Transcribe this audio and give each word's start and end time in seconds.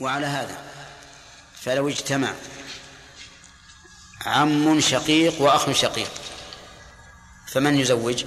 وعلى 0.00 0.26
هذا. 0.26 0.62
فلو 1.62 1.88
اجتمع 1.88 2.34
عم 4.26 4.80
شقيق 4.80 5.40
وأخ 5.40 5.72
شقيق 5.72 6.10
فمن 7.52 7.76
يزوج؟ 7.80 8.24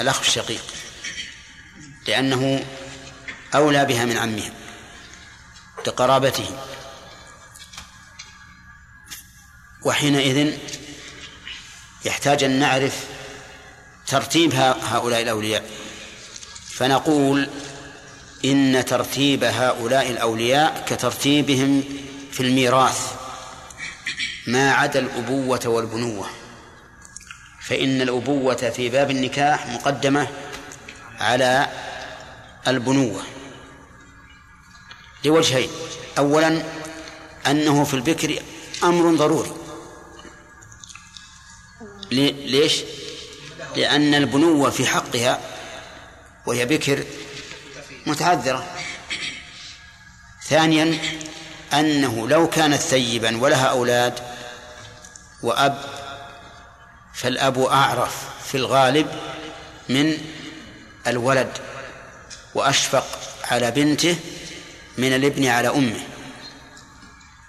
الأخ 0.00 0.20
الشقيق 0.20 0.62
لأنه 2.06 2.66
أولى 3.54 3.84
بها 3.84 4.04
من 4.04 4.16
عمها 4.16 4.52
لقرابته 5.86 6.58
وحينئذ 9.82 10.58
يحتاج 12.04 12.44
أن 12.44 12.58
نعرف 12.58 13.04
ترتيب 14.06 14.54
هؤلاء 14.54 15.22
الأولياء. 15.22 15.70
فنقول 16.70 17.50
إن 18.44 18.84
ترتيب 18.84 19.44
هؤلاء 19.44 20.10
الأولياء 20.10 20.84
كترتيبهم 20.88 21.84
في 22.32 22.40
الميراث 22.40 23.12
ما 24.46 24.72
عدا 24.72 25.00
الأبوة 25.00 25.60
والبنوة. 25.66 26.26
فإن 27.62 28.02
الأبوة 28.02 28.70
في 28.70 28.88
باب 28.88 29.10
النكاح 29.10 29.66
مقدمة 29.66 30.28
على 31.18 31.66
البنوة. 32.68 33.22
لوجهين. 35.24 35.68
أولا 36.18 36.62
أنه 37.46 37.84
في 37.84 37.94
البكر 37.94 38.42
أمر 38.82 39.14
ضروري. 39.14 39.52
ليش؟ 42.12 42.82
لأن 43.76 44.14
البنوة 44.14 44.70
في 44.70 44.86
حقها 44.86 45.40
وهي 46.46 46.66
بكر 46.66 47.04
متعذرة. 48.06 48.66
ثانيا 50.48 50.98
أنه 51.72 52.28
لو 52.28 52.48
كانت 52.48 52.80
ثيبا 52.80 53.36
ولها 53.36 53.66
أولاد 53.66 54.14
وأب 55.42 55.84
فالأب 57.14 57.60
أعرف 57.60 58.14
في 58.46 58.56
الغالب 58.56 59.06
من 59.88 60.18
الولد 61.06 61.58
وأشفق 62.54 63.06
على 63.50 63.70
بنته 63.70 64.16
من 64.98 65.14
الابن 65.14 65.46
على 65.46 65.68
أمه. 65.68 66.00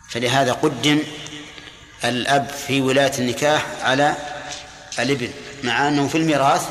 فلهذا 0.09 0.53
قدم 0.53 1.03
الأب 2.03 2.49
في 2.67 2.81
ولاية 2.81 3.11
النكاح 3.19 3.65
على 3.81 4.15
الابن 4.99 5.31
مع 5.63 5.87
أنه 5.87 6.07
في 6.07 6.17
الميراث 6.17 6.69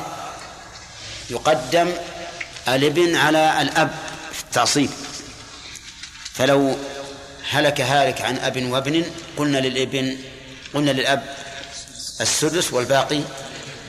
يقدم 1.29 1.91
الابن 2.67 3.15
على 3.15 3.61
الأب 3.61 3.99
في 4.33 4.43
التعصيب. 4.43 4.89
فلو 6.33 6.77
هلك 7.49 7.81
هالك 7.81 8.21
عن 8.21 8.37
أب 8.37 8.63
وابن 8.63 9.11
قلنا 9.37 9.57
للابن 9.57 10.17
قلنا 10.73 10.91
للأب 10.91 11.35
السدس 12.21 12.73
والباقي 12.73 13.21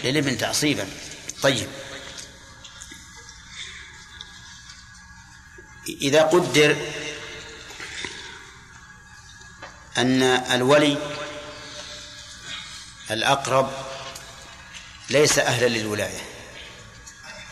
للابن 0.05 0.39
تعصيبا. 0.39 0.89
طيب. 1.43 1.69
إذا 5.89 6.23
قدر 6.23 6.77
أن 9.99 10.23
الولي 10.23 10.99
الأقرب 13.11 13.71
ليس 15.11 15.39
أهلا 15.39 15.67
للولاية 15.67 16.21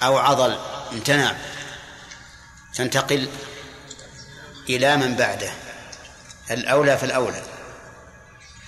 أو 0.02 0.18
عضل 0.18 0.58
امتنع 0.92 1.36
تنتقل 2.74 3.28
إلى 4.68 4.96
من 4.96 5.16
بعده. 5.16 5.50
الأولى 6.50 6.98
فالأولى 6.98 7.42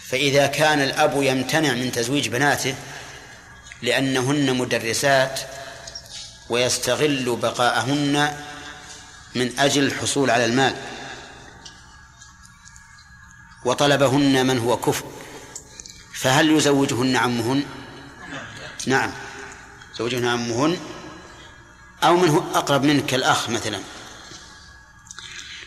فإذا 0.09 0.47
كان 0.47 0.81
الأب 0.83 1.23
يمتنع 1.23 1.73
من 1.73 1.93
تزويج 1.93 2.28
بناته 2.28 2.75
لأنهن 3.83 4.56
مدرسات 4.56 5.41
ويستغل 6.49 7.37
بقاءهن 7.37 8.37
من 9.34 9.59
أجل 9.59 9.83
الحصول 9.83 10.31
على 10.31 10.44
المال. 10.44 10.77
وطلبهن 13.65 14.47
من 14.47 14.59
هو 14.59 14.77
كفء. 14.77 15.06
فهل 16.15 16.50
يزوجهن 16.50 17.16
عمهن؟ 17.16 17.65
نعم. 18.87 19.12
يزوجهن 19.94 20.27
عمهن 20.27 20.77
أو 22.05 22.17
من 22.17 22.29
هو 22.29 22.43
أقرب 22.55 22.85
منك 22.85 23.07
كالأخ 23.07 23.49
مثلا. 23.49 23.81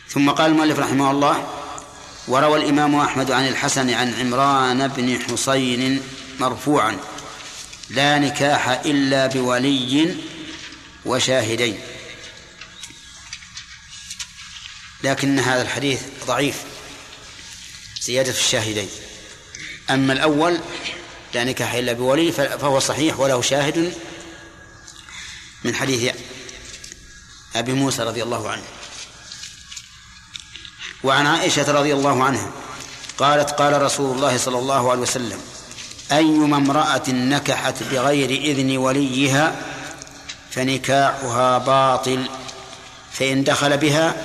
ثم 0.08 0.30
قال 0.30 0.50
المؤلف 0.50 0.78
رحمه 0.78 1.10
الله 1.10 1.48
وروى 2.28 2.58
الإمام 2.58 2.96
أحمد 2.96 3.30
عن 3.30 3.48
الحسن 3.48 3.90
عن 3.90 4.14
عمران 4.14 4.88
بن 4.88 5.18
حصين 5.22 6.02
مرفوعا 6.40 6.98
لا 7.90 8.18
نكاح 8.18 8.68
إلا 8.68 9.26
بولي 9.26 10.16
وشاهدين 11.04 11.78
لكن 15.04 15.38
هذا 15.38 15.62
الحديث 15.62 16.00
ضعيف 16.26 16.56
زيادة 18.00 18.32
في 18.32 18.40
الشاهدين. 18.40 18.88
أما 19.90 20.12
الأول 20.12 20.58
لا 21.34 21.44
نكاح 21.44 21.74
إلا 21.74 21.92
بولي 21.92 22.32
فهو 22.32 22.80
صحيح 22.80 23.20
وله 23.20 23.42
شاهد 23.42 23.94
من 25.64 25.74
حديث 25.74 26.14
أبي 27.56 27.72
موسى 27.72 28.02
رضي 28.02 28.22
الله 28.22 28.50
عنه. 28.50 28.62
وعن 31.04 31.26
عائشة 31.26 31.72
رضي 31.72 31.92
الله 31.92 32.24
عنها 32.24 32.50
قالت 33.18 33.50
قال 33.50 33.82
رسول 33.82 34.16
الله 34.16 34.36
صلى 34.36 34.58
الله 34.58 34.90
عليه 34.90 35.00
وسلم 35.00 35.40
أيما 36.12 36.56
امرأة 36.56 37.02
نكحت 37.08 37.82
بغير 37.82 38.30
إذن 38.30 38.76
وليها 38.76 39.56
فنكاحها 40.50 41.58
باطل 41.58 42.28
فإن 43.12 43.44
دخل 43.44 43.76
بها 43.76 44.16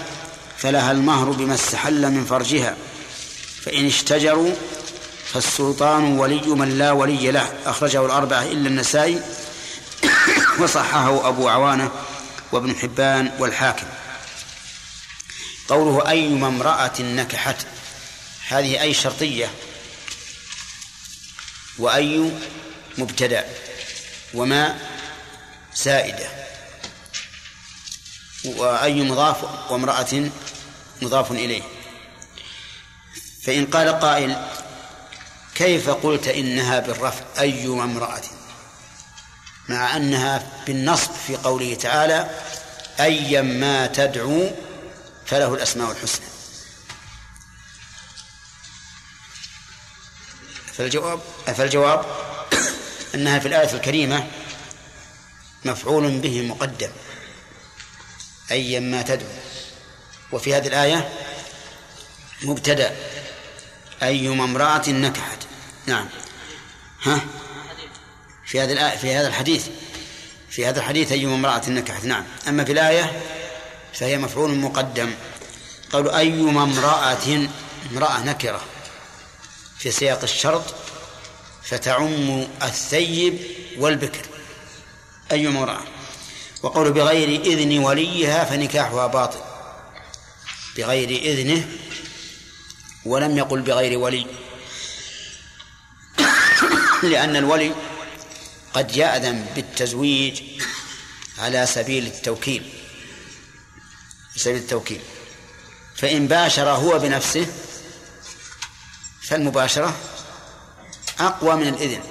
فلها 0.58 0.92
المهر 0.92 1.32
بما 1.32 1.54
استحل 1.54 2.12
من 2.12 2.26
فرجها 2.26 2.76
فإن 3.62 3.86
اشتجروا 3.86 4.52
فالسلطان 5.34 6.04
ولي 6.04 6.48
من 6.48 6.78
لا 6.78 6.92
ولي 6.92 7.32
له 7.32 7.54
أخرجه 7.66 8.06
الأربعة 8.06 8.42
إلا 8.42 8.70
النسائي 8.70 9.22
وصححه 10.62 11.28
أبو 11.28 11.50
عوانة 11.50 11.92
وابن 12.52 12.76
حبان 12.76 13.32
والحاكم. 13.40 13.88
قوله 15.70 16.10
أيما 16.10 16.48
امرأة 16.48 17.02
نكحت 17.02 17.66
هذه 18.48 18.82
أي 18.82 18.94
شرطية؟ 18.94 19.52
وأي 21.78 22.32
مبتدأ؟ 22.98 23.46
وما 24.34 24.80
زائدة 25.76 26.30
وأي 28.46 29.02
مضاف 29.02 29.72
وامرأة 29.72 30.30
مضاف 31.02 31.32
إليه؟ 31.32 31.64
فإن 33.46 33.66
قال 33.66 34.00
قائل 34.00 34.36
كيف 35.56 35.90
قلت 35.90 36.28
إنها 36.28 36.80
بالرفع 36.80 37.24
أي 37.40 37.68
امرأة؟ 37.68 38.41
مع 39.70 39.98
أنها 39.98 40.44
بالنصب 40.68 41.12
في 41.28 41.36
قوله 41.36 41.76
تعالى 41.76 42.30
أيا 43.00 43.42
ما 43.42 43.88
تدعو 43.88 44.52
فله 45.26 45.54
الأسماء 45.54 45.92
الحسنى. 45.92 46.26
فالجواب 50.74 51.20
فالجواب 51.46 52.06
أنها 53.16 53.40
في 53.40 53.48
الآية 53.48 53.74
الكريمة 53.74 54.28
مفعول 55.66 56.20
به 56.20 56.42
مقدم. 56.42 56.92
أيا 58.52 58.80
ما 58.80 59.02
تدعو. 59.02 59.30
وفي 60.32 60.56
هذه 60.56 60.68
الآية 60.68 61.10
مبتدأ. 62.42 62.96
أيما 64.04 64.44
امرأة 64.44 64.90
نكحت. 64.90 65.40
نعم. 65.86 66.10
ها؟ 67.04 67.22
في 68.52 68.64
الآية 68.64 68.98
في 68.98 69.16
هذا 69.16 69.28
الحديث. 69.28 69.68
في 70.50 70.66
هذا 70.66 70.80
الحديث 70.80 71.12
أيما 71.12 71.36
امرأة 71.36 71.70
نكحت 71.70 72.06
نعم. 72.06 72.24
أما 72.48 72.64
في 72.64 72.72
الآية 72.72 73.22
فهي 73.94 74.18
مفعول 74.18 74.56
مقدم. 74.56 75.14
قالوا 75.92 76.18
أيما 76.18 76.64
امرأة 76.64 77.48
امرأة 77.92 78.24
نكرة. 78.24 78.62
في 79.78 79.92
سياق 79.92 80.22
الشرط 80.24 80.64
فتعم 81.64 82.48
الثيب 82.64 83.40
والبكر. 83.78 84.26
أيما 85.32 85.60
امرأة. 85.60 85.82
وقول 86.64 86.92
بغير 86.92 87.42
إذن 87.42 87.78
وليها 87.80 88.46
فنكاحها 88.46 89.08
باطل. 89.08 89.40
بغير 90.78 91.10
إذنه 91.10 91.68
ولم 93.06 93.38
يقل 93.38 93.62
بغير 93.62 94.00
ولي. 94.00 94.28
لأن 97.04 97.36
الولي 97.36 97.74
قد 98.74 98.96
يأذن 98.96 99.46
بالتزويج 99.56 100.42
على 101.40 101.66
سبيل 101.66 102.08
التوكيل 102.08 102.74
سبيل 104.36 104.58
التوكيل. 104.58 105.02
فإن 105.96 106.28
باشر 106.28 106.70
هو 106.70 107.00
بنفسه 107.00 107.48
فالمباشرة 109.28 109.98
أقوى 111.20 111.56
من 111.56 111.68
الإذن 111.68 112.04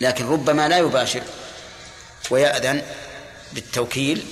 لكن 0.00 0.26
ربما 0.26 0.68
لا 0.68 0.78
يباشر 0.78 1.22
ويأذن 2.30 2.82
بالتوكيل 3.52 4.26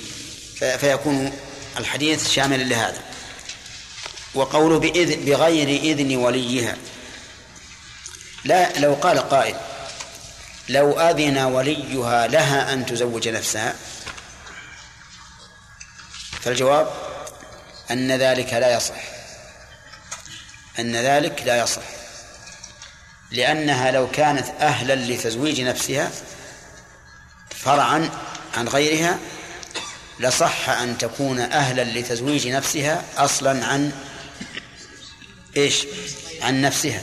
فيكون 0.57 1.33
الحديث 1.77 2.29
شاملا 2.29 2.63
لهذا. 2.63 3.01
وقوله 4.35 4.79
بإذن 4.79 5.25
بغير 5.25 5.67
إذن 5.67 6.15
وليها. 6.15 6.77
لا 8.43 8.79
لو 8.79 8.93
قال 8.93 9.19
قائل 9.19 9.55
لو 10.69 10.99
أذن 10.99 11.37
وليها 11.37 12.27
لها 12.27 12.73
أن 12.73 12.85
تزوج 12.85 13.29
نفسها. 13.29 13.73
فالجواب 16.41 16.93
أن 17.91 18.11
ذلك 18.11 18.53
لا 18.53 18.77
يصح. 18.77 19.03
أن 20.79 20.95
ذلك 20.95 21.43
لا 21.45 21.63
يصح. 21.63 21.81
لأنها 23.31 23.91
لو 23.91 24.11
كانت 24.11 24.47
أهلا 24.59 24.95
لتزويج 24.95 25.61
نفسها 25.61 26.11
فرعا 27.49 28.09
عن 28.57 28.67
غيرها 28.67 29.19
لصح 30.19 30.69
أن 30.69 30.97
تكون 30.97 31.39
أهلا 31.39 31.83
لتزويج 31.83 32.47
نفسها 32.47 33.03
أصلا 33.17 33.65
عن 33.65 33.91
إيش؟ 35.57 35.87
عن 36.41 36.61
نفسها. 36.61 37.01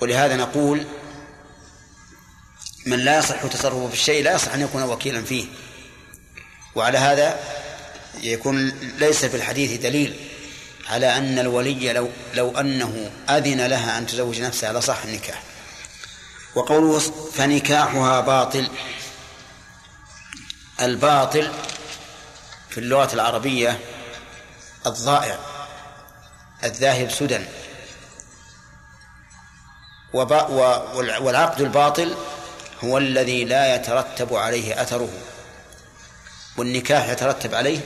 ولهذا 0.00 0.36
نقول 0.36 0.86
من 2.88 2.98
لا 2.98 3.18
يصح 3.18 3.46
تصرفه 3.46 3.88
في 3.88 3.94
الشيء 3.94 4.24
لا 4.24 4.34
يصح 4.34 4.54
أن 4.54 4.60
يكون 4.60 4.82
وكيلا 4.82 5.24
فيه. 5.24 5.46
وعلى 6.74 6.98
هذا 6.98 7.40
يكون 8.22 8.68
ليس 8.98 9.24
في 9.24 9.36
الحديث 9.36 9.80
دليل 9.80 10.16
على 10.90 11.16
أن 11.16 11.38
الولي 11.38 11.92
لو 11.92 12.10
لو 12.34 12.58
أنه 12.58 13.10
أذن 13.30 13.66
لها 13.66 13.98
أن 13.98 14.06
تزوج 14.06 14.40
نفسها 14.40 14.72
لصح 14.72 15.02
النكاح. 15.04 15.42
وقوله 16.54 16.98
فنكاحها 17.34 18.20
باطل 18.20 18.68
الباطل 20.80 21.52
في 22.70 22.78
اللغة 22.78 23.14
العربية 23.14 23.80
الضائع 24.86 25.38
الذاهب 26.64 27.10
سدى. 27.10 27.40
والعقد 30.12 31.60
الباطل 31.60 32.16
هو 32.84 32.98
الذي 32.98 33.44
لا 33.44 33.74
يترتب 33.74 34.34
عليه 34.34 34.82
أثره 34.82 35.08
والنكاح 36.56 37.08
يترتب 37.08 37.54
عليه 37.54 37.80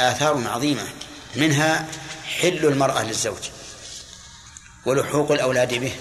آثار 0.00 0.42
عظيمة 0.46 0.86
منها 1.36 1.86
حل 2.40 2.66
المرأة 2.66 3.02
للزوج 3.02 3.50
ولحوق 4.86 5.32
الأولاد 5.32 5.74
به 5.74 5.92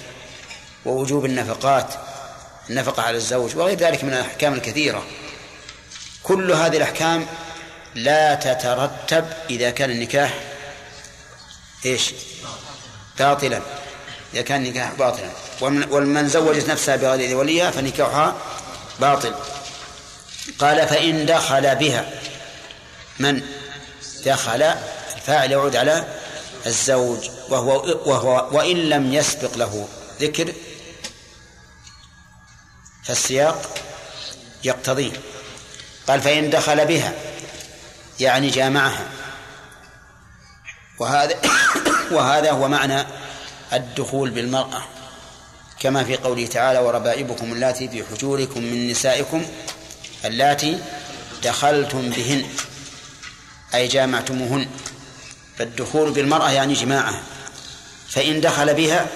ووجوب 0.85 1.25
النفقات 1.25 1.93
النفقة 2.69 3.03
على 3.03 3.17
الزوج 3.17 3.55
وغير 3.55 3.77
ذلك 3.77 4.03
من 4.03 4.13
الأحكام 4.13 4.53
الكثيرة. 4.53 5.03
كل 6.23 6.51
هذه 6.51 6.77
الأحكام 6.77 7.25
لا 7.95 8.35
تترتب 8.35 9.25
إذا 9.49 9.69
كان 9.69 9.91
النكاح 9.91 10.33
إيش؟ 11.85 12.13
باطلا. 13.19 13.61
إذا 14.33 14.41
كان 14.41 14.65
النكاح 14.65 14.93
باطلا. 14.93 15.29
ومن 15.61 16.29
زوجت 16.29 16.69
نفسها 16.69 16.95
بغير 16.95 17.37
وليها 17.37 17.71
فنكاحها 17.71 18.35
باطل. 18.99 19.35
قال 20.59 20.87
فإن 20.87 21.25
دخل 21.25 21.75
بها. 21.75 22.09
من؟ 23.19 23.41
دخل 24.25 24.61
الفاعل 25.15 25.51
يعود 25.51 25.75
على 25.75 26.07
الزوج. 26.65 27.29
وهو 27.49 27.97
وهو 28.05 28.49
وإن 28.51 28.77
لم 28.89 29.13
يسبق 29.13 29.57
له 29.57 29.87
ذكر 30.21 30.53
فالسياق 33.03 33.77
يقتضيه 34.63 35.11
قال 36.07 36.21
فإن 36.21 36.49
دخل 36.49 36.85
بها 36.85 37.13
يعني 38.19 38.49
جامعها. 38.49 39.07
وهذا 40.99 41.35
وهذا 42.11 42.51
هو 42.51 42.67
معنى 42.67 43.05
الدخول 43.73 44.29
بالمرأة. 44.29 44.83
كما 45.79 46.03
في 46.03 46.17
قوله 46.17 46.47
تعالى 46.47 46.79
وربائبكم 46.79 47.53
اللاتي 47.53 47.89
في 47.89 48.03
حجوركم 48.03 48.63
من 48.63 48.91
نسائكم 48.91 49.45
اللاتي 50.25 50.79
دخلتم 51.43 52.09
بهن 52.09 52.45
أي 53.75 53.87
جامعتموهن. 53.87 54.67
فالدخول 55.57 56.11
بالمرأة 56.11 56.51
يعني 56.51 56.73
جماعها 56.73 57.21
فإن 58.09 58.41
دخل 58.41 58.73
بها 58.73 59.07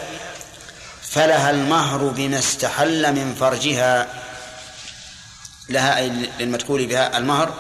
فلها 1.01 1.50
المهر 1.50 1.98
بما 1.98 2.39
استحل 2.39 3.12
من 3.12 3.36
فرجها. 3.39 4.07
لها 5.69 5.98
أي 5.98 6.12
للمدخول 6.39 6.86
بها 6.86 7.18
المهر 7.18 7.53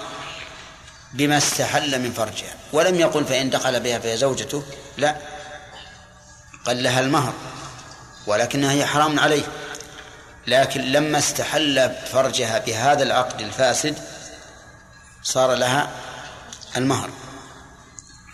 بما 1.13 1.37
استحل 1.37 2.01
من 2.01 2.11
فرجها. 2.11 2.55
ولم 2.73 2.99
يقل 2.99 3.25
فإن 3.25 3.49
دخل 3.49 3.79
بها 3.79 3.99
فهي 3.99 4.17
زوجته 4.17 4.63
لا. 4.97 5.15
قال 6.65 6.83
لها 6.83 6.99
المهر 6.99 7.33
ولكنها 8.27 8.71
هي 8.71 8.85
حرام 8.85 9.19
عليه. 9.19 9.43
لكن 10.47 10.81
لما 10.81 11.17
استحل 11.17 11.95
فرجها 12.11 12.59
بهذا 12.59 13.03
العقد 13.03 13.41
الفاسد 13.41 13.97
صار 15.23 15.53
لها 15.53 15.89
المهر. 16.77 17.09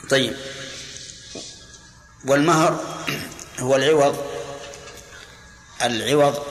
طيب. 0.10 0.36
والمهر 2.26 2.80
هو 3.60 3.76
العوض 3.76 4.26
العوض 5.82 6.46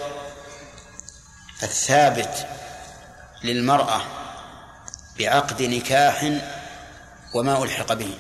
الثابت 1.63 2.47
للمرأة 3.45 4.01
بعقد 5.19 5.63
نكاح 5.63 6.33
وما 7.35 7.63
ألحق 7.65 7.93
به. 7.93 8.19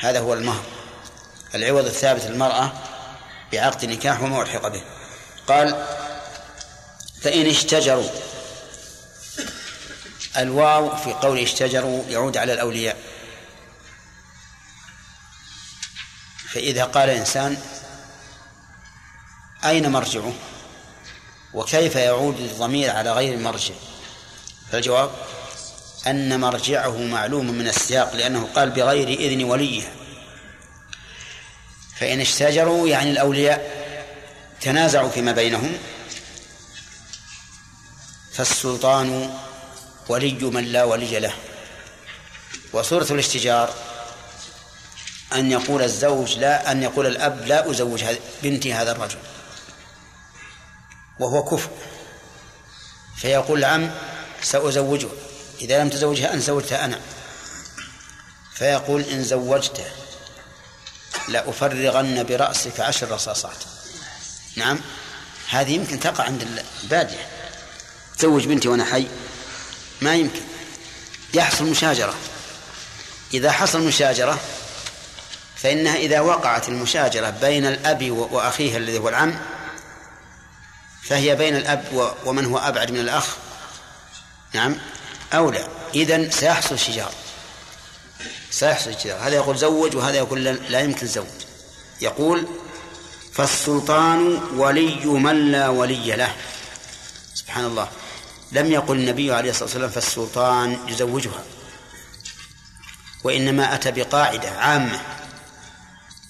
هذا 0.00 0.20
هو 0.20 0.34
المهر. 0.34 0.75
العوض 1.54 1.86
الثابت 1.86 2.22
للمرأة 2.24 2.72
بعقد 3.52 3.84
نكاح 3.84 4.22
وما 4.22 4.42
ألحق 4.42 4.68
به. 4.68 4.82
قال 5.48 5.86
فإن 7.22 7.46
اشتجروا 7.46 8.08
الواو 10.36 10.96
في 10.96 11.12
قول 11.12 11.38
اشتجروا 11.38 12.04
يعود 12.08 12.36
على 12.36 12.52
الأولياء. 12.52 12.96
فإذا 16.48 16.84
قال 16.84 17.10
إنسان 17.10 17.56
أين 19.64 19.92
مرجعه؟ 19.92 20.32
وكيف 21.54 21.96
يعود 21.96 22.40
الضمير 22.40 22.90
على 22.90 23.12
غير 23.12 23.38
مرجع؟ 23.38 23.74
فالجواب 24.72 25.10
أن 26.06 26.40
مرجعه 26.40 26.98
معلوم 26.98 27.50
من 27.50 27.68
السياق 27.68 28.14
لأنه 28.14 28.48
قال 28.54 28.70
بغير 28.70 29.08
إذن 29.08 29.44
وليه. 29.44 29.95
فإن 32.00 32.20
اشتجروا 32.20 32.88
يعني 32.88 33.10
الأولياء 33.10 33.86
تنازعوا 34.60 35.10
فيما 35.10 35.32
بينهم 35.32 35.78
فالسلطان 38.32 39.34
ولي 40.08 40.44
من 40.44 40.64
لا 40.64 40.84
ولي 40.84 41.20
له. 41.20 41.34
وصورة 42.72 43.06
الاشتجار 43.10 43.74
أن 45.32 45.50
يقول 45.50 45.82
الزوج 45.82 46.38
لا 46.38 46.72
أن 46.72 46.82
يقول 46.82 47.06
الأب 47.06 47.46
لا 47.46 47.70
أزوج 47.70 48.04
بنتي 48.42 48.74
هذا 48.74 48.92
الرجل. 48.92 49.18
وهو 51.20 51.44
كفر 51.44 51.70
فيقول 53.16 53.58
العم 53.58 53.90
سأزوجه 54.42 55.08
إذا 55.60 55.82
لم 55.82 55.88
تزوجها 55.88 56.34
أن 56.34 56.40
زوجتها 56.40 56.84
أنا. 56.84 57.00
فيقول 58.54 59.02
إن 59.02 59.24
زوجته. 59.24 59.84
لأفرغن 61.28 62.24
برأسك 62.24 62.80
عشر 62.80 63.10
رصاصات. 63.10 63.64
نعم. 64.56 64.80
هذه 65.50 65.72
يمكن 65.72 66.00
تقع 66.00 66.24
عند 66.24 66.46
البادية. 66.82 67.28
تزوج 68.18 68.46
بنتي 68.46 68.68
وأنا 68.68 68.84
حي. 68.84 69.06
ما 70.00 70.14
يمكن. 70.14 70.40
يحصل 71.34 71.64
مشاجرة. 71.64 72.14
إذا 73.34 73.52
حصل 73.52 73.80
مشاجرة 73.80 74.38
فإنها 75.56 75.96
إذا 75.96 76.20
وقعت 76.20 76.68
المشاجرة 76.68 77.30
بين 77.30 77.66
الأب 77.66 78.10
وأخيه 78.10 78.76
الذي 78.76 78.98
هو 78.98 79.08
العم 79.08 79.38
فهي 81.02 81.36
بين 81.36 81.56
الأب 81.56 82.14
ومن 82.24 82.44
هو 82.44 82.58
أبعد 82.58 82.90
من 82.90 83.00
الأخ 83.00 83.36
نعم 84.52 84.76
أولى 85.34 85.68
إذن 85.94 86.30
سيحصل 86.30 86.78
شجار. 86.78 87.12
سيحصل 88.56 89.00
شجار 89.00 89.18
هذا 89.20 89.34
يقول 89.34 89.56
زوج 89.56 89.96
وهذا 89.96 90.16
يقول 90.16 90.44
لا 90.44 90.80
يمكن 90.80 91.06
زوج. 91.06 91.26
يقول 92.00 92.46
فالسلطان 93.32 94.40
ولي 94.56 95.06
من 95.06 95.52
لا 95.52 95.68
ولي 95.68 96.16
له. 96.16 96.34
سبحان 97.34 97.64
الله. 97.64 97.88
لم 98.52 98.72
يقل 98.72 98.96
النبي 98.96 99.32
عليه 99.32 99.50
الصلاة 99.50 99.64
والسلام 99.64 99.90
فالسلطان 99.90 100.78
يزوجها. 100.88 101.44
وإنما 103.24 103.74
أتى 103.74 103.90
بقاعدة 103.90 104.50
عامة. 104.50 105.00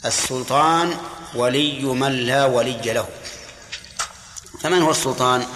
السلطان 0.04 0.96
ولي 1.34 1.82
من 1.82 2.12
لا 2.12 2.44
ولي 2.44 2.92
له. 2.92 3.08
فمن 4.62 4.82
هو 4.82 4.90
السلطان؟ 4.90 5.46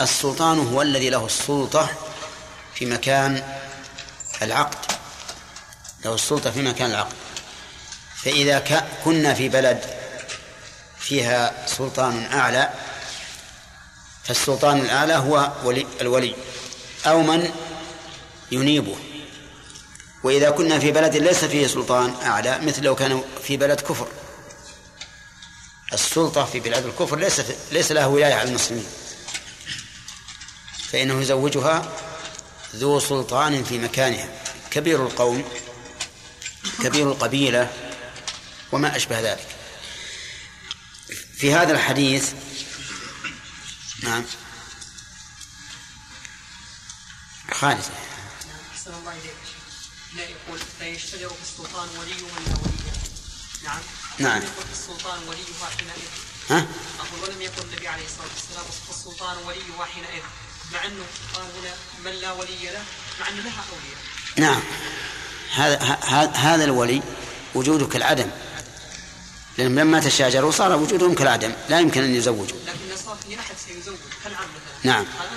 السلطان 0.00 0.58
هو 0.58 0.82
الذي 0.82 1.10
له 1.10 1.26
السلطة 1.26 1.88
في 2.74 2.86
مكان 2.86 3.42
العقد. 4.42 4.97
له 6.04 6.14
السلطة 6.14 6.50
في 6.50 6.62
مكان 6.62 6.90
العقد 6.90 7.16
فإذا 8.22 8.58
كنا 9.04 9.34
في 9.34 9.48
بلد 9.48 9.84
فيها 10.98 11.66
سلطان 11.66 12.24
أعلى 12.32 12.70
فالسلطان 14.24 14.80
الأعلى 14.80 15.14
هو 15.14 15.52
ولي 15.64 15.86
الولي 16.00 16.34
أو 17.06 17.22
من 17.22 17.50
ينيبه. 18.52 18.96
وإذا 20.24 20.50
كنا 20.50 20.78
في 20.78 20.92
بلد 20.92 21.16
ليس 21.16 21.44
فيه 21.44 21.66
سلطان 21.66 22.14
أعلى 22.22 22.58
مثل 22.58 22.82
لو 22.82 22.94
كان 22.94 23.22
في 23.42 23.56
بلد 23.56 23.80
كفر. 23.80 24.08
السلطة 25.92 26.44
في 26.44 26.60
بلاد 26.60 26.86
الكفر 26.86 27.18
ليس 27.18 27.42
ليس 27.72 27.92
لها 27.92 28.06
ولاية 28.06 28.34
على 28.34 28.48
المسلمين. 28.48 28.86
فإنه 30.88 31.20
يزوجها 31.20 31.92
ذو 32.76 33.00
سلطان 33.00 33.64
في 33.64 33.78
مكانها. 33.78 34.28
كبير 34.70 35.06
القوم 35.06 35.44
كبير 36.82 37.12
القبيلة 37.12 37.92
وما 38.72 38.96
أشبه 38.96 39.20
ذلك. 39.20 39.46
في 41.36 41.54
هذا 41.54 41.72
الحديث 41.72 42.32
نعم. 44.02 44.24
خالد. 47.52 47.84
أحسن 48.72 48.94
الله 48.94 49.12
إليك. 49.12 49.34
لا 50.16 50.22
يقول 50.22 50.60
لا 50.80 50.86
يشترط 50.86 51.32
في 51.32 51.42
السلطان 51.42 51.88
ولي 51.98 52.14
من 52.14 52.44
لا 52.46 52.56
ولي. 52.62 52.78
نعم. 53.64 53.80
نعم. 54.18 54.42
السلطان 54.72 55.28
وليها 55.28 55.70
حينئذ. 55.78 56.08
ها؟ 56.50 56.66
أقول 57.00 57.20
ولم 57.22 57.42
يقل 57.42 57.62
النبي 57.62 57.88
عليه 57.88 58.04
الصلاة 58.04 58.28
والسلام 58.34 58.66
السلطان 58.90 59.36
وليها 59.36 59.84
حينئذ. 59.84 60.22
مع 60.72 60.84
أنه 60.84 61.04
قال 61.34 61.44
هنا 61.58 61.74
من 62.04 62.20
لا 62.20 62.32
ولي 62.32 62.64
له 62.64 62.84
مع 63.20 63.28
أن 63.28 63.36
لها 63.36 63.64
أولياء. 63.72 64.00
نعم. 64.36 64.62
هذا 65.54 65.76
هذا 66.34 66.64
الولي 66.64 67.02
وجوده 67.54 67.86
كالعدم 67.86 68.30
لأنهم 69.58 69.78
لما 69.78 70.00
تشاجروا 70.00 70.50
صار 70.50 70.76
وجودهم 70.76 71.14
كالعدم 71.14 71.52
لا 71.68 71.80
يمكن 71.80 72.02
أن 72.02 72.14
يزوجوا. 72.14 72.58
لكن 72.66 73.02
صار 73.06 73.16
في 73.28 73.40
أحد 73.40 73.54
سيزوج. 73.66 73.96
كالعم 74.24 74.46
نعم. 74.84 75.04
هذا 75.04 75.30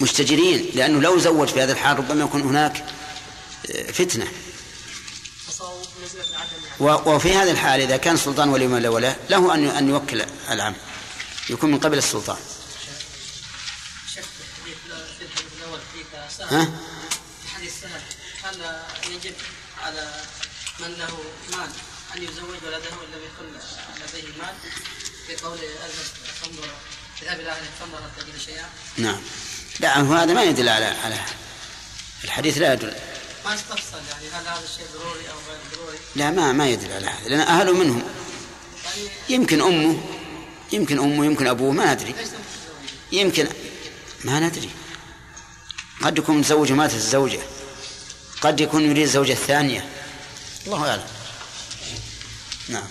مستجرين 0.00 0.70
لأنه 0.74 1.00
لو 1.00 1.18
زوج 1.18 1.48
في 1.48 1.62
هذا 1.62 1.72
الحال 1.72 1.98
ربما 1.98 2.24
يكون 2.24 2.42
هناك 2.42 2.84
آه، 3.70 3.92
فتنة. 3.92 4.24
يعني. 4.24 4.36
وفي 6.80 7.34
هذه 7.34 7.50
الحال 7.50 7.80
إذا 7.80 7.96
كان 7.96 8.14
السلطان 8.14 8.48
ولي 8.48 8.66
من 8.66 8.82
لا 8.82 8.88
ولا 8.88 9.16
له 9.30 9.54
أن 9.54 9.64
أن 9.64 9.88
يوكل 9.88 10.24
العم. 10.50 10.74
يكون 11.50 11.70
من 11.70 11.78
قبل 11.78 11.98
السلطان. 11.98 12.36
ها؟ 16.50 16.68
حديث 17.54 17.80
سهل 17.80 18.00
هل 18.42 18.82
يجب 19.12 19.34
على 19.82 20.12
من 20.80 20.94
له 20.98 21.18
مال 21.50 21.70
أن 22.16 22.22
يزوج 22.22 22.58
ولده 22.66 22.90
لم 23.12 23.22
يكن 23.28 23.46
لديه 24.02 24.28
مال 24.38 24.54
في 25.26 25.36
قول 25.36 25.58
اذهب 25.58 26.06
فانظر 26.42 26.68
إلى 27.22 27.50
اهلك 27.50 27.70
فانظر 27.80 28.00
تجد 28.18 28.40
شيئا. 28.46 28.68
نعم. 28.96 29.20
لا 29.80 30.00
هذا 30.00 30.32
ما 30.32 30.44
يدل 30.44 30.68
على 30.68 30.84
على 30.84 31.18
الحديث 32.24 32.58
لا 32.58 32.72
يدل. 32.72 32.94
ما 33.44 33.54
استفصل 33.54 33.98
يعني 34.10 34.28
هل 34.32 34.46
هذا 34.46 34.64
الشيء 34.64 34.86
ضروري 34.94 35.28
أو 35.28 35.36
غير 35.48 35.58
ضروري؟ 35.74 35.98
لا 36.16 36.30
ما 36.30 36.52
ما 36.52 36.68
يدل 36.68 36.92
على 36.92 37.06
هذا 37.06 37.28
لأن 37.28 37.40
أهله 37.40 37.72
منهم. 37.72 38.02
يعني 38.84 39.08
يمكن 39.28 39.62
أمه 39.62 40.02
يمكن 40.72 40.98
أمه 40.98 41.24
يمكن 41.24 41.46
أبوه 41.46 41.72
ما 41.72 41.94
ندري 41.94 42.14
يمكن 43.12 43.48
ما 44.24 44.40
ندري. 44.40 44.70
قد 46.02 46.18
يكون 46.18 46.38
متزوج 46.38 46.72
ومات 46.72 46.94
الزوجة 46.94 47.40
قد 48.42 48.60
يكون 48.60 48.82
يريد 48.84 49.02
الزوجة 49.02 49.32
الثانية. 49.32 49.88
الله 50.66 50.90
أعلم. 50.90 51.04
نعم. 52.68 52.88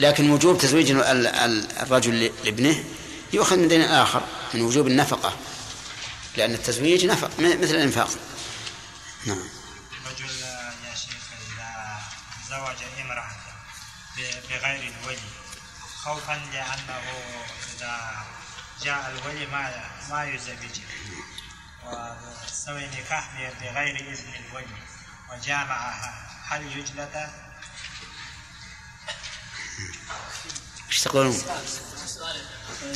لكن 0.00 0.30
وجوب 0.30 0.58
تزويج 0.58 0.90
ال- 0.90 1.02
ال- 1.26 1.78
الرجل 1.78 2.32
لابنه 2.44 2.84
يؤخذ 3.32 3.56
من 3.56 3.68
دين 3.68 3.82
آخر 3.82 4.22
من 4.54 4.60
وجوب 4.60 4.86
النفقة. 4.86 5.36
لأن 6.36 6.54
التزويج 6.54 7.06
نفق 7.06 7.30
مثل 7.38 7.74
الإنفاق. 7.74 8.10
نعم. 9.26 9.38
رجل 10.06 10.24
يا 10.24 10.94
شيخ 10.94 11.24
إذا 11.54 11.98
زوج 12.50 12.76
امرأة 13.04 13.30
بغير 14.50 14.92
الولي 15.02 15.18
خوفا 16.04 16.40
لأنه 16.52 17.02
إذا 17.76 18.24
جاء 18.84 19.12
الولي 19.14 19.46
ما 19.46 19.70
ما 20.10 20.24
يزوجه. 20.24 20.82
وسوي 21.86 22.86
نكاح 22.86 23.30
بغير 23.60 23.96
إذن 23.96 24.32
الولي 24.34 24.82
وجامعها 25.32 26.28
هل 26.48 26.78
يجلد؟ 26.78 27.30
إيش 30.88 31.00
تقولون؟ 31.00 31.42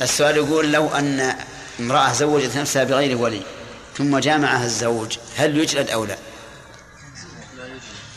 السؤال 0.01 0.37
يقول 0.37 0.71
لو 0.71 0.87
أن 0.87 1.35
امرأة 1.79 2.13
زوجت 2.13 2.57
نفسها 2.57 2.83
بغير 2.83 3.17
ولي 3.17 3.43
ثم 3.97 4.17
جامعها 4.17 4.65
الزوج 4.65 5.17
هل 5.37 5.57
يجلد 5.57 5.89
أو 5.89 6.05
لا؟ 6.05 6.17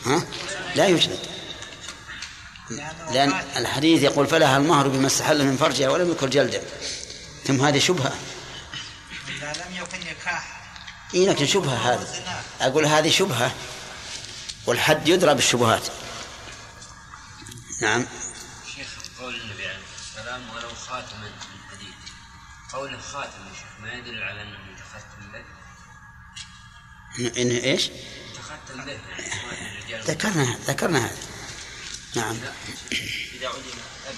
ها؟ 0.05 0.23
لا 0.75 0.87
يجلد 0.87 1.19
لأن 3.11 3.33
الحديث 3.57 4.03
يقول 4.03 4.27
فلها 4.27 4.57
المهر 4.57 4.87
بما 4.87 5.07
استحل 5.07 5.45
من 5.45 5.57
فرجها 5.57 5.89
ولم 5.89 6.09
يذكر 6.09 6.27
جلدا 6.27 6.61
ثم 7.45 7.61
هذه 7.61 7.79
شبهة 7.79 8.13
إذا 9.29 9.53
لم 9.53 9.75
يكن 9.75 9.99
نكاح 9.99 10.60
إيه 11.13 11.29
لكن 11.29 11.47
شبهة 11.47 11.93
هذه. 11.93 12.03
زنا. 12.03 12.41
أقول 12.61 12.85
هذه 12.85 13.09
شبهة 13.09 13.55
والحد 14.65 15.07
يدرى 15.07 15.33
بالشبهات. 15.33 15.87
نعم. 17.81 18.05
شيخ 18.75 18.87
قول 19.19 19.35
النبي 19.35 19.67
عليه 19.67 19.79
السلام 19.99 20.49
ولو 20.49 20.69
خاتما 20.75 21.27
من 21.27 21.59
حديد 21.71 21.93
قوله 22.73 23.01
خاتم 23.01 23.47
يا 23.49 23.53
شيخ 23.53 23.81
ما 23.81 23.93
يدل 23.93 24.23
على 24.23 24.41
أنه 24.41 24.57
متختم 24.57 25.31
به 25.31 25.45
إن 27.41 27.51
إيش؟ 27.51 27.89
متختم 27.89 28.85
به 28.85 28.91
يعني 28.91 29.79
الرجال. 29.79 30.03
ذكرنا 30.03 30.55
ذكرنا 30.65 31.05
هذا. 31.05 31.17
نعم. 32.15 32.35
إذا 33.33 33.47
علم 33.47 33.63
الأب 34.03 34.15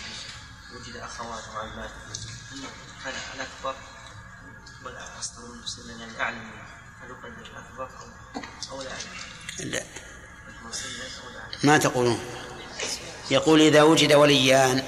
وجد 0.73 0.95
أخوات 0.95 1.43
وعمات 1.55 1.91
والأصغر 4.83 5.45
من 5.47 5.53
المسلمين 5.53 5.99
يعني 5.99 6.21
أعلم 6.21 6.37
منه. 6.37 6.72
لا؟ 9.59 9.83
ما 11.63 11.77
تقولون 11.77 12.19
يقول 13.31 13.61
إذا 13.61 13.83
وجد 13.83 14.13
وليان 14.13 14.83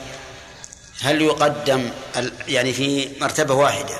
هل 1.01 1.21
يقدم 1.21 1.91
يعني 2.47 2.73
في 2.73 3.09
مرتبة 3.21 3.53
واحدة 3.53 3.99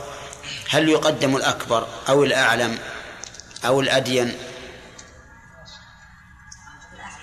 هل 0.69 0.89
يقدم 0.89 1.35
الأكبر 1.35 1.87
أو 2.09 2.23
الأعلم 2.23 2.77
أو 3.65 3.81
الأدين 3.81 4.37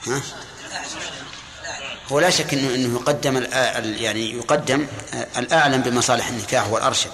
ها؟ 0.06 0.22
هو 2.12 2.20
لا 2.20 2.30
شك 2.30 2.54
انه 2.54 2.74
إنه 2.74 3.00
يقدم 3.00 3.46
يعني 4.00 4.32
يقدم 4.32 4.86
الأعلم 5.36 5.82
بمصالح 5.82 6.28
النكاح 6.28 6.68
والأرشد 6.68 7.10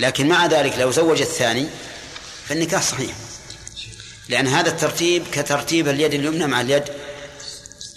لكن 0.00 0.28
مع 0.28 0.46
ذلك 0.46 0.78
لو 0.78 0.90
زوج 0.90 1.20
الثاني 1.20 1.68
فالنكاح 2.50 2.82
صحيح. 2.82 3.16
لأن 4.28 4.46
هذا 4.46 4.70
الترتيب 4.70 5.26
كترتيب 5.32 5.88
اليد 5.88 6.14
اليمنى 6.14 6.46
مع 6.46 6.60
اليد 6.60 6.84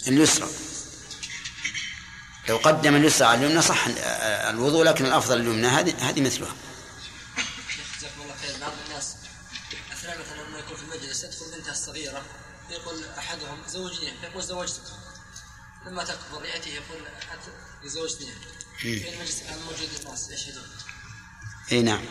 اليسرى. 0.06 0.48
لو 2.48 2.56
قدم 2.56 2.96
اليسرى 2.96 3.28
على 3.28 3.38
اليمنى 3.46 3.62
صح 3.62 3.86
ال- 3.86 3.98
الوضوء 4.54 4.84
لكن 4.84 5.06
الأفضل 5.06 5.40
اليمنى 5.40 5.66
هذه 5.66 6.08
هذه 6.08 6.20
مثلها. 6.20 6.54
شيخ 8.00 8.10
الله 8.22 8.34
خير. 8.42 8.56
بعض 8.60 8.72
الناس 8.86 9.14
أثناء 9.92 10.18
مثلا 10.18 10.48
لما 10.48 10.58
يكون 10.58 10.76
في 10.76 10.82
المجلس 10.82 11.24
يدخل 11.24 11.46
بنتها 11.56 11.72
الصغيرة 11.72 12.22
يقول 12.70 13.04
أحدهم 13.18 13.58
زوجني 13.68 14.12
فيقول 14.20 14.42
زوجتك. 14.42 14.82
لما 15.86 16.04
تكبر 16.04 16.44
يأتي 16.44 16.70
يقول 16.70 17.00
زوجتني 17.84 18.32
في 18.78 19.08
المجلس 19.14 19.42
موجود 19.66 19.88
الناس 20.00 20.30
يشهدون. 20.30 20.68
إي 21.72 21.82
نعم. 21.82 22.04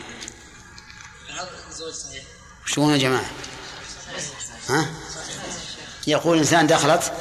شو 2.66 2.90
يا 2.90 2.96
جماعة؟ 2.96 3.30
ها؟ 4.68 4.86
يقول 6.06 6.38
إنسان 6.38 6.66
دخلت 6.66 7.12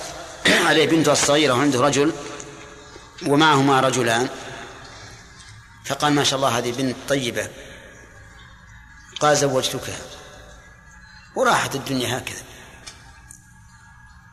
عليه 0.67 0.87
بنته 0.87 1.11
الصغيرة 1.11 1.53
وعنده 1.53 1.81
رجل 1.81 2.13
ومعهما 3.27 3.79
رجلان. 3.79 4.29
فقال 5.85 6.13
ما 6.13 6.23
شاء 6.23 6.37
الله 6.37 6.57
هذه 6.57 6.71
بنت 6.71 6.95
طيبة. 7.09 7.49
قال 9.19 9.37
زوجتكها 9.37 9.99
وراحت 11.35 11.75
الدنيا 11.75 12.17
هكذا. 12.17 12.43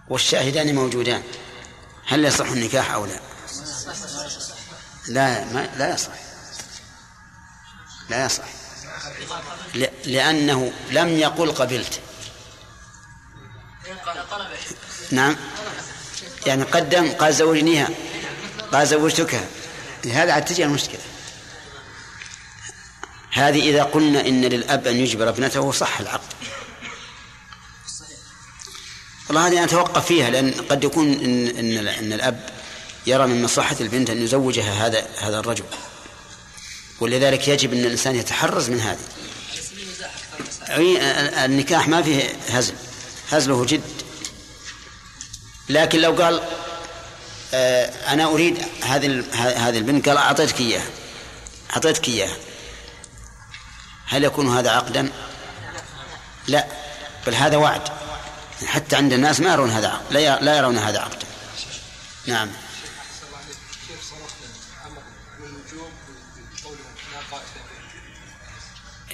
والشاهدان 0.08 0.74
موجودان. 0.74 1.22
هل 2.06 2.24
يصح 2.24 2.46
النكاح 2.46 2.90
أو 2.90 3.06
لا؟ 3.06 3.20
لا 5.08 5.44
ما 5.44 5.68
لا 5.76 5.94
يصح. 5.94 6.12
لا 8.08 8.24
يصح. 8.24 8.59
لأنه 10.04 10.72
لم 10.90 11.08
يقل 11.08 11.52
قبلت. 11.52 12.00
نعم. 15.10 15.36
يعني 16.46 16.62
قدم 16.62 17.12
قال 17.12 17.34
زوجنيها. 17.34 17.88
قال 18.72 18.86
زوجتك 18.86 19.40
هذا 20.12 20.32
عاد 20.32 20.44
تجي 20.44 20.64
المشكلة. 20.64 21.00
هذه 23.32 23.70
إذا 23.70 23.82
قلنا 23.82 24.20
إن 24.20 24.44
للأب 24.44 24.86
أن 24.86 24.96
يجبر 24.96 25.28
ابنته 25.28 25.72
صح 25.72 26.00
العقد. 26.00 26.32
والله 29.28 29.46
هذه 29.46 29.64
أتوقف 29.64 30.06
فيها 30.06 30.30
لأن 30.30 30.50
قد 30.50 30.84
يكون 30.84 31.12
إن, 31.12 31.46
إن, 31.46 31.88
إن 31.88 32.12
الأب 32.12 32.50
يرى 33.06 33.26
من 33.26 33.42
مصلحة 33.42 33.76
البنت 33.80 34.10
أن 34.10 34.22
يزوجها 34.22 34.86
هذا 34.86 35.06
هذا 35.18 35.38
الرجل. 35.38 35.64
ولذلك 37.00 37.48
يجب 37.48 37.72
أن 37.72 37.84
الإنسان 37.84 38.16
يتحرز 38.16 38.70
من 38.70 38.80
هذه. 38.80 38.98
النكاح 41.44 41.88
ما 41.88 42.02
فيه 42.02 42.32
هزل. 42.48 42.74
هزله 43.30 43.64
جد. 43.64 43.82
لكن 45.68 46.00
لو 46.00 46.12
قال 46.12 46.42
آه، 47.54 48.12
أنا 48.12 48.24
أريد 48.24 48.58
هذه 48.82 49.24
هذه 49.34 49.78
البنت 49.78 50.08
قال 50.08 50.16
أعطيتك 50.16 50.60
إياها. 50.60 50.86
أعطيتك 51.72 52.08
إياها. 52.08 52.36
هل 54.06 54.24
يكون 54.24 54.56
هذا 54.56 54.70
عقدا؟ 54.70 55.12
لا. 56.48 56.66
بل 57.26 57.34
هذا 57.34 57.56
وعد. 57.56 57.82
حتى 58.66 58.96
عند 58.96 59.12
الناس 59.12 59.40
ما 59.40 59.52
يرون 59.52 59.70
هذا 59.70 59.88
عقد. 59.88 60.12
لا 60.42 60.58
يرون 60.58 60.78
هذا 60.78 60.98
عقدا. 60.98 61.26
نعم. 62.26 62.50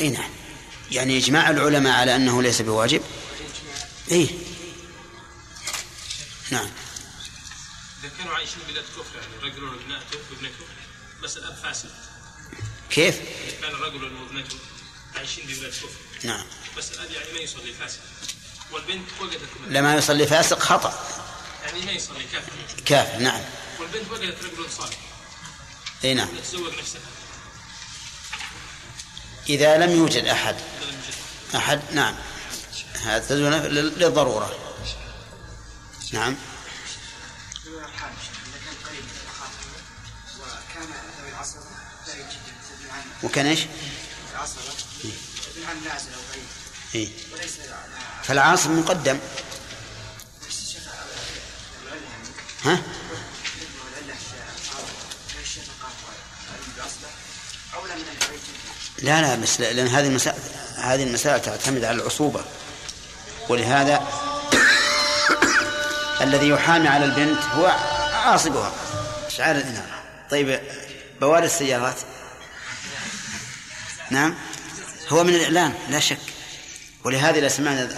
إي 0.01 0.09
نعم. 0.09 0.31
يعني 0.91 1.19
إجماع 1.19 1.51
العلماء 1.51 1.93
على 1.93 2.17
أنه 2.17 2.43
ليس 2.43 2.63
بواجب؟ 2.63 3.03
إي. 4.13 4.31
نعم. 6.51 6.71
إذا 8.01 8.11
كانوا 8.19 8.35
عايشين 8.35 8.59
بلاد 8.69 8.85
كفر 8.85 9.17
يعني 9.17 9.53
رجل 9.53 9.65
وابنته 9.65 10.19
وابنته 10.31 10.65
بس 11.23 11.37
الأب 11.37 11.57
فاسد. 11.63 11.91
كيف؟ 12.91 13.15
إذا 13.15 13.61
كان 13.61 13.71
الرجل 13.71 14.05
وابنته 14.05 14.57
عايشين 15.17 15.45
ببلاد 15.47 15.73
كفر. 15.73 15.89
نعم. 16.25 16.47
بس 16.77 16.93
الأب 16.93 17.11
يعني 17.11 17.33
ما 17.33 17.39
يصلي 17.39 17.73
فاسد 17.73 18.01
والبنت 18.73 19.09
وجدت 19.21 19.49
لما 19.69 19.97
يصلي 19.97 20.27
فاسق 20.27 20.59
خطأ. 20.59 21.09
يعني 21.65 21.81
ما 21.87 21.93
يصلي 21.93 22.25
كافر. 22.33 22.53
كافر 22.87 23.19
نعم. 23.19 23.41
والبنت 23.81 24.11
وجدت 24.11 24.45
رجل 24.45 24.73
صالح. 24.73 24.99
إي 26.05 26.15
نعم. 26.15 26.29
تتزوج 26.29 26.79
نفسها. 26.79 27.01
إذا 29.49 29.77
لم 29.77 29.91
يوجد 29.91 30.25
المجد 30.25 30.57
أحد 31.57 31.81
نعم. 31.93 32.15
هذا 33.03 33.19
تزوج 33.19 33.53
لل- 33.53 33.99
للضرورة. 33.99 34.59
نعم. 36.13 36.37
وكان 43.23 43.47
إيش؟ 43.47 43.61
وليس 46.95 47.53
فالعاصم 48.23 48.79
مقدم. 48.81 49.19
ها؟ 52.65 52.83
لا 59.03 59.21
لا 59.21 59.35
بس 59.35 59.61
لأن 59.61 59.87
هذه 59.87 60.07
المسائل 60.07 60.39
هذه 60.77 61.03
المسائل 61.03 61.43
تعتمد 61.43 61.85
على 61.85 61.97
العصوبة. 61.97 62.45
ولهذا 63.49 64.09
الذي 66.25 66.49
يحامي 66.49 66.89
على 66.89 67.05
البنت 67.05 67.43
هو 67.43 67.67
عاصبها. 68.13 68.73
شعار 69.29 69.57
الإناث. 69.57 69.85
طيب 70.31 70.61
بواري 71.21 71.47
السيارات؟ 71.47 71.97
نعم. 74.11 74.35
هو 75.09 75.25
من 75.25 75.35
الإعلان 75.35 75.75
لا 75.91 76.01
شك. 76.01 76.19
ولهذا 77.05 77.39
إذا 77.39 77.49
سمعنا 77.49 77.89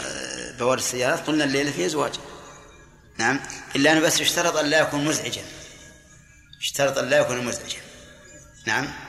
بواري 0.58 0.80
السيارات 0.80 1.26
قلنا 1.26 1.44
الليلة 1.44 1.70
فيه 1.70 1.86
زواج 1.86 2.12
نعم. 3.18 3.40
إلا 3.76 3.92
أنه 3.92 4.00
بس 4.00 4.20
يشترط 4.20 4.56
أن 4.56 4.66
لا 4.66 4.80
يكون 4.80 5.04
مزعجا. 5.04 5.42
يشترط 6.60 6.98
أن 6.98 7.08
لا 7.08 7.18
يكون 7.18 7.44
مزعجا. 7.44 7.78
نعم. 8.66 9.07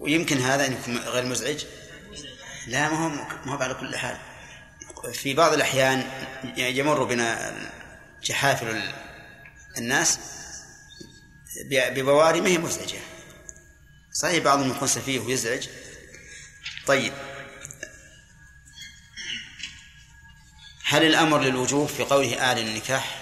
ويمكن 0.00 0.38
هذا 0.38 0.66
أن 0.66 0.72
يكون 0.72 0.98
غير 0.98 1.26
مزعج؟ 1.26 1.64
لا 2.66 2.88
ما 2.88 2.96
هو 3.04 3.08
ما 3.46 3.52
هو 3.54 3.62
على 3.62 3.74
كل 3.74 3.96
حال. 3.96 4.18
في 5.12 5.34
بعض 5.34 5.52
الأحيان 5.52 6.10
يمر 6.56 7.04
بنا 7.04 7.56
جحافل 8.22 8.68
ال- 8.70 8.94
الناس 9.78 10.18
ببواري 11.70 12.40
ما 12.40 12.48
هي 12.48 12.58
مزعجة. 12.58 12.98
صحيح 14.12 14.44
بعضهم 14.44 14.70
يكون 14.70 14.88
سفيه 14.88 15.20
ويزعج. 15.20 15.68
طيب. 16.86 17.12
هل 20.84 21.02
الأمر 21.06 21.40
للوجوب 21.40 21.88
في 21.88 22.02
قوله 22.04 22.42
أعلن 22.42 22.66
النكاح؟ 22.68 23.20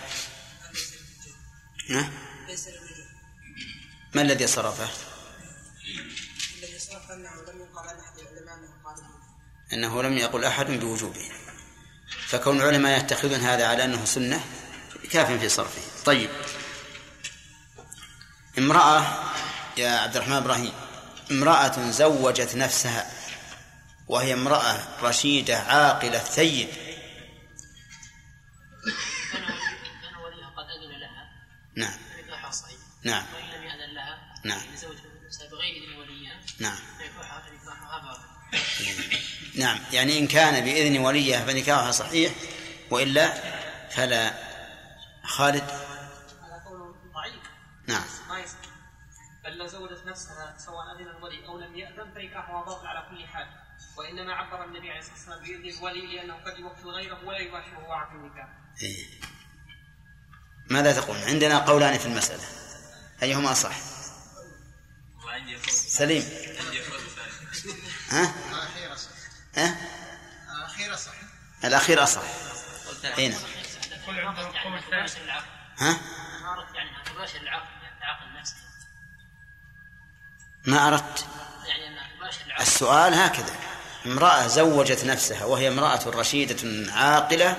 ما 4.14 4.22
الذي 4.22 4.46
صرفه؟ 4.46 5.07
أنه 9.72 10.02
لم 10.02 10.18
يقل 10.18 10.44
أحد 10.44 10.66
بوجوبه. 10.66 11.30
فكون 12.26 12.60
العلماء 12.60 12.98
يتخذون 12.98 13.40
هذا 13.40 13.66
على 13.66 13.84
أنه 13.84 14.04
سنة 14.04 14.40
كاف 15.10 15.32
في 15.32 15.48
صرفه. 15.48 16.04
طيب. 16.04 16.30
امرأة 18.58 19.24
يا 19.76 19.90
عبد 19.90 20.16
الرحمن 20.16 20.36
إبراهيم 20.36 20.72
امرأة 21.30 21.90
زوجت 21.90 22.56
نفسها 22.56 23.10
وهي 24.08 24.34
امرأة 24.34 24.88
رشيدة 25.02 25.58
عاقلة 25.58 26.18
ثيب. 26.18 26.68
كان 29.32 29.42
كان 30.02 30.16
وليها 30.24 30.50
قد 30.56 30.66
اذن 30.70 31.00
لها 31.00 31.28
نعم. 31.76 31.98
نعم. 33.04 33.24
وان 33.34 33.44
لم 33.44 33.62
ياذن 33.62 33.94
لها 33.94 34.18
نعم. 34.44 34.76
زوجها 34.76 35.08
بغير 35.50 35.98
وليها 35.98 36.40
نعم. 36.58 36.78
باطل 37.18 37.58
نعم. 39.58 39.78
يعني 39.92 40.18
إن 40.18 40.26
كان 40.26 40.64
بإذن 40.64 40.98
وليه 40.98 41.36
فنكاحها 41.36 41.90
صحيح 41.90 42.32
وإلا 42.90 43.32
فلا. 43.90 44.48
خالد؟ 45.24 45.62
هذا 45.62 46.62
قول 46.66 46.94
ضعيف 47.14 47.42
نعم. 47.86 48.04
ما 48.28 48.40
يصح 48.40 48.58
بل 49.44 49.58
لو 49.58 49.66
زوجت 49.66 50.06
نفسها 50.06 50.56
سواء 50.58 50.96
إذن 50.96 51.08
الولي 51.08 51.46
أو 51.46 51.58
لم 51.58 51.76
يأذن 51.76 52.14
فنكاحها 52.14 52.64
باطل 52.64 52.86
على 52.86 53.06
كل 53.10 53.26
حال 53.26 53.46
وإنما 53.96 54.34
عبر 54.34 54.64
النبي 54.64 54.90
عليه 54.90 54.98
الصلاة 54.98 55.14
والسلام 55.14 55.42
بإذن 55.42 55.78
الولي 55.78 56.16
لأنه 56.16 56.34
قد 56.34 56.58
يوكل 56.58 56.88
غيره 56.90 57.24
ولا 57.24 57.38
يباشره 57.38 57.94
عقد 57.94 58.14
النكاح. 58.16 58.48
إيه. 58.82 59.06
ماذا 60.70 60.92
تقول؟ 60.92 61.16
عندنا 61.16 61.58
قولان 61.58 61.98
في 61.98 62.06
المسألة. 62.06 62.44
أيهما 63.22 63.52
أصح؟ 63.52 63.76
وعندي 65.24 65.54
قول 65.54 65.70
سليم. 65.70 66.24
ها؟ 68.08 68.24
صح 68.96 69.07
ها؟ 69.58 69.76
الأخيرة 70.58 70.96
صح. 70.96 71.12
الأخير 71.64 72.02
أصح 72.02 72.22
أين 73.18 73.34
ها؟ 75.78 75.96
ما 80.64 80.88
أردت. 80.88 81.26
السؤال 82.60 83.14
هكذا. 83.14 83.54
امرأة 84.06 84.46
زوجت 84.46 85.04
نفسها 85.04 85.44
وهي 85.44 85.68
امرأة 85.68 86.00
رشيدة 86.06 86.92
عاقلة. 86.92 87.56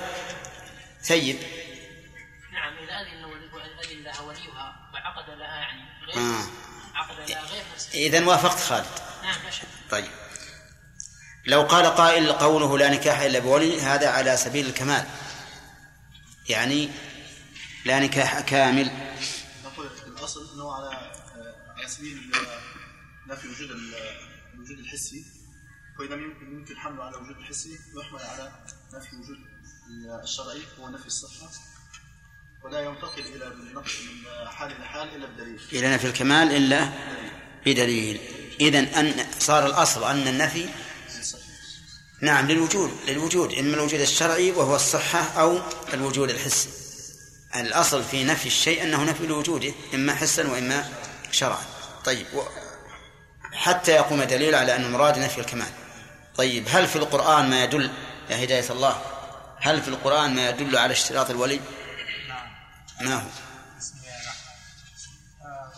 ثيب. 1.01 1.39
نعم 2.53 2.73
ولي- 3.25 3.49
اذن 3.83 4.03
لها 4.03 4.21
وليها؟ 4.21 4.89
وعقد 4.93 5.29
لها 5.29 5.55
يعني 5.55 5.81
غير 6.07 6.17
آه. 6.17 6.43
عقد 6.95 7.29
لها 7.29 7.41
غير 7.41 7.63
نفسه 7.75 7.93
إذن 7.93 8.27
وافقت 8.27 8.59
خالد. 8.59 8.85
نعم 9.23 9.35
طيب. 9.91 10.11
لو 11.45 11.61
قال 11.61 11.85
قائل 11.85 12.31
قوله 12.31 12.77
لا 12.77 12.89
نكاح 12.89 13.19
إلا 13.19 13.39
بولي 13.39 13.81
هذا 13.81 14.09
على 14.09 14.37
سبيل 14.37 14.65
الكمال. 14.65 15.05
يعني 16.49 16.89
لا 17.85 17.99
نكاح 17.99 18.39
كامل. 18.39 18.91
نقول 19.65 19.89
الأصل 20.07 20.53
إنه 20.53 20.73
على 20.73 20.95
على 21.77 21.87
سبيل 21.87 22.31
لا 23.27 23.35
في 23.35 23.47
وجود 23.47 23.71
ال- 23.71 23.93
الوجود 24.53 24.79
الحسي. 24.79 25.25
وإذا 25.99 26.13
يمكن 26.15 26.51
يمكن 26.51 26.77
حمله 26.77 27.03
على 27.03 27.15
وجود 27.17 27.37
الحسي 27.37 27.69
يحمل 28.01 28.19
على 28.19 28.51
نفي 28.93 29.15
وجود 29.15 29.37
الشرعي 30.23 30.61
هو 30.79 30.89
نفي 30.89 31.07
الصحة. 31.07 31.49
ولا 32.63 32.79
ينتقل 32.81 33.21
إلى 33.21 33.47
النقل 33.47 33.91
من 34.43 34.47
حال 34.47 34.71
إلى 34.71 34.85
حال 34.85 35.15
إلا 35.15 35.27
بدليل. 35.27 35.61
إلى 35.73 35.93
نفي 35.93 36.07
الكمال 36.07 36.51
إلا 36.55 36.89
بدليل. 37.65 38.19
إذن 38.61 38.85
أن 38.85 39.25
صار 39.39 39.65
الأصل 39.65 40.03
أن 40.03 40.27
النفي 40.27 40.69
نعم 42.21 42.47
للوجود 42.47 42.91
للوجود 43.07 43.53
إما 43.53 43.73
الوجود 43.73 43.99
الشرعي 43.99 44.51
وهو 44.51 44.75
الصحة 44.75 45.41
أو 45.41 45.61
الوجود 45.93 46.29
الحسي 46.29 46.69
الأصل 47.55 48.03
في 48.03 48.23
نفي 48.23 48.45
الشيء 48.45 48.83
أنه 48.83 49.03
نفي 49.03 49.27
لوجوده 49.27 49.73
إما 49.93 50.15
حسا 50.15 50.47
وإما 50.47 50.89
شرعا. 51.31 51.65
طيب 52.05 52.25
حتى 53.53 53.91
يقوم 53.91 54.23
دليل 54.23 54.55
على 54.55 54.75
أن 54.75 54.83
المراد 54.83 55.19
نفي 55.19 55.41
الكمال. 55.41 55.71
طيب 56.35 56.67
هل 56.69 56.87
في 56.87 56.95
القرآن 56.95 57.49
ما 57.49 57.63
يدل 57.63 57.91
يا 58.29 58.43
هداية 58.43 58.69
الله 58.69 59.01
هل 59.61 59.81
في 59.81 59.87
القرآن 59.87 60.35
ما 60.35 60.49
يدل 60.49 60.77
على 60.77 60.91
اشتراط 60.93 61.29
الولي؟ 61.29 61.59
ما 63.01 63.15
هو؟ 63.15 63.29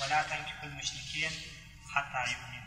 ولا 0.01 0.21
تنكحوا 0.21 0.63
المشركين 0.63 1.31
حتى 1.89 2.31
يؤمنوا. 2.31 2.61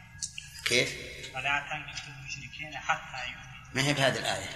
كيف؟ 0.65 0.95
ولا 1.35 1.67
تنكحوا 1.71 2.13
المشركين 2.21 2.77
حتى 2.77 3.31
يؤمنوا. 3.31 3.44
ما 3.75 3.83
هي 3.83 3.93
بهذه 3.93 4.19
الآية؟ 4.19 4.49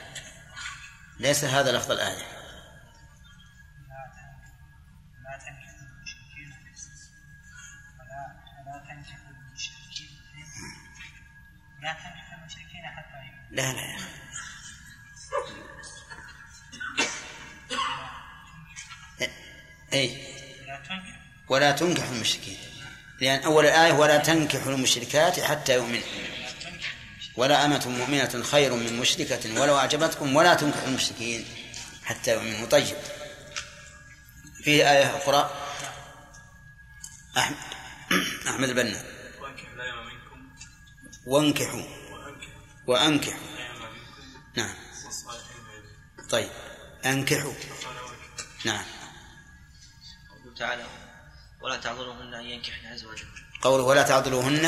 ليس 1.18 1.44
هذا 1.44 1.72
لفظ 1.72 1.90
الآية. 1.90 2.38
لا 11.83 11.96
المشركين 12.35 12.87
حتى 12.87 13.16
لا 13.50 13.72
لا 13.72 13.81
يا 13.81 13.96
أخي. 13.96 14.09
أي 19.92 20.35
ولا 21.48 21.72
تنكح 21.72 22.09
المشركين. 22.09 22.59
لأن 23.20 23.42
أول 23.42 23.66
الآية 23.66 23.92
ولا 23.92 24.18
تنكح 24.18 24.66
المشركات 24.66 25.40
حتى 25.40 25.74
يؤمن 25.74 26.00
ولا 27.38 27.64
أمة 27.64 27.88
مؤمنة 27.88 28.42
خير 28.42 28.74
من 28.74 28.98
مشركة 28.98 29.61
ولو 29.61 29.79
أعجبتكم 29.79 30.37
ولا 30.37 30.55
تنكح 30.55 30.83
المشركين 30.83 31.44
حتى 32.05 32.35
يؤمنوا 32.35 32.66
طيب 32.66 32.96
فيه 34.64 34.90
آية 34.90 35.16
أخرى. 35.16 35.51
أحمد 37.38 37.57
أحمد 38.48 38.68
البنا 38.68 39.05
وأنكحوا. 41.27 41.83
وأنكحوا. 42.87 43.48
نعم. 44.57 44.74
طيب. 46.31 46.51
أنكحوا. 47.05 47.53
نعم. 48.64 48.85
قوله 50.44 50.55
تعالى 50.57 50.87
ولا 51.61 51.77
تعذرهن 51.77 52.35
أن 52.35 52.44
ينكحن 52.44 52.87
أزواجهن. 52.87 53.38
قوله 53.62 53.82
ولا 53.82 54.02
تعضلوهن 54.02 54.64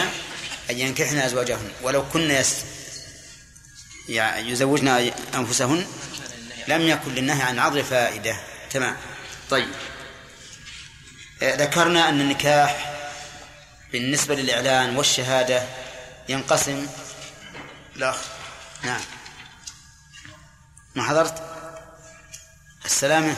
أن 0.71 0.79
ينكحن 0.79 1.19
أزواجهن 1.19 1.73
ولو 1.83 2.09
كن 2.09 2.43
يزوجن 4.09 4.89
أنفسهن 5.35 5.87
لم 6.69 6.81
يكن 6.81 7.15
للنهي 7.15 7.43
عن 7.43 7.59
عضل 7.59 7.85
فائدة. 7.85 8.41
تمام. 8.71 8.97
طيب. 9.51 9.69
آه، 11.43 11.55
ذكرنا 11.55 12.09
أن 12.09 12.21
النكاح 12.21 12.97
بالنسبة 13.93 14.35
للإعلان 14.35 14.97
والشهادة 14.97 15.63
ينقسم. 16.29 16.87
لا. 17.97 18.15
نعم. 18.83 19.01
ما 20.95 21.03
حضرت؟ 21.03 21.43
السلامة. 22.85 23.37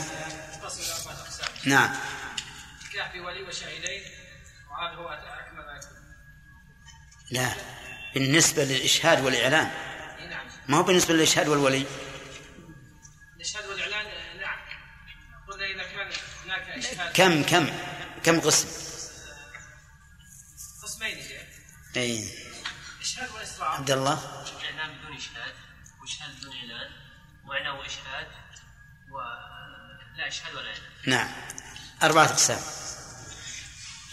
نعم 1.64 1.96
نكاح 2.90 3.12
بولي 3.12 3.42
وشهيدين 3.42 4.02
وهذا 4.70 4.94
هو 4.94 5.08
أكمل 5.08 5.64
ما 5.66 5.76
يكون 5.76 5.98
لا. 7.33 7.55
بالنسبة 8.14 8.64
للإشهاد 8.64 9.25
والإعلان. 9.25 9.71
نعم 10.31 10.47
ما 10.68 10.77
هو 10.77 10.83
بالنسبة 10.83 11.14
للإشهاد 11.14 11.49
والولي؟ 11.49 11.87
الإشهاد 13.37 13.66
والإعلان 13.66 14.07
نعم 14.40 14.59
قلنا 15.51 15.66
إذا 15.66 15.83
كان 15.83 16.12
هناك 16.45 16.68
إشهاد. 16.68 17.12
كم 17.12 17.42
كم 17.42 17.73
كم 18.25 18.40
قسم؟ 18.40 18.68
قسمين 20.83 21.18
أي. 21.97 22.29
إشهاد 23.01 23.31
وإسراع 23.31 23.75
عبد 23.75 23.90
الله. 23.90 24.45
إعلان 24.64 24.99
بدون 24.99 25.16
إشهاد 25.16 25.55
وإشهاد 26.03 26.31
بدون 26.40 26.53
إعلان 26.57 26.90
وإعلان 27.47 27.79
وإشهاد 27.79 28.27
و 29.12 29.18
لا 30.18 30.29
إشهاد 30.29 30.55
ولا 30.55 30.68
إعلان. 30.68 30.83
نعم. 31.07 31.29
أربعة 32.03 32.25
أقسام. 32.25 32.61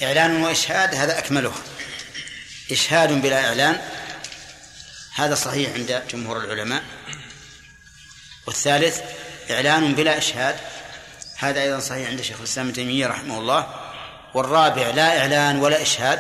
إعلان 0.04 0.42
وإشهاد 0.44 0.96
هذا 0.96 1.20
أكملها. 1.20 1.62
إشهاد 2.72 3.22
بلا 3.22 3.48
إعلان 3.48 3.82
هذا 5.16 5.36
صحيح 5.36 5.74
عند 5.74 6.04
جمهور 6.12 6.44
العلماء. 6.44 6.84
والثالث 8.48 9.02
إعلان 9.52 9.96
بلا 9.96 10.18
إشهاد 10.18 10.56
هذا 11.38 11.62
أيضا 11.62 11.80
صحيح 11.80 12.10
عند 12.10 12.22
شيخ 12.22 12.38
الإسلام 12.38 12.66
ابن 12.66 12.76
تيمية 12.76 13.08
رحمه 13.08 13.40
الله. 13.40 13.68
والرابع 14.34 14.88
لا 14.90 15.20
إعلان 15.20 15.58
ولا 15.58 15.82
إشهاد 15.82 16.20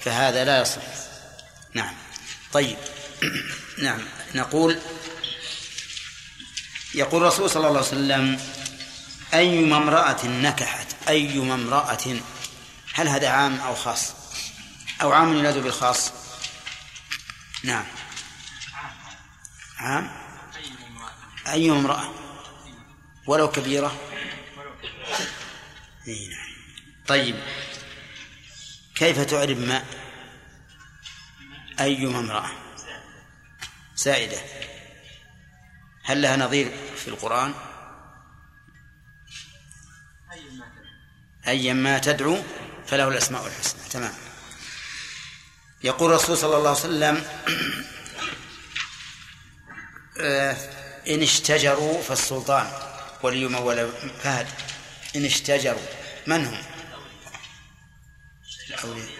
فهذا 0.00 0.44
لا 0.44 0.60
يصح. 0.60 0.82
نعم. 1.74 1.94
طيب. 2.52 2.76
نعم. 3.82 4.00
نقول 4.34 4.78
يقول 6.94 7.22
الرسول 7.22 7.50
صلى 7.50 7.68
الله 7.68 7.78
عليه 7.78 7.88
وسلم 7.88 8.40
أيما 9.34 9.76
امرأة 9.76 10.26
نكحت 10.26 10.86
أيما 11.08 11.54
امرأة 11.54 12.16
هل 12.94 13.08
هذا 13.08 13.28
عام 13.28 13.60
أو 13.60 13.74
خاص؟ 13.74 14.12
أو 15.02 15.12
عام 15.12 15.36
يناد 15.36 15.58
بالخاص. 15.58 16.12
نعم. 17.64 17.84
عام؟ 19.78 20.10
أيما 21.48 21.78
امرأة؟ 21.78 22.14
ولو 23.26 23.50
كبيرة؟ 23.50 24.00
نعم. 26.06 26.50
طيب. 27.06 27.40
كيف 28.94 29.20
تعرب 29.20 29.58
ما؟ 29.58 29.84
أيما 31.80 32.18
امرأة؟ 32.18 32.50
زائدة 33.96 34.40
هل 36.04 36.22
لها 36.22 36.36
نظير 36.36 36.76
في 36.96 37.08
القرآن؟ 37.08 37.54
أيا 41.46 41.72
ما 41.72 41.98
تدعو 41.98 42.42
فله 42.86 43.08
الأسماء 43.08 43.46
الحسنى. 43.46 43.80
تمام. 43.90 44.29
يقول 45.84 46.10
الرسول 46.10 46.38
صلى 46.38 46.56
الله 46.56 46.70
عليه 46.70 46.80
وسلم 46.80 47.24
آه، 50.20 50.56
إن 51.08 51.22
اشتجروا 51.22 52.02
فالسلطان 52.02 52.72
ولي 53.22 53.46
ولا 53.46 53.90
فهد. 54.22 54.46
إن 55.16 55.24
اشتجروا 55.24 55.86
من 56.26 56.46
هم؟ 56.46 56.62
الأولياء. 58.70 59.10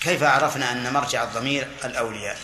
كيف 0.00 0.22
عرفنا 0.22 0.72
أن 0.72 0.92
مرجع 0.92 1.24
الضمير 1.24 1.68
الأولياء؟ 1.84 2.38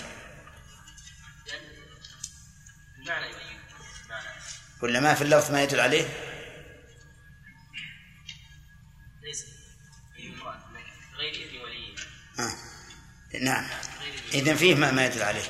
ولا 4.82 5.00
ما 5.00 5.14
في 5.14 5.22
اللفظ 5.22 5.50
ما 5.52 5.62
يدل 5.62 5.80
عليه؟ 5.80 6.33
نعم. 13.40 13.66
إذن 14.34 14.56
فيه 14.56 14.74
ما, 14.74 14.90
ما 14.90 15.06
يدل 15.06 15.22
عليه. 15.22 15.44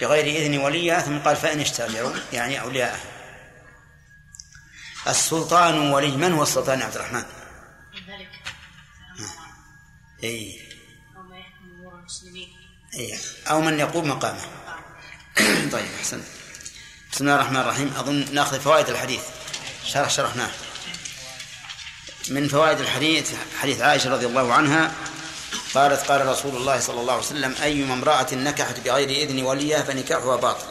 بغير 0.00 0.42
إذن 0.42 0.58
وليها 0.58 1.00
ثم 1.00 1.18
قال 1.18 1.36
فإن 1.36 1.60
اشتجروا 1.60 2.12
يعني 2.32 2.60
أولياءه 2.60 3.00
السلطان 5.08 5.78
ولي 5.78 6.16
من 6.16 6.32
هو 6.32 6.42
السلطان 6.42 6.82
عبد 6.82 6.94
الرحمن؟ 6.94 7.24
ذلك 8.08 8.28
أي 10.24 10.60
أو 11.16 11.22
ما 11.22 11.38
يحكم 11.38 11.64
أمور 11.78 11.98
المسلمين. 11.98 12.48
أي 12.94 13.18
أو 13.50 13.60
من 13.60 13.78
يقوم 13.78 14.08
مقامه. 14.08 14.40
طيب 15.72 15.86
أحسن. 15.98 16.22
بسم 17.12 17.24
الله 17.24 17.34
الرحمن 17.34 17.60
الرحيم. 17.60 17.92
أظن 17.96 18.34
نأخذ 18.34 18.60
فوائد 18.60 18.88
الحديث. 18.88 19.22
شرح 19.84 20.10
شرحناه. 20.10 20.50
من 22.30 22.48
فوائد 22.48 22.80
الحديث 22.80 23.32
حديث 23.60 23.80
عائشة 23.80 24.10
رضي 24.10 24.26
الله 24.26 24.54
عنها 24.54 24.92
قالت 25.74 26.00
قال 26.00 26.26
رسول 26.26 26.56
الله 26.56 26.80
صلى 26.80 27.00
الله 27.00 27.12
عليه 27.12 27.22
وسلم 27.22 27.54
أيما 27.62 27.94
امرأة 27.94 28.34
نكحت 28.34 28.80
بغير 28.80 29.10
إذن 29.10 29.42
وليها 29.42 29.82
فنكاحها 29.82 30.36
باطل. 30.36 30.66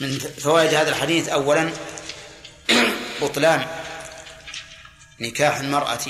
من 0.00 0.18
فوائد 0.18 0.74
هذا 0.74 0.90
الحديث 0.90 1.28
أولا 1.28 1.72
بطلان 3.22 3.66
نكاح 5.20 5.56
المرأة 5.56 6.00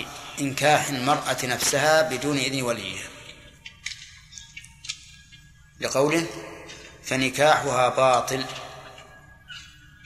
إنكاح 0.40 0.88
المرأة 0.88 1.37
نفسها 1.44 2.02
بدون 2.02 2.38
إذن 2.38 2.62
وليها. 2.62 3.09
لقوله 5.81 6.26
فنكاحها 7.05 7.88
باطل. 7.88 8.44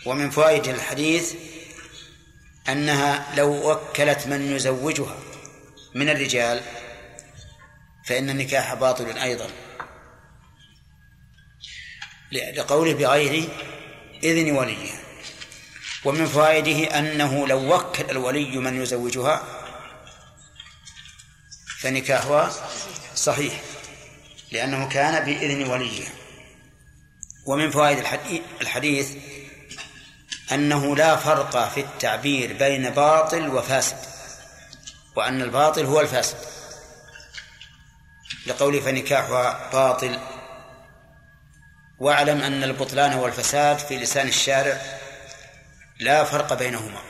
ومن 0.07 0.31
فوائد 0.31 0.69
الحديث 0.69 1.35
أنها 2.69 3.35
لو 3.37 3.71
وكلت 3.71 4.27
من 4.27 4.57
يزوجها. 4.57 5.26
من 5.97 6.09
الرجال 6.09 6.63
فإن 8.05 8.31
النكاح 8.31 8.75
باطل 8.75 9.19
أيضا. 9.19 9.51
لقوله 12.33 12.95
بغير 12.95 13.49
إذن 14.23 14.51
وليها 14.51 14.99
ومن 16.05 16.27
فوائده 16.27 16.99
أنه 16.99 17.47
لو 17.47 17.75
وكل 17.75 18.11
الولي 18.11 18.57
من 18.57 18.83
يزوجها 18.83 19.43
فنكاحها 21.79 22.53
صحيح 23.15 23.61
لأنه 24.53 24.89
كان 24.89 25.25
بإذن 25.25 25.71
وليها 25.71 26.13
ومن 27.47 27.71
فوائد 27.71 27.99
الحديث 28.61 29.17
أنه 30.53 30.97
لا 30.97 31.17
فرق 31.17 31.69
في 31.69 31.81
التعبير 31.81 32.53
بين 32.53 32.91
باطل 32.91 33.49
وفاسد. 33.49 34.16
وأن 35.17 35.43
الباطل 35.43 35.85
هو 35.85 36.01
الفاسد. 36.01 36.37
لقول 38.47 38.83
فنكاحها 38.83 39.71
باطل. 39.73 40.21
واعلم 41.99 42.43
أن 42.43 42.63
البطلان 42.63 43.15
والفساد 43.15 43.79
في 43.79 43.97
لسان 43.97 44.29
الشارع 44.29 44.81
لا 46.01 46.25
فرق 46.25 46.53
بينهما. 46.53 47.01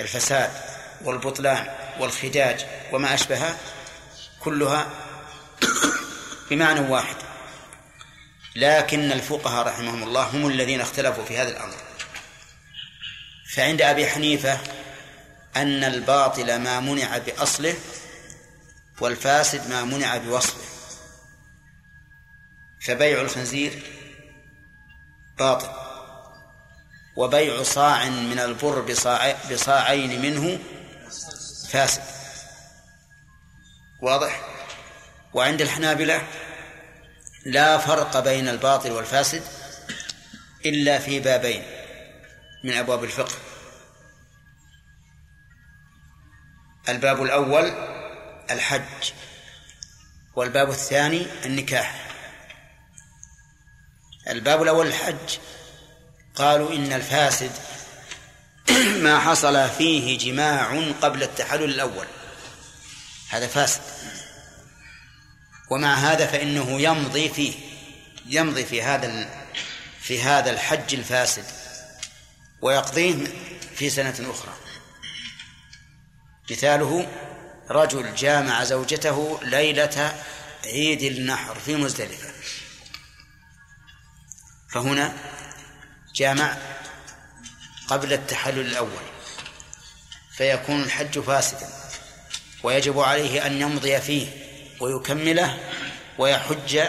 الفساد 0.00 0.50
والبطلان 1.04 1.66
والخداج 2.00 2.66
وما 2.92 3.14
أشبهه 3.14 3.56
كلها 4.40 4.90
بمعنى 6.50 6.80
واحد. 6.80 7.16
لكن 8.56 9.12
الفقهاء 9.12 9.66
رحمهم 9.66 10.02
الله 10.02 10.22
هم 10.22 10.46
الذين 10.46 10.80
اختلفوا 10.80 11.24
في 11.24 11.38
هذا 11.38 11.48
الأمر. 11.48 11.74
فعند 13.54 13.82
أبي 13.82 14.06
حنيفة 14.06 14.58
أن 15.62 15.84
الباطل 15.84 16.58
ما 16.58 16.80
منع 16.80 17.18
بأصله 17.18 17.74
والفاسد 19.00 19.70
ما 19.70 19.84
منع 19.84 20.16
بوصفه. 20.16 20.68
فبيع 22.86 23.20
الخنزير 23.20 23.82
باطل 25.38 25.70
وبيع 27.16 27.62
صاع 27.62 28.08
من 28.08 28.38
البر 28.38 28.80
بصاع 28.80 29.36
بصاعين 29.52 30.22
منه 30.22 30.58
فاسد. 31.68 32.02
واضح؟ 34.02 34.40
وعند 35.34 35.60
الحنابلة 35.60 36.26
لا 37.46 37.78
فرق 37.78 38.20
بين 38.20 38.48
الباطل 38.48 38.90
والفاسد 38.90 39.42
إلا 40.66 40.98
في 40.98 41.20
بابين 41.20 41.62
من 42.64 42.72
أبواب 42.72 43.04
الفقه. 43.04 43.47
الباب 46.88 47.22
الأول 47.22 47.72
الحج 48.50 49.12
والباب 50.36 50.70
الثاني 50.70 51.26
النكاح. 51.44 52.08
الباب 54.28 54.62
الأول 54.62 54.86
الحج. 54.86 55.38
قالوا 56.34 56.72
إن 56.72 56.92
الفاسد 56.92 57.50
ما 59.04 59.18
حصل 59.18 59.68
فيه 59.70 60.18
جماع 60.18 60.90
قبل 61.02 61.22
التحلل 61.22 61.64
الأول. 61.64 62.06
هذا 63.28 63.46
فاسد. 63.46 63.82
ومع 65.70 65.94
هذا 65.94 66.26
فإنه 66.26 66.80
يمضي 66.80 67.28
فيه 67.28 67.54
يمضي 68.26 68.64
في 68.64 68.82
هذا 68.82 69.30
في 70.00 70.22
هذا 70.22 70.50
الحج 70.50 70.94
الفاسد 70.94 71.44
ويقضيه 72.62 73.26
في 73.76 73.90
سنة 73.90 74.30
أخرى. 74.30 74.57
مثاله 76.50 77.08
رجل 77.70 78.14
جامع 78.14 78.64
زوجته 78.64 79.40
ليلة 79.42 80.22
عيد 80.64 81.02
النحر 81.02 81.54
في 81.54 81.76
مزدلفة. 81.76 82.32
فهنا 84.70 85.16
جامع 86.14 86.56
قبل 87.88 88.12
التحلل 88.12 88.66
الأول 88.66 89.08
فيكون 90.36 90.82
الحج 90.82 91.18
فاسدا 91.18 91.68
ويجب 92.62 93.00
عليه 93.00 93.46
أن 93.46 93.60
يمضي 93.60 94.00
فيه 94.00 94.26
ويكمله 94.80 95.58
ويحج 96.18 96.80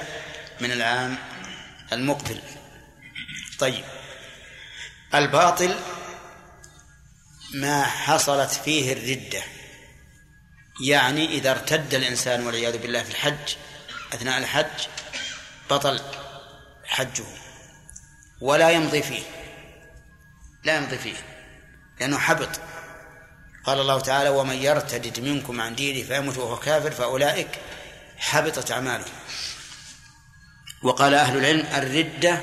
من 0.62 0.72
العام 0.72 1.18
المقبل. 1.94 2.42
طيب 3.60 3.84
الباطل 5.16 5.76
ما 7.54 7.84
حصلت 7.84 8.52
فيه 8.52 8.94
الردة. 8.94 9.44
يعني 10.86 11.26
إذا 11.26 11.52
ارتد 11.52 11.94
الإنسان 11.94 12.46
والعياذ 12.46 12.78
بالله 12.78 13.04
في 13.04 13.10
الحج 13.10 13.56
أثناء 14.14 14.38
الحج 14.38 14.88
بطل 15.70 16.00
حجه. 16.86 17.26
ولا 18.42 18.70
يمضي 18.70 19.04
فيه. 19.04 19.24
لا 20.64 20.78
يمضي 20.78 20.98
فيه. 20.98 21.16
لأنه 22.00 22.18
حبط. 22.18 22.50
قال 23.64 23.80
الله 23.80 24.00
تعالى 24.00 24.30
ومن 24.30 24.56
يرتد 24.56 25.20
منكم 25.20 25.62
عن 25.62 25.76
دينه 25.76 26.08
فيموت 26.08 26.38
وهو 26.38 26.58
كافر 26.58 26.92
فأولئك 26.92 27.50
حبطت 28.18 28.72
أعمالهم 28.72 29.14
وقال 30.84 31.14
أهل 31.14 31.38
العلم 31.38 31.66
الردة 31.76 32.42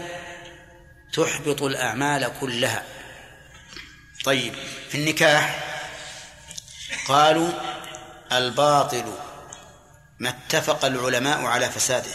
تحبط 1.13 1.63
الأعمال 1.63 2.33
كلها. 2.41 2.96
طيب 4.27 4.55
في 4.89 4.95
النكاح 4.99 5.65
قالوا 7.09 7.51
الباطل 8.33 9.13
ما 10.19 10.29
اتفق 10.29 10.85
العلماء 10.85 11.45
على 11.45 11.71
فساده 11.71 12.11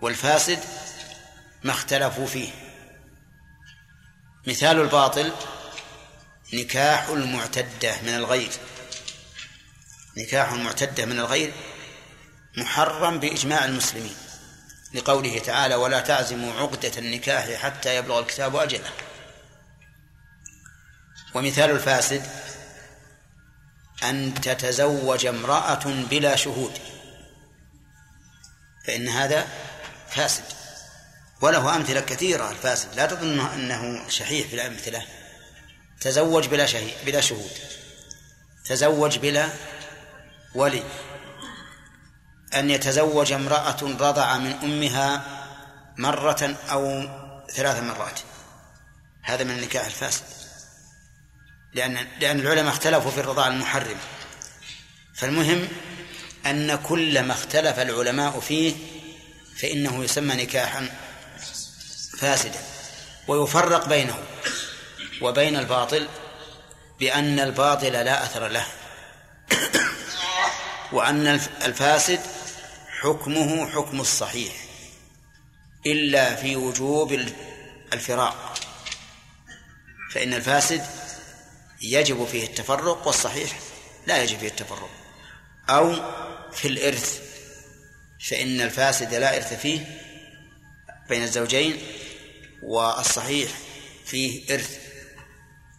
والفاسد 0.00 0.58
ما 1.62 1.70
اختلفوا 1.72 2.26
فيه. 2.26 2.50
مثال 4.46 4.80
الباطل 4.80 5.32
نكاح 6.54 7.08
المعتدة 7.08 8.02
من 8.02 8.14
الغير. 8.14 8.50
نكاح 10.16 10.52
المعتدة 10.52 11.06
من 11.06 11.18
الغير 11.18 11.52
محرم 12.56 13.20
بإجماع 13.20 13.64
المسلمين 13.64 14.16
لقوله 14.94 15.38
تعالى 15.38 15.74
ولا 15.74 16.00
تعزموا 16.00 16.60
عقدة 16.60 16.92
النكاح 16.98 17.52
حتى 17.54 17.96
يبلغ 17.96 18.18
الكتاب 18.18 18.56
أجله. 18.56 18.90
ومثال 21.34 21.70
الفاسد 21.70 22.26
أن 24.02 24.34
تتزوج 24.34 25.26
امرأة 25.26 25.84
بلا 25.84 26.36
شهود 26.36 26.72
فإن 28.86 29.08
هذا 29.08 29.46
فاسد. 30.10 30.44
وله 31.40 31.76
أمثلة 31.76 32.00
كثيرة 32.00 32.50
الفاسد 32.50 32.94
لا 32.94 33.06
تظن 33.06 33.40
أنه 33.40 34.08
شحيح 34.08 34.48
في 34.48 34.54
الأمثلة. 34.54 35.02
تزوج 36.00 36.46
بلا 36.46 36.66
شهيد 36.66 36.94
بلا 37.06 37.20
شهود. 37.20 37.50
تزوج 38.64 39.18
بلا 39.18 39.48
ولي. 40.54 40.82
أن 42.54 42.70
يتزوج 42.70 43.32
امرأة 43.32 43.76
رضع 43.82 44.38
من 44.38 44.52
أمها 44.52 45.22
مرة 45.98 46.56
أو 46.70 47.08
ثلاث 47.54 47.82
مرات. 47.82 48.20
هذا 49.22 49.44
من 49.44 49.50
النكاح 49.50 49.84
الفاسد. 49.86 50.24
لأن 51.74 52.06
لأن 52.20 52.40
العلماء 52.40 52.72
اختلفوا 52.72 53.10
في 53.10 53.20
الرضاع 53.20 53.48
المحرم. 53.48 53.96
فالمهم 55.14 55.68
أن 56.46 56.76
كل 56.76 57.22
ما 57.22 57.32
اختلف 57.32 57.78
العلماء 57.78 58.40
فيه 58.40 58.74
فإنه 59.56 60.04
يسمى 60.04 60.34
نكاحا 60.34 60.90
فاسدا. 62.18 62.60
ويفرق 63.28 63.88
بينه 63.88 64.18
وبين 65.20 65.56
الباطل 65.56 66.08
بأن 67.00 67.40
الباطل 67.40 67.92
لا 67.92 68.24
أثر 68.24 68.48
له 68.48 68.66
وأن 70.92 71.26
الفاسد 71.64 72.20
حكمه 73.00 73.70
حكم 73.70 74.00
الصحيح 74.00 74.52
إلا 75.86 76.34
في 76.34 76.56
وجوب 76.56 77.20
الفراق. 77.92 78.58
فإن 80.12 80.34
الفاسد 80.34 80.86
يجب 81.82 82.24
فيه 82.24 82.44
التفرق 82.44 83.06
والصحيح 83.06 83.58
لا 84.06 84.22
يجب 84.22 84.38
فيه 84.38 84.48
التفرق. 84.48 84.90
أو 85.68 85.94
في 86.52 86.68
الإرث 86.68 87.20
فإن 88.28 88.60
الفاسد 88.60 89.14
لا 89.14 89.36
إرث 89.36 89.60
فيه 89.60 90.00
بين 91.08 91.22
الزوجين 91.22 91.82
والصحيح 92.62 93.50
فيه 94.06 94.54
إرث 94.54 94.78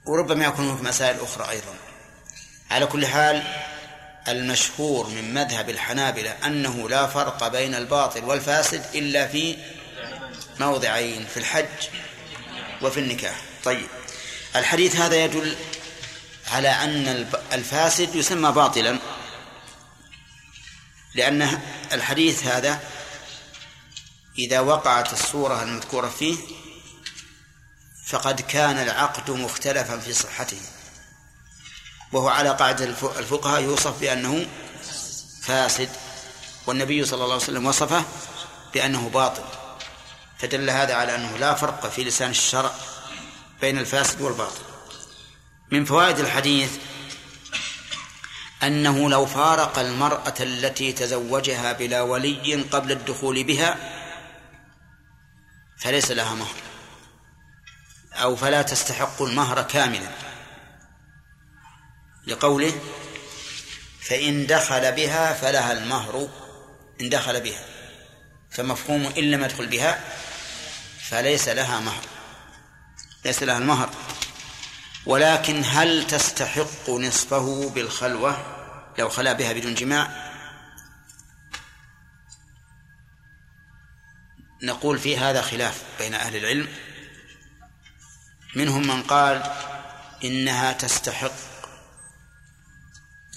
وربما 0.06 0.46
يكون 0.46 0.70
هناك 0.70 0.82
مسائل 0.82 1.20
أخرى 1.20 1.50
أيضا. 1.50 1.76
على 2.72 2.86
كل 2.86 3.06
حال 3.06 3.44
المشهور 4.28 5.08
من 5.08 5.34
مذهب 5.34 5.70
الحنابلة 5.70 6.32
أنه 6.32 6.90
لا 6.90 7.08
فرق 7.08 7.48
بين 7.48 7.76
الباطل 7.76 8.24
والفاسد 8.24 8.86
إلا 8.96 9.28
في 9.28 9.58
موضعين 10.60 11.26
في 11.26 11.38
الحج 11.38 11.88
وفي 12.82 13.00
النكاح. 13.00 13.42
طيب 13.64 13.88
الحديث 14.56 14.96
هذا 14.96 15.24
يدل 15.24 15.56
على 16.48 16.70
أن 16.70 17.28
الفاسد 17.54 18.16
يسمى 18.16 18.52
باطلا 18.52 19.00
لأن 21.16 21.62
الحديث 21.94 22.44
هذا 22.44 22.80
إذا 24.38 24.60
وقعت 24.60 25.14
الصورة 25.14 25.64
المذكورة 25.64 26.10
فيه 26.10 26.38
فقد 28.06 28.42
كان 28.42 28.78
العقد 28.78 29.32
مختلفا 29.32 30.00
في 30.00 30.14
صحته. 30.14 30.62
وهو 32.12 32.28
على 32.28 32.50
قاعدة 32.50 32.86
الفقهاء 33.20 33.62
يوصف 33.62 34.00
بأنه 34.00 34.48
فاسد 35.42 35.90
والنبي 36.68 37.06
صلى 37.06 37.24
الله 37.24 37.34
عليه 37.34 37.44
وسلم 37.44 37.66
وصفه 37.66 38.04
بأنه 38.74 39.10
باطل. 39.10 39.44
فدل 40.40 40.70
هذا 40.70 40.94
على 40.94 41.16
أنه 41.16 41.38
لا 41.38 41.54
فرق 41.54 41.90
في 41.90 42.04
لسان 42.04 42.30
الشرع 42.30 42.72
بين 43.62 43.78
الفاسد 43.78 44.22
والباطل. 44.22 44.75
من 45.72 45.86
فوائد 45.86 46.20
الحديث 46.20 46.78
أنه 48.64 49.10
لو 49.10 49.26
فارق 49.26 49.80
المرأة 49.80 50.34
التي 50.40 50.92
تزوجها 50.92 51.74
بلا 51.74 52.02
ولي 52.02 52.56
قبل 52.72 52.92
الدخول 52.92 53.44
بها 53.44 53.78
فليس 55.78 56.12
لها 56.12 56.34
مهر 56.34 56.56
أو 58.14 58.36
فلا 58.36 58.62
تستحق 58.62 59.22
المهر 59.22 59.62
كاملا. 59.62 60.10
لقوله 62.28 62.82
فإن 64.02 64.48
دخل 64.48 64.92
بها 64.92 65.34
فلها 65.34 65.72
المهر 65.72 66.30
إن 67.02 67.10
دخل 67.10 67.42
بها. 67.42 67.66
فمفهوم 68.52 69.14
إن 69.18 69.32
لم 69.32 69.44
يدخل 69.44 69.68
بها 69.68 70.04
فليس 71.10 71.48
لها 71.48 71.80
مهر. 71.80 72.04
ليس 73.26 73.44
لها 73.44 73.58
المهر. 73.58 73.90
ولكن 75.06 75.64
هل 75.66 76.08
تستحق 76.08 76.90
نصفه 76.90 77.70
بالخلوة؟ 77.70 78.56
لو 79.00 79.10
خلا 79.10 79.34
بها 79.34 79.54
بدون 79.54 79.76
جماع. 79.76 80.32
نقول 84.64 85.00
في 85.00 85.18
هذا 85.18 85.42
خلاف 85.42 85.84
بين 86.00 86.14
أهل 86.14 86.36
العلم. 86.36 86.68
منهم 88.56 88.88
من 88.88 89.04
قال 89.04 89.44
إنها 90.24 90.72
تستحق 90.72 91.32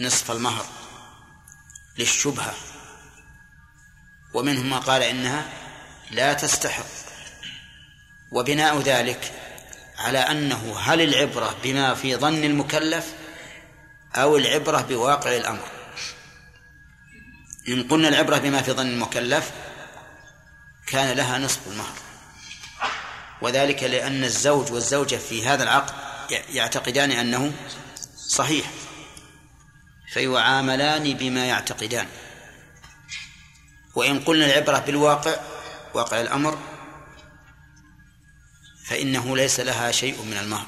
نصف 0.01 0.31
المهر 0.31 0.67
للشبهة. 1.99 2.55
ومنهم 4.35 4.71
من 4.71 4.81
قال 4.81 5.03
إنها 5.03 5.53
لا 6.11 6.33
تستحق. 6.33 6.87
وبناء 8.31 8.81
ذلك 8.81 9.48
على 9.99 10.19
أنه 10.19 10.79
هل 10.79 11.01
العبرة 11.01 11.57
بما 11.63 11.95
في 11.95 12.17
ظن 12.17 12.45
المكلف 12.45 13.15
أو 14.15 14.37
العبرة 14.37 14.81
بواقع 14.81 15.37
الأمر؟ 15.37 15.69
إن 17.69 17.89
قلنا 17.89 18.09
العبرة 18.09 18.39
بما 18.39 18.63
في 18.63 18.73
ظن 18.73 18.87
المكلف 18.87 19.51
كان 20.87 21.17
لها 21.17 21.39
نصف 21.39 21.67
المهر. 21.67 21.95
وذلك 23.43 23.83
لأن 23.83 24.25
الزوج 24.25 24.73
والزوجة 24.73 25.17
في 25.17 25.47
هذا 25.47 25.63
العقد 25.63 25.95
يعتقدان 26.31 27.11
أنه 27.11 27.53
صحيح. 28.17 28.71
فيعاملان 30.13 31.15
بما 31.15 31.47
يعتقدان. 31.47 32.07
وإن 33.95 34.21
قلنا 34.21 34.47
العبرة 34.47 34.79
بالواقع 34.79 35.37
واقع 35.95 36.21
الأمر 36.21 36.59
فإنه 38.89 39.37
ليس 39.37 39.61
لها 39.61 39.93
شيء 39.93 40.23
من 40.23 40.37
المهر 40.37 40.67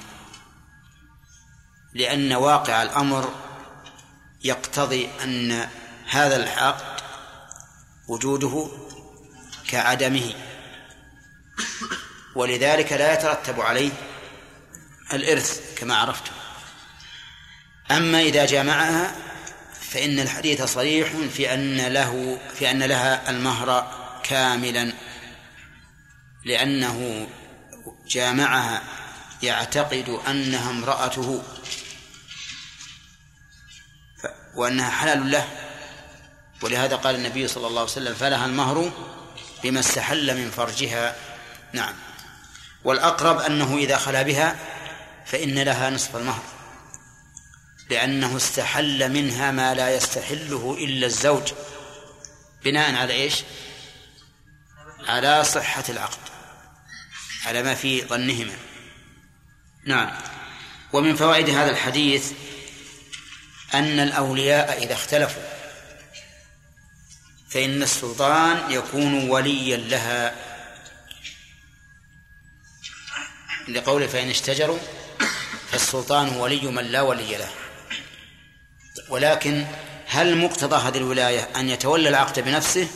لأن 1.95 2.33
واقع 2.33 2.83
الأمر 2.83 3.35
يقتضي 4.45 5.09
أن 5.25 5.69
هذا 6.11 6.37
العقد 6.37 7.01
وجوده 8.09 8.69
كعدمه 9.69 10.35
ولذلك 12.35 12.93
لا 12.93 13.13
يترتب 13.13 13.61
عليه 13.61 13.91
الإرث 15.13 15.79
كما 15.79 15.97
عرفتم 15.97 16.33
أما 17.91 18.21
إذا 18.21 18.47
جامعها 18.47 19.17
فإن 19.81 20.21
الحديث 20.21 20.63
صريح 20.63 21.13
في 21.33 21.55
أن 21.55 21.77
له 21.77 22.39
في 22.55 22.71
أن 22.71 22.83
لها 22.83 23.31
المهر 23.31 23.93
كاملا 24.23 24.93
لأنه 26.45 27.27
جامعها 28.11 28.83
يعتقد 29.43 30.21
أنها 30.29 30.71
امرأته. 30.71 31.43
وأنها 34.55 34.91
حلال 34.91 35.31
له. 35.31 35.49
ولهذا 36.63 36.97
قال 36.97 37.15
النبي 37.15 37.49
صلى 37.49 37.67
الله 37.67 37.81
عليه 37.81 37.91
وسلم 37.91 38.15
فلها 38.15 38.47
المهر 38.47 38.93
بما 39.63 39.81
استحل 39.81 40.37
من 40.37 40.51
فرجها. 40.51 41.17
نعم. 41.73 41.95
والأقرب 42.85 43.39
أنه 43.39 43.77
إذا 43.77 43.97
خلا 43.97 44.23
بها 44.23 44.57
فإن 45.27 45.59
لها 45.59 45.91
نصف 45.91 46.17
المهر. 46.17 46.43
لأنه 47.91 48.37
استحل 48.37 49.09
منها 49.13 49.51
ما 49.51 49.75
لا 49.75 49.97
يستحله 49.97 50.77
إلا 50.81 51.07
الزوج. 51.07 51.53
بناء 52.65 52.95
على 52.95 53.13
إيش؟ 53.13 53.45
على 55.09 55.45
صحة 55.45 55.85
العقد. 55.89 56.30
على 57.47 57.63
ما 57.63 57.75
في 57.75 58.03
ظنهما. 58.03 58.57
نعم. 59.87 60.11
ومن 60.93 61.17
فوائد 61.17 61.51
هذا 61.51 61.71
الحديث 61.71 62.33
أن 63.75 64.01
الأولياء 64.01 64.83
إذا 64.83 64.93
اختلفوا 64.93 65.43
فإن 67.51 67.83
السلطان 67.83 68.71
يكون 68.71 69.31
وليا 69.31 69.77
لها. 69.77 70.35
لقوله 73.69 74.07
فإن 74.07 74.29
اشتجروا 74.29 74.79
فالسلطان 75.71 76.29
ولي 76.29 76.67
من 76.67 76.85
لا 76.85 77.01
ولي 77.01 77.37
له. 77.37 77.51
ولكن 79.09 79.67
هل 80.07 80.37
مقتضى 80.37 80.77
هذه 80.77 80.99
الولاية 80.99 81.49
أن 81.57 81.69
يتولى 81.69 82.09
العقد 82.09 82.41
بنفسه 82.41 82.89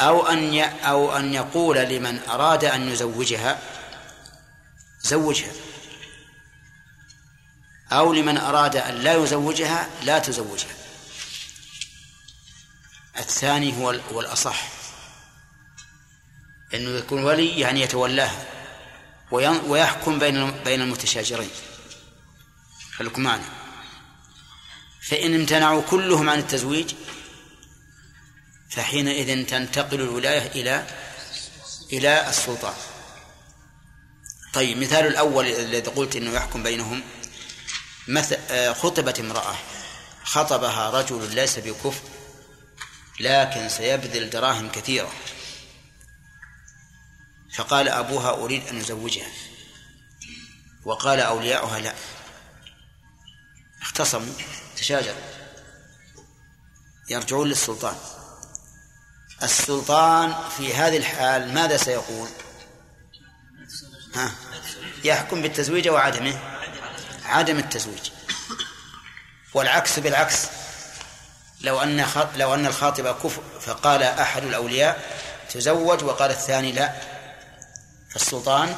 أو 0.00 0.26
أن 0.26 0.58
أو 0.60 1.16
أن 1.16 1.34
يقول 1.34 1.76
لمن 1.76 2.20
أراد 2.28 2.64
أن 2.64 2.88
يزوجها 2.88 3.58
زوجها. 5.02 5.52
أو 7.92 8.12
لمن 8.12 8.38
أراد 8.38 8.76
أن 8.76 8.94
لا 8.94 9.14
يزوجها 9.14 9.88
لا 10.02 10.18
تزوجها. 10.18 10.74
الثاني 13.18 13.76
هو 13.78 13.90
هو 14.12 14.20
الأصح. 14.20 14.68
أنه 16.74 16.90
يكون 16.90 17.24
ولي 17.24 17.60
يعني 17.60 17.80
يتولاها 17.80 18.44
ويحكم 19.66 20.18
بين 20.18 20.50
بين 20.50 20.80
المتشاجرين. 20.80 21.50
خليكم 22.96 23.22
معنا. 23.22 23.44
فإن 25.08 25.34
امتنعوا 25.34 25.82
كلهم 25.90 26.30
عن 26.30 26.38
التزويج 26.38 26.94
فحينئذ 28.70 29.46
تنتقل 29.46 30.00
الولاية 30.00 30.46
إلى 30.46 30.86
إلى 31.92 32.28
السلطان. 32.28 32.74
طيب 34.52 34.78
مثال 34.78 35.06
الأول 35.06 35.46
الذي 35.46 35.90
قلت 35.90 36.16
أنه 36.16 36.30
يحكم 36.32 36.62
بينهم. 36.62 37.02
مثل 38.08 38.38
آه، 38.50 38.72
خطبت 38.72 39.20
امرأة 39.20 39.54
خطبها 40.24 40.90
رجل 40.90 41.34
ليس 41.34 41.58
بكفر 41.58 42.02
لكن 43.20 43.68
سيبذل 43.68 44.30
دراهم 44.30 44.68
كثيرة. 44.68 45.12
فقال 47.56 47.88
أبوها 47.88 48.30
أريد 48.30 48.66
أن 48.66 48.76
أزوجها. 48.76 49.28
وقال 50.84 51.20
أولياؤها 51.20 51.78
لا. 51.78 51.94
اختصموا 53.82 54.34
تشاجروا. 54.76 55.20
يرجعون 57.10 57.48
للسلطان. 57.48 57.96
السلطان 59.42 60.34
في 60.56 60.74
هذه 60.74 60.96
الحال 60.96 61.54
ماذا 61.54 61.76
سيقول؟ 61.76 62.28
ها؟ 64.14 64.32
يحكم 65.04 65.42
بالتزويج 65.42 65.88
وعدمه 65.88 66.38
عدم 67.24 67.58
التزويج. 67.58 68.10
والعكس 69.54 69.98
بالعكس. 69.98 70.46
لو 71.60 71.80
أن 71.80 72.06
لو 72.36 72.54
أن 72.54 72.66
الخاطب 72.66 73.06
كفر 73.06 73.42
فقال 73.60 74.02
أحد 74.02 74.44
الأولياء 74.44 75.20
تزوج 75.50 76.04
وقال 76.04 76.30
الثاني 76.30 76.72
لا. 76.72 76.92
فالسلطان 78.12 78.76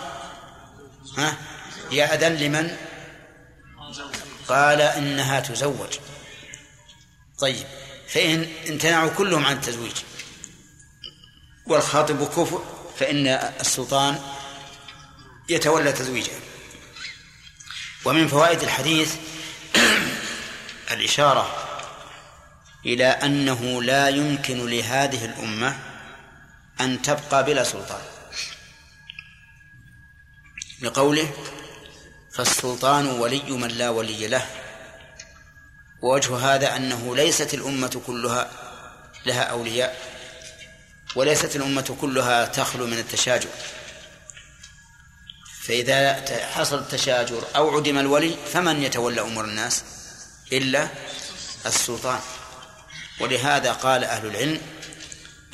ها؟ 1.18 1.36
يأذن 1.90 2.34
لمن؟ 2.36 2.76
قال 4.48 4.80
إنها 4.80 5.40
تزوج. 5.40 5.98
طيب 7.38 7.66
فإن 8.08 8.52
امتنعوا 8.68 9.10
كلهم 9.10 9.46
عن 9.46 9.56
التزويج. 9.56 9.96
والخاطب 11.66 12.24
كفر 12.24 12.64
فإن 12.98 13.26
السلطان 13.60 14.20
يتولى 15.48 15.92
تزويجها 15.92 16.40
ومن 18.04 18.28
فوائد 18.28 18.62
الحديث 18.62 19.16
الإشارة 20.92 21.62
إلى 22.86 23.06
أنه 23.06 23.82
لا 23.82 24.08
يمكن 24.08 24.66
لهذه 24.66 25.24
الأمة 25.24 25.78
أن 26.80 27.02
تبقى 27.02 27.44
بلا 27.44 27.64
سلطان. 27.64 28.00
لقوله 30.80 31.30
فالسلطان 32.34 33.06
ولي 33.06 33.50
من 33.50 33.68
لا 33.68 33.90
ولي 33.90 34.28
له. 34.28 34.46
ووجه 36.02 36.36
هذا 36.36 36.76
أنه 36.76 37.16
ليست 37.16 37.54
الأمة 37.54 38.02
كلها 38.06 38.50
لها 39.26 39.42
أولياء. 39.42 40.21
وليست 41.16 41.56
الأمة 41.56 41.96
كلها 42.00 42.46
تخلو 42.46 42.86
من 42.86 42.98
التشاجر. 42.98 43.48
فإذا 45.62 46.24
حصل 46.46 46.78
التشاجر 46.78 47.44
أو 47.56 47.76
عدم 47.76 47.98
الولي 47.98 48.36
فمن 48.52 48.82
يتولى 48.82 49.20
أمور 49.20 49.44
الناس؟ 49.44 49.84
إلا 50.52 50.88
السلطان. 51.66 52.20
ولهذا 53.20 53.72
قال 53.72 54.04
أهل 54.04 54.26
العلم 54.26 54.60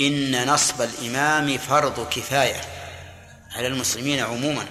إن 0.01 0.47
نصب 0.47 0.83
الإمام 0.83 1.59
فرض 1.59 2.09
كفاية 2.09 2.61
على 3.53 3.67
المسلمين 3.67 4.21
عموما 4.21 4.67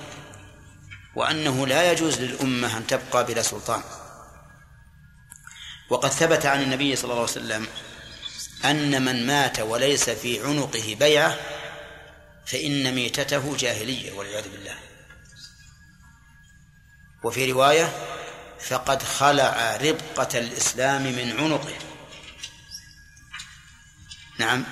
وأنه 1.15 1.67
لا 1.67 1.91
يجوز 1.91 2.19
للأمة 2.19 2.77
أن 2.77 2.87
تبقى 2.87 3.25
بلا 3.25 3.41
سلطان. 3.41 3.81
وقد 5.89 6.09
ثبت 6.09 6.45
عن 6.45 6.61
النبي 6.61 6.95
صلى 6.95 7.03
الله 7.03 7.21
عليه 7.21 7.31
وسلم 7.31 7.67
أن 8.65 9.05
من 9.05 9.27
مات 9.27 9.59
وليس 9.59 10.09
في 10.09 10.43
عنقه 10.43 10.95
بيعة 10.99 11.37
فإن 12.45 12.95
ميتته 12.95 13.57
جاهلية 13.57 14.11
والعياذ 14.11 14.49
بالله. 14.49 14.75
وفي 17.23 17.51
رواية 17.51 17.93
فقد 18.59 19.03
خلع 19.03 19.77
ربقة 19.77 20.39
الإسلام 20.39 21.03
من 21.03 21.39
عنقه. 21.39 21.73
نعم. 24.39 24.65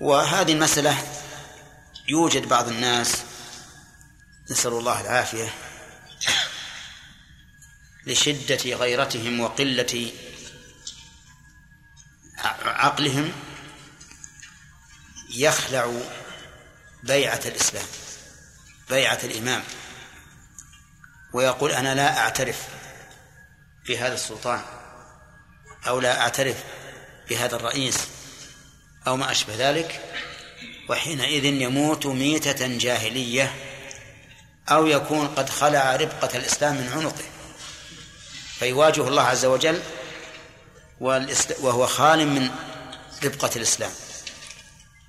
وهذه 0.00 0.52
المسألة 0.52 0.96
يوجد 2.08 2.48
بعض 2.48 2.68
الناس 2.68 3.22
نسأل 4.50 4.72
الله 4.72 5.00
العافية 5.00 5.54
لشدة 8.06 8.76
غيرتهم 8.76 9.40
وقلة 9.40 10.12
عقلهم 12.64 13.32
يخلع 15.30 15.92
بيعة 17.02 17.40
الإسلام 17.46 17.86
بيعة 18.90 19.18
الإمام 19.24 19.62
ويقول 21.32 21.70
أنا 21.70 21.94
لا 21.94 22.18
أعترف 22.18 22.62
بهذا 23.88 24.14
السلطان 24.14 24.60
أو 25.88 26.00
لا 26.00 26.20
أعترف 26.20 26.56
بهذا 27.28 27.56
الرئيس 27.56 27.98
أو 29.06 29.16
ما 29.16 29.30
أشبه 29.30 29.54
ذلك 29.58 30.00
وحينئذ 30.88 31.44
يموت 31.44 32.06
ميتة 32.06 32.78
جاهلية 32.78 33.54
أو 34.68 34.86
يكون 34.86 35.28
قد 35.28 35.50
خلع 35.50 35.96
ربقة 35.96 36.36
الإسلام 36.36 36.74
من 36.74 36.88
عنقه. 36.88 37.24
فيواجه 38.58 39.08
الله 39.08 39.22
عز 39.22 39.44
وجل 39.44 39.82
وهو 41.00 41.86
خال 41.86 42.28
من 42.28 42.50
ربقة 43.24 43.50
الإسلام 43.56 43.90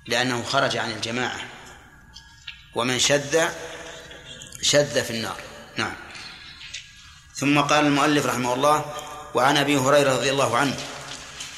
لأنه 0.06 0.44
خرج 0.44 0.76
عن 0.76 0.90
الجماعة 0.90 1.40
ومن 2.74 2.98
شذ 2.98 3.44
شذ 4.62 5.04
في 5.04 5.10
النار. 5.10 5.40
نعم. 5.76 5.94
ثم 7.34 7.60
قال 7.60 7.86
المؤلف 7.86 8.26
رحمه 8.26 8.54
الله 8.54 8.94
وعن 9.34 9.56
أبي 9.56 9.76
هريرة 9.76 10.12
رضي 10.12 10.30
الله 10.30 10.56
عنه 10.56 10.76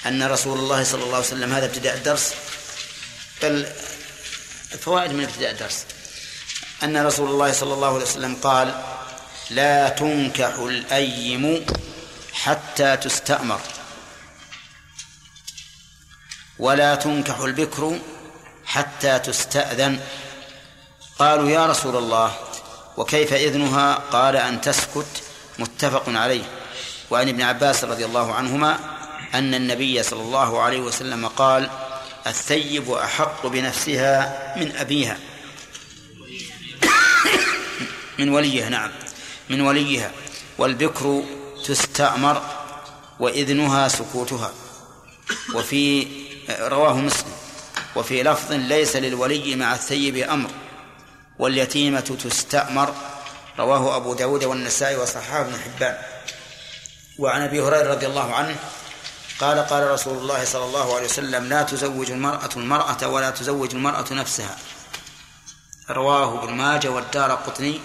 أن 0.07 0.22
رسول 0.22 0.59
الله 0.59 0.85
صلى 0.85 1.03
الله 1.03 1.16
عليه 1.16 1.26
وسلم 1.26 1.53
هذا 1.53 1.66
ابتداء 1.66 1.95
الدرس 1.95 2.35
بل 3.43 3.66
فوائد 4.81 5.12
من 5.12 5.24
ابتداء 5.24 5.51
الدرس 5.51 5.85
أن 6.83 7.07
رسول 7.07 7.31
الله 7.31 7.53
صلى 7.53 7.74
الله 7.74 7.95
عليه 7.95 8.05
وسلم 8.05 8.37
قال 8.43 8.83
لا 9.51 9.89
تنكح 9.89 10.55
الأيم 10.55 11.66
حتى 12.33 12.97
تستأمر. 12.97 13.61
ولا 16.59 16.95
تنكح 16.95 17.39
البكر 17.39 17.99
حتى 18.65 19.19
تستأذن. 19.19 20.01
قالوا 21.19 21.51
يا 21.51 21.67
رسول 21.67 21.97
الله 21.97 22.33
وكيف 22.97 23.33
إذنها؟ 23.33 23.95
قال 23.95 24.37
أن 24.37 24.61
تسكت. 24.61 25.23
متفق 25.59 26.05
عليه. 26.09 26.43
وعن 27.11 27.29
ابن 27.29 27.43
عباس 27.43 27.85
رضي 27.85 28.05
الله 28.05 28.35
عنهما 28.35 28.79
أن 29.35 29.55
النبي 29.55 30.03
صلى 30.03 30.23
الله 30.23 30.61
عليه 30.61 30.81
وسلم 30.81 31.27
قال 31.29 31.71
الثيب 32.27 32.91
أحق 32.91 33.47
بنفسها 33.47 34.55
من 34.57 34.77
أبيها. 34.77 35.19
من 38.19 38.29
وليها 38.29 38.69
نعم. 38.69 38.91
من 39.51 39.61
وليها. 39.61 40.11
والبكر 40.59 41.23
تستأمر 41.65 42.43
وإذنها 43.21 43.89
سكوتها. 43.89 44.53
وفي 45.55 46.07
رواه 46.51 46.96
مسلم. 46.96 47.32
وفي 47.96 48.22
لفظ 48.22 48.53
ليس 48.53 48.96
للولي 48.96 49.57
مع 49.57 49.74
الثيب 49.74 50.16
أمر 50.16 50.51
واليتيمة 51.38 52.01
تستأمر 52.01 52.94
رواه 53.59 53.96
أبو 53.96 54.14
داود 54.14 54.44
والنسائي 54.44 54.96
وصححه 54.96 55.40
ابن 55.40 55.61
حبان. 55.61 55.99
وعن 57.18 57.42
أبي 57.42 57.61
هريرة 57.61 57.90
رضي 57.90 58.07
الله 58.07 58.34
عنه 58.34 58.57
قال 59.40 59.59
قال 59.59 59.90
رسول 59.90 60.18
الله 60.18 60.44
صلى 60.44 60.64
الله 60.64 60.94
عليه 60.96 61.05
وسلم 61.05 61.44
لا 61.44 61.62
تزوج 61.62 62.11
المرأة 62.11 62.51
المرأة 62.57 63.09
ولا 63.09 63.30
تزوج 63.30 63.74
المرأة 63.74 64.07
نفسها. 64.11 64.57
رواه 65.90 66.44
ابن 66.44 66.53
ماجه 66.53 66.88
والدار 66.88 67.32
قطني 67.32 67.80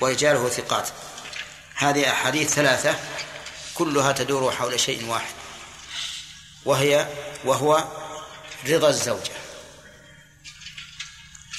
ورجاله 0.00 0.48
ثقات. 0.48 0.88
هذه 1.74 2.10
أحاديث 2.10 2.54
ثلاثة 2.54 2.94
كلها 3.74 4.12
تدور 4.12 4.52
حول 4.52 4.80
شيء 4.80 5.08
واحد 5.08 5.34
وهي 6.64 7.06
وهو 7.44 7.84
رضا 8.66 8.88
الزوجة. 8.88 9.32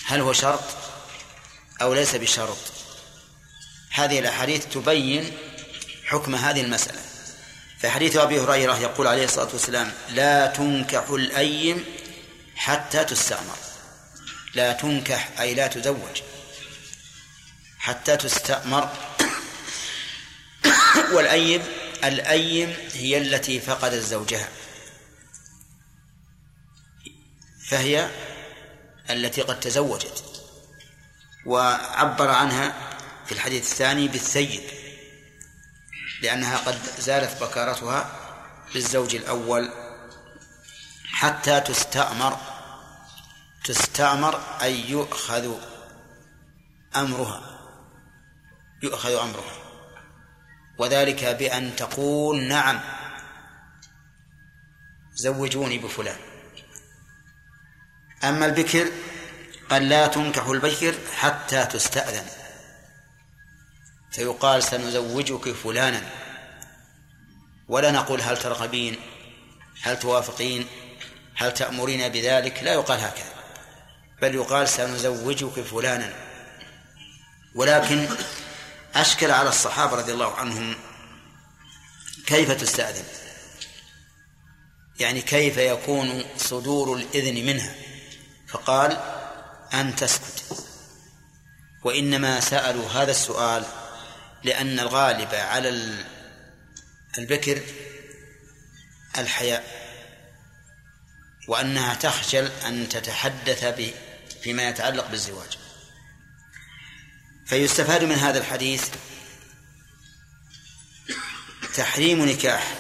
هل 0.06 0.20
هو 0.20 0.34
شرط 0.34 0.64
أو 1.82 1.94
ليس 1.94 2.16
بشرط؟ 2.16 2.58
هذه 3.90 4.20
الأحاديث 4.20 4.66
تبين 4.66 5.38
حكم 6.06 6.36
هذه 6.36 6.62
المسألة. 6.62 7.00
فحديث 7.80 8.16
أبي 8.16 8.40
هريرة 8.40 8.78
يقول 8.78 9.08
عليه 9.08 9.26
الصلاة 9.26 9.50
والسلام 9.54 9.92
لا 10.10 10.48
تنكح 10.48 11.10
الأيم 11.10 11.86
حتى 12.56 13.04
تستأمر. 13.04 13.58
لا 14.54 14.74
تنكح 14.74 15.30
أي 15.40 15.54
لا 15.54 15.68
تزوج 15.68 16.22
حتى 17.80 18.18
تستأمر. 18.18 18.90
والأيم 21.12 21.64
الأيم 22.04 22.76
هي 22.94 23.18
التي 23.18 23.60
فقدت 23.60 24.04
زوجها. 24.04 24.50
فهي 27.70 28.10
التي 29.10 29.42
قد 29.42 29.60
تزوجت 29.60 30.24
وعبر 31.46 32.30
عنها 32.30 32.98
في 33.26 33.32
الحديث 33.32 33.72
الثاني 33.72 34.08
بالثيب 34.08 34.62
لأنها 36.22 36.58
قد 36.58 36.80
زالت 37.00 37.44
بكارتها 37.44 38.12
للزوج 38.76 39.16
الأول 39.16 39.70
حتى 41.06 41.60
تستأمر 41.60 42.38
تستأمر 43.64 44.42
أي 44.62 44.90
يؤخذ 44.90 45.56
أمرها 46.96 47.60
يؤخذ 48.84 49.14
أمرها. 49.14 49.56
وذلك 50.78 51.26
بأن 51.26 51.76
تقول 51.76 52.44
نعم 52.44 52.80
زوجوني 55.14 55.78
بفلان. 55.78 56.29
أما 58.24 58.46
البكر 58.46 58.88
قال 59.70 59.90
لا 59.90 60.08
تنكح 60.08 60.46
البكر 60.46 60.96
حتى 61.16 61.66
تستأذن. 61.66 62.26
فيقال 64.12 64.64
سنزوجك 64.64 65.52
فلانا. 65.52 66.02
ولا 67.68 67.92
نقول 67.92 68.22
هل 68.22 68.38
ترغبين 68.38 68.96
هل 69.82 70.00
توافقين 70.00 70.68
هل 71.36 71.54
تأمرين 71.54 72.10
بذلك 72.10 72.64
لا 72.64 72.74
يقال 72.74 73.00
هكذا. 73.00 73.34
بل 74.22 74.36
يقال 74.36 74.70
سنزوجك 74.70 75.62
فلانا. 75.62 76.14
ولكن 77.56 78.08
أشكل 78.96 79.32
على 79.32 79.50
الصحابة 79.50 79.96
رضي 79.96 80.14
الله 80.14 80.36
عنهم 80.36 80.76
كيف 82.26 82.52
تستأذن. 82.52 83.06
يعني 85.00 85.22
كيف 85.22 85.58
يكون 85.58 86.24
صدور 86.38 86.98
الإذن 86.98 87.46
منها. 87.46 87.76
فقال 88.52 88.98
أن 89.74 89.96
تسكت. 89.96 90.66
وإنما 91.84 92.40
سألوا 92.40 92.90
هذا 92.90 93.12
السؤال 93.12 93.66
لأن 94.44 94.80
الغالب 94.80 95.34
على 95.34 95.96
البكر 97.18 97.62
الحياء 99.18 99.80
وأنها 101.48 101.94
تخجل 101.94 102.46
أن 102.46 102.90
تتحدث 102.90 103.64
فيما 104.44 104.70
يتعلق 104.70 105.08
بالزواج. 105.08 105.58
فيستفاد 107.46 108.04
من 108.04 108.16
هذا 108.16 108.40
الحديث 108.40 108.90
تحريم 111.76 112.26
نكاح 112.26 112.76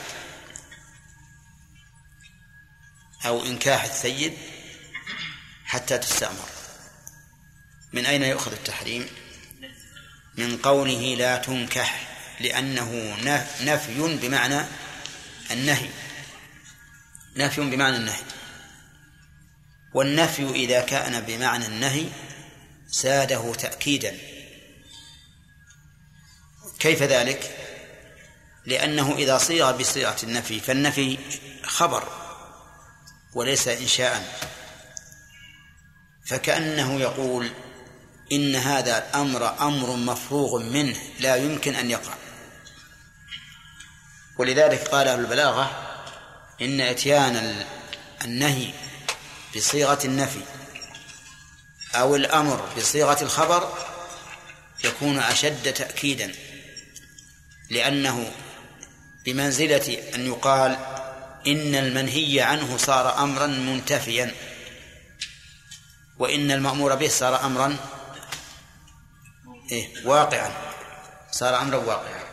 أو 3.25 3.45
إنكاح 3.45 3.83
الثيب 3.83 4.33
حتى 5.69 5.97
تستأمر. 5.97 6.49
من 7.93 8.05
أين 8.05 8.23
يؤخذ 8.23 8.51
التحريم؟ 8.51 9.07
من 10.37 10.57
قوله 10.57 11.15
لا 11.15 11.37
تنكح 11.37 12.07
لأنه 12.39 13.17
نفي 13.61 14.17
بمعنى 14.21 14.65
النهي. 15.51 15.89
نفي 17.35 17.61
بمعنى 17.61 17.97
النهي. 17.97 18.23
والنفي 19.93 20.49
إذا 20.49 20.81
كان 20.81 21.21
بمعنى 21.21 21.65
النهي 21.65 22.05
زاده 22.87 23.53
تأكيدا. 23.53 24.17
كيف 26.79 27.03
ذلك؟ 27.03 27.57
لأنه 28.65 29.15
إذا 29.15 29.37
صيغ 29.37 29.77
بصيغة 29.77 30.17
النفي 30.23 30.59
فالنفي 30.59 31.17
خبر 31.63 32.07
وليس 33.33 33.67
إنشاء. 33.67 34.48
فكأنه 36.29 36.99
يقول 36.99 37.49
إن 38.31 38.55
هذا 38.55 38.97
الأمر 38.97 39.59
أمر 39.59 39.95
مفروغ 39.95 40.59
منه 40.63 40.97
لا 41.19 41.35
يمكن 41.35 41.75
أن 41.75 41.89
يقع 41.89 42.13
ولذلك 44.37 44.87
قال 44.87 45.07
أهل 45.07 45.19
البلاغة 45.19 45.71
إن 46.61 46.81
إتيان 46.81 47.65
النهي 48.25 48.73
بصيغة 49.55 49.99
النفي 50.05 50.41
أو 51.95 52.15
الأمر 52.15 52.69
بصيغة 52.77 53.23
الخبر 53.23 53.73
يكون 54.83 55.19
أشد 55.19 55.73
تأكيدا 55.73 56.31
لأنه 57.69 58.31
بمنزلة 59.25 59.97
أن 60.15 60.27
يقال 60.27 60.77
إن 61.47 61.75
المنهي 61.75 62.41
عنه 62.41 62.77
صار 62.77 63.23
أمرا 63.23 63.47
منتفيا. 63.47 64.31
وإن 66.19 66.51
المأمور 66.51 66.95
به 66.95 67.07
صار 67.07 67.45
أمرا 67.45 67.77
إيه 69.71 69.87
واقعا. 70.05 70.51
صار 71.31 71.61
أمرا 71.61 71.77
واقعا. 71.77 72.23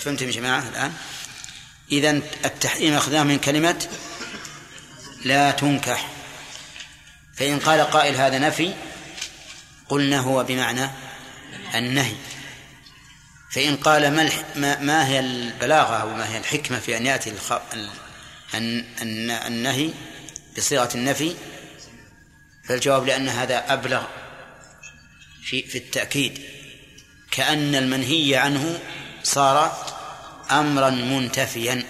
فهمتم 0.00 0.26
يا 0.26 0.30
جماعة 0.30 0.68
الآن؟ 0.68 0.92
إذا 1.92 2.10
التحريم 2.44 2.94
أخذناه 2.94 3.22
من 3.22 3.38
كلمة 3.38 3.88
لا 5.24 5.50
تنكح. 5.50 6.08
فإن 7.36 7.58
قال 7.58 7.80
قائل 7.80 8.16
هذا 8.16 8.38
نفي 8.38 8.74
قلنا 9.88 10.20
هو 10.20 10.44
بمعنى 10.44 10.90
النهي. 11.74 12.14
فإن 13.50 13.76
قال 13.76 14.30
ما, 14.56 14.80
ما 14.80 15.08
هي 15.08 15.20
البلاغة 15.20 15.96
أو 15.96 16.14
ما 16.14 16.28
هي 16.28 16.38
الحكمة 16.38 16.78
في 16.78 16.96
أن 16.96 17.06
يأتي 17.06 17.32
النهي 19.46 19.90
بصيغة 20.56 20.90
النفي 20.94 21.36
فالجواب 22.68 23.06
لأن 23.06 23.28
هذا 23.28 23.72
أبلغ 23.72 24.06
في 25.42 25.62
في 25.62 25.78
التأكيد. 25.78 26.42
كأن 27.30 27.74
المنهي 27.74 28.36
عنه 28.36 28.80
صار 29.22 29.86
أمرا 30.50 30.90
منتفيا. 30.90 31.84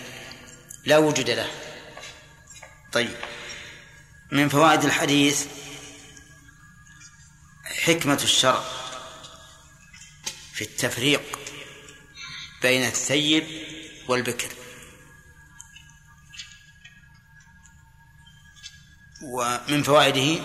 لا 0.85 0.99
وجود 0.99 1.31
له. 1.31 1.51
طيب. 2.93 3.17
من 4.33 4.49
فوائد 4.49 4.85
الحديث 4.85 5.47
حكمة 7.65 8.21
الشرع 8.23 8.65
في 10.53 10.63
التفريق 10.63 11.23
بين 12.63 12.85
الثيب 12.85 13.47
والبكر. 14.09 14.49
ومن 19.23 19.83
فوائده 19.83 20.43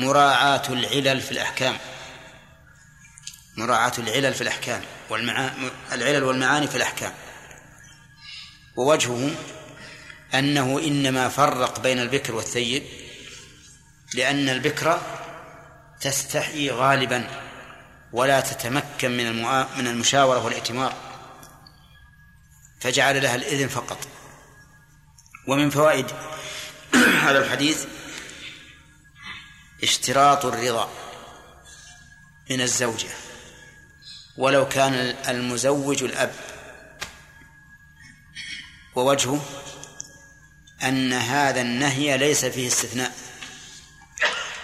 مراعاة 0.00 0.62
العلل 0.68 1.20
في 1.20 1.32
الأحكام. 1.32 1.76
مراعاة 3.56 3.92
العلل 3.98 4.34
في 4.34 4.40
الأحكام 4.40 4.82
والمعا... 5.10 5.52
العلل 5.92 6.22
والمعاني 6.22 6.68
في 6.68 6.76
الأحكام. 6.76 7.12
ووجهه 8.76 9.30
أنه 10.34 10.78
إنما 10.78 11.28
فرق 11.28 11.80
بين 11.80 11.98
البكر 11.98 12.34
والثيب 12.34 12.82
لأن 14.14 14.48
البكر 14.48 15.00
تستحي 16.00 16.70
غالبا 16.70 17.28
ولا 18.12 18.40
تتمكن 18.40 19.10
من 19.16 19.26
المعا... 19.26 19.66
من 19.76 19.86
المشاورة 19.86 20.44
والائتمار. 20.44 20.94
فجعل 22.80 23.22
لها 23.22 23.34
الإذن 23.34 23.68
فقط. 23.68 23.98
ومن 25.46 25.70
فوائد 25.70 26.06
هذا 27.26 27.38
الحديث 27.38 27.86
اشتراط 29.82 30.44
الرضا 30.44 30.90
من 32.50 32.60
الزوجة 32.60 33.08
ولو 34.36 34.68
كان 34.68 34.94
المزوج 35.28 36.02
الأب. 36.02 36.34
ووجهه 38.94 39.44
أن 40.82 41.12
هذا 41.12 41.60
النهي 41.60 42.18
ليس 42.18 42.44
فيه 42.44 42.68
استثناء. 42.68 43.12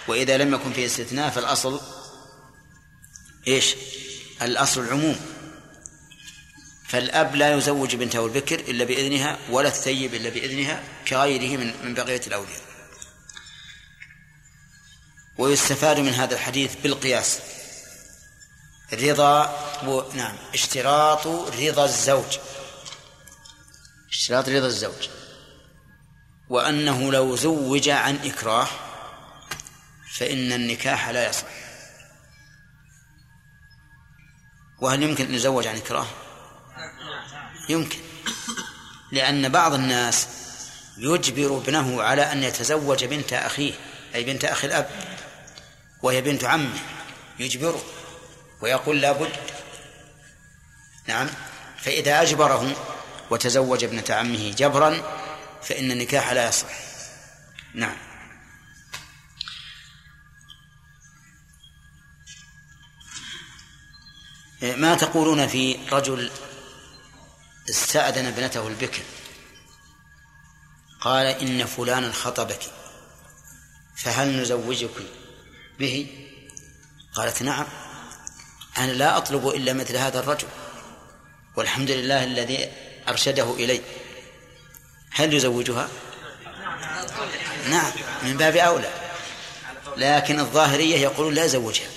وإذا 0.07 0.37
لم 0.37 0.53
يكن 0.53 0.73
فيه 0.73 0.85
استثناء 0.85 1.29
فالأصل 1.29 1.81
إيش؟ 3.47 3.75
الأصل 4.41 4.81
العموم. 4.81 5.19
فالأب 6.87 7.35
لا 7.35 7.53
يزوج 7.53 7.95
بنته 7.95 8.25
البكر 8.25 8.59
إلا 8.59 8.85
بإذنها 8.85 9.37
ولا 9.49 9.67
الثيب 9.67 10.13
إلا 10.13 10.29
بإذنها 10.29 10.83
كغيره 11.07 11.57
من 11.83 11.93
بقية 11.93 12.21
الأولياء. 12.27 12.66
ويستفاد 15.37 15.99
من 15.99 16.13
هذا 16.13 16.33
الحديث 16.33 16.75
بالقياس. 16.75 17.39
رضا 18.93 19.45
و... 19.87 20.11
نعم 20.13 20.35
اشتراط 20.53 21.27
رضا 21.27 21.85
الزوج. 21.85 22.37
اشتراط 24.09 24.49
رضا 24.49 24.67
الزوج. 24.67 25.09
وأنه 26.49 27.11
لو 27.11 27.35
زوج 27.35 27.89
عن 27.89 28.15
إكراه 28.15 28.67
فإن 30.17 30.53
النكاح 30.53 31.09
لا 31.09 31.29
يصح 31.29 31.47
وهل 34.81 35.03
يمكن 35.03 35.25
أن 35.25 35.33
يزوج 35.33 35.67
عن 35.67 35.75
إكراه؟ 35.75 36.07
يمكن. 37.69 37.99
لأن 39.11 39.49
بعض 39.49 39.73
الناس 39.73 40.27
يجبر 40.97 41.57
ابنه 41.57 42.01
على 42.01 42.31
أن 42.31 42.43
يتزوج 42.43 43.05
بنت 43.05 43.33
أخيه 43.33 43.73
أي 44.15 44.23
بنت 44.23 44.45
أخي 44.45 44.67
الأب. 44.67 45.16
وهي 46.01 46.21
بنت 46.21 46.43
عمه 46.43 46.79
يجبره 47.39 47.83
ويقول 48.61 49.01
لابد 49.01 49.31
نعم. 51.07 51.29
فإذا 51.77 52.21
أجبره 52.21 52.75
وتزوج 53.29 53.83
ابنة 53.83 54.05
عمه 54.09 54.51
جبرا 54.51 55.01
فإن 55.61 55.91
النكاح 55.91 56.31
لا 56.31 56.47
يصح. 56.47 56.67
نعم. 57.73 57.97
ما 64.61 64.95
تقولون 64.95 65.47
في 65.47 65.79
رجل 65.91 66.31
استأذن 67.69 68.25
ابنته 68.25 68.67
البكر؟ 68.67 69.01
قال 71.01 71.25
إن 71.25 71.65
فلانا 71.65 72.11
خطبك 72.11 72.59
فهل 73.95 74.41
نزوجك 74.41 74.91
به؟ 75.79 76.07
قالت 77.13 77.43
نعم. 77.43 77.65
أنا 78.77 78.91
لا 78.91 79.17
أطلب 79.17 79.47
إلا 79.47 79.73
مثل 79.73 79.95
هذا 79.95 80.19
الرجل. 80.19 80.47
والحمد 81.55 81.91
لله 81.91 82.23
الذي 82.23 82.71
أرشده 83.07 83.53
إلي. 83.53 83.81
هل 85.11 85.33
يزوجها؟ 85.33 85.89
نعم 87.69 87.91
من 88.23 88.37
باب 88.37 88.55
أولى. 88.55 88.93
لكن 89.97 90.39
الظاهرية 90.39 90.97
يقولون 90.97 91.33
لا 91.33 91.45
يزوجها 91.45 91.89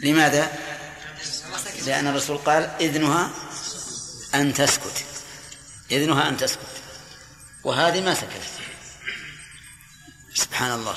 لماذا؟ 0.00 0.52
لأن 1.86 2.06
الرسول 2.06 2.38
قال 2.38 2.62
إذنها 2.80 3.30
أن 4.34 4.54
تسكت. 4.54 5.04
إذنها 5.90 6.28
أن 6.28 6.36
تسكت. 6.36 6.82
وهذه 7.64 8.00
ما 8.00 8.14
سكتت. 8.14 8.50
سبحان 10.34 10.72
الله. 10.72 10.96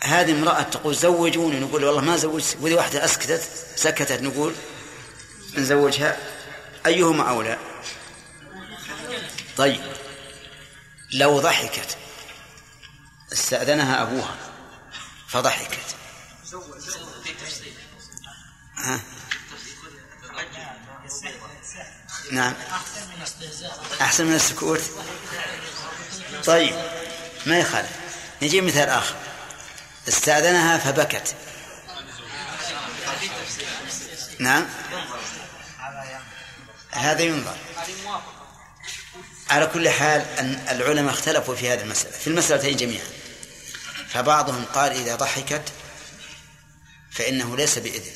هذه 0.00 0.32
امرأة 0.32 0.62
تقول 0.62 0.94
زوجوني 0.94 1.60
نقول 1.60 1.84
والله 1.84 2.00
ما 2.00 2.16
زوجت 2.16 2.56
وذي 2.60 2.74
واحدة 2.74 3.04
أسكتت 3.04 3.42
سكتت 3.76 4.22
نقول 4.22 4.54
نزوجها. 5.54 6.16
أيهما 6.86 7.28
أولى؟ 7.28 7.58
طيب. 9.56 9.80
لو 11.12 11.40
ضحكت 11.40 11.96
استأذنها 13.32 14.02
أبوها 14.02 14.36
فضحكت. 15.28 15.96
ها؟ 18.76 19.00
نعم. 22.32 22.54
أحسن 24.00 24.26
من 24.26 24.34
السكوت؟ 24.34 24.80
طيب. 26.44 26.74
ما 27.46 27.58
يخالف. 27.58 27.90
نجيب 28.42 28.64
مثال 28.64 28.88
آخر. 28.88 29.27
استأذنها 30.08 30.78
فبكت. 30.78 31.34
نعم. 34.38 34.66
هذا 36.90 37.22
ينظر. 37.22 37.56
على 39.50 39.66
كل 39.66 39.88
حال 39.88 40.20
أن 40.38 40.66
العلماء 40.70 41.14
اختلفوا 41.14 41.54
في 41.54 41.72
هذه 41.72 41.82
المسألة 41.82 42.12
في 42.12 42.26
المسألتين 42.26 42.76
جميعا. 42.76 43.06
فبعضهم 44.08 44.64
قال 44.64 44.92
إذا 44.92 45.16
ضحكت 45.16 45.72
فإنه 47.10 47.56
ليس 47.56 47.78
بإذن. 47.78 48.12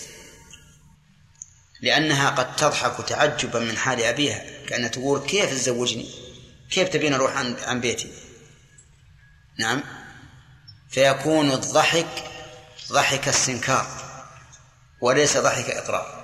لأنها 1.80 2.30
قد 2.30 2.56
تضحك 2.56 3.08
تعجبا 3.08 3.58
من 3.58 3.78
حال 3.78 4.02
أبيها 4.02 4.44
كأنها 4.66 4.88
تقول 4.88 5.26
كيف 5.26 5.50
تزوجني؟ 5.50 6.10
كيف 6.70 6.88
تبين 6.88 7.14
أروح 7.14 7.36
عن, 7.36 7.80
بيتي؟ 7.80 8.12
نعم. 9.58 9.82
فيكون 10.92 11.52
الضحك 11.52 12.24
ضحك 12.92 13.28
السنكار 13.28 13.86
وليس 15.00 15.36
ضحك 15.36 15.70
إقرار. 15.70 16.22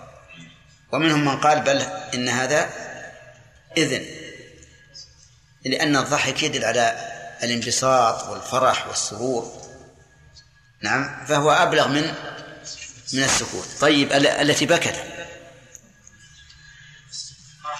ومنهم 0.93 1.25
من 1.25 1.41
قال 1.41 1.61
بل 1.61 1.81
إن 2.14 2.29
هذا 2.29 2.71
إذن 3.77 4.07
لأن 5.64 5.97
الضحك 5.97 6.43
يدل 6.43 6.64
على 6.64 7.11
الانبساط 7.43 8.29
والفرح 8.29 8.87
والسرور. 8.87 9.62
نعم 10.83 11.27
فهو 11.27 11.51
أبلغ 11.51 11.89
من 11.89 12.14
من 13.12 13.23
السكوت. 13.23 13.69
طيب 13.81 14.12
التي 14.12 14.66
بكت. 14.66 15.05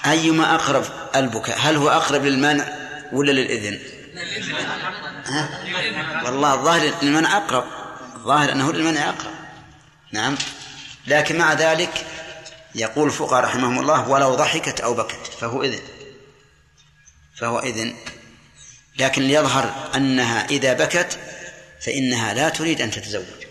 أيما 0.05 0.55
أقرب 0.55 0.85
البكاء؟ 1.15 1.59
هل 1.59 1.75
هو 1.75 1.89
أقرب 1.89 2.25
للمنع 2.25 2.67
ولا 3.11 3.31
للإذن؟ 3.31 3.79
والله 6.25 6.53
الظاهر 6.53 6.93
للمنع 7.01 7.37
أقرب. 7.37 7.65
الظاهر 8.15 8.51
أنه 8.51 8.73
للمنع 8.73 9.09
أقرب. 9.09 9.33
نعم. 10.11 10.37
لكن 11.07 11.37
مع 11.37 11.53
ذلك 11.53 12.05
يقول 12.75 13.07
الفقهاء 13.07 13.43
رحمهم 13.43 13.79
الله 13.79 14.09
ولو 14.09 14.35
ضحكت 14.35 14.79
أو 14.79 14.93
بكت 14.93 15.33
فهو 15.41 15.63
إذن. 15.63 15.81
فهو 17.35 17.59
إذن. 17.59 17.95
لكن 18.97 19.21
ليظهر 19.21 19.89
أنها 19.95 20.45
إذا 20.45 20.73
بكت 20.73 21.19
فإنها 21.85 22.33
لا 22.33 22.49
تريد 22.49 22.81
أن 22.81 22.91
تتزوج. 22.91 23.45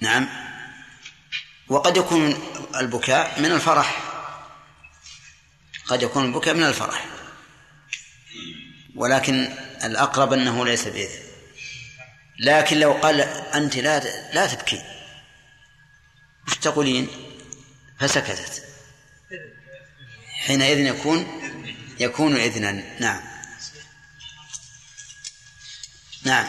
نعم. 0.00 0.28
وقد 1.68 1.96
يكون 1.96 2.38
البكاء 2.76 3.40
من 3.40 3.52
الفرح. 3.52 4.02
قد 5.86 6.02
يكون 6.02 6.24
البكاء 6.24 6.54
من 6.54 6.64
الفرح. 6.64 7.06
ولكن 8.96 9.56
الأقرب 9.84 10.32
أنه 10.32 10.64
ليس 10.64 10.88
بإذن. 10.88 11.22
لكن 12.38 12.80
لو 12.80 12.92
قال 12.92 13.20
أنت 13.20 13.76
لا 13.76 13.98
لا 14.32 14.46
تبكي. 14.46 14.82
وش 16.48 16.56
تقولين؟ 16.56 17.08
فسكتت. 18.00 18.62
حينئذ 20.46 20.78
يكون 20.78 21.42
يكون 22.00 22.36
إذنا. 22.36 22.72
نعم. 23.00 23.22
نعم. 26.22 26.46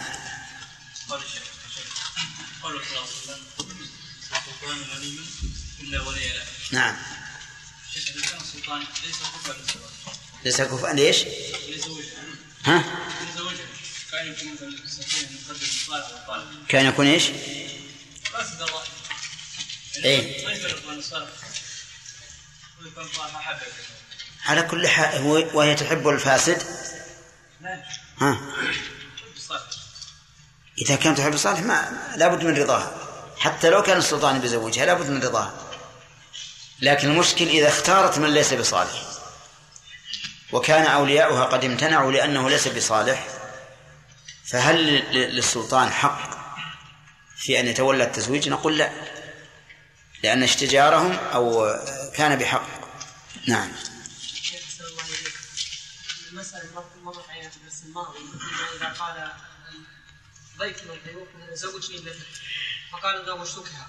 نعم. 6.72 6.96
ليس 9.04 9.22
كفءا 9.22 9.58
ليس 10.46 10.62
كفءا 10.62 10.94
ليش؟ 10.94 11.24
لزوجها 11.70 12.07
ها؟ 12.68 12.84
كان 16.70 16.86
يكون 16.86 17.08
إيش؟ 17.08 17.30
إيه. 20.04 20.48
على 24.46 24.62
كل 24.62 24.88
حال 24.88 25.22
وهي 25.54 25.76
تحب 25.76 26.08
الفاسد؟ 26.08 26.64
ها؟ 28.18 28.42
إذا 30.82 30.96
كانت 30.96 31.18
تحب 31.18 31.34
الصالح 31.34 31.60
ما 31.60 32.14
لابد 32.16 32.44
من 32.44 32.58
رضاها. 32.58 32.92
حتى 33.38 33.70
لو 33.70 33.84
كان 33.84 33.98
السلطان 33.98 34.40
بيزوجها 34.40 34.86
لابد 34.86 35.10
من 35.10 35.24
رضاها. 35.24 35.54
لكن 36.82 37.10
المشكل 37.12 37.48
إذا 37.48 37.68
اختارت 37.68 38.18
من 38.18 38.30
ليس 38.34 38.54
بصالح. 38.54 39.17
وكان 40.52 40.86
أولياؤها 40.86 41.46
قد 41.46 41.66
امتنعوا 41.66 42.12
لأنه 42.12 42.50
ليس 42.50 42.68
بصالح 42.68 43.28
فهل 44.46 44.86
للسلطان 45.14 45.90
حق 45.90 46.38
في 47.38 47.60
أن 47.60 47.68
يتولى 47.68 48.04
التزويج؟ 48.04 48.50
نقول 48.50 48.78
لا 48.78 48.92
لأن 50.24 50.44
اشتجارهم 50.44 51.14
أو 51.14 51.76
كان 52.16 52.40
بحق. 52.40 52.68
نعم. 53.48 53.72
المسألة 56.32 56.64
مرت 57.04 57.30
علينا 57.30 57.50
في 57.50 57.58
الدرس 57.58 57.84
الماضي 57.86 58.20
إذا 58.78 58.88
قال 59.00 59.32
ضيف 60.58 60.84
من 60.84 60.92
الضيوف 60.92 61.28
مثلا 61.36 61.56
زوجني 61.56 61.98
ابنتك 61.98 62.28
فقال 62.92 63.26
زوجتكها 63.26 63.88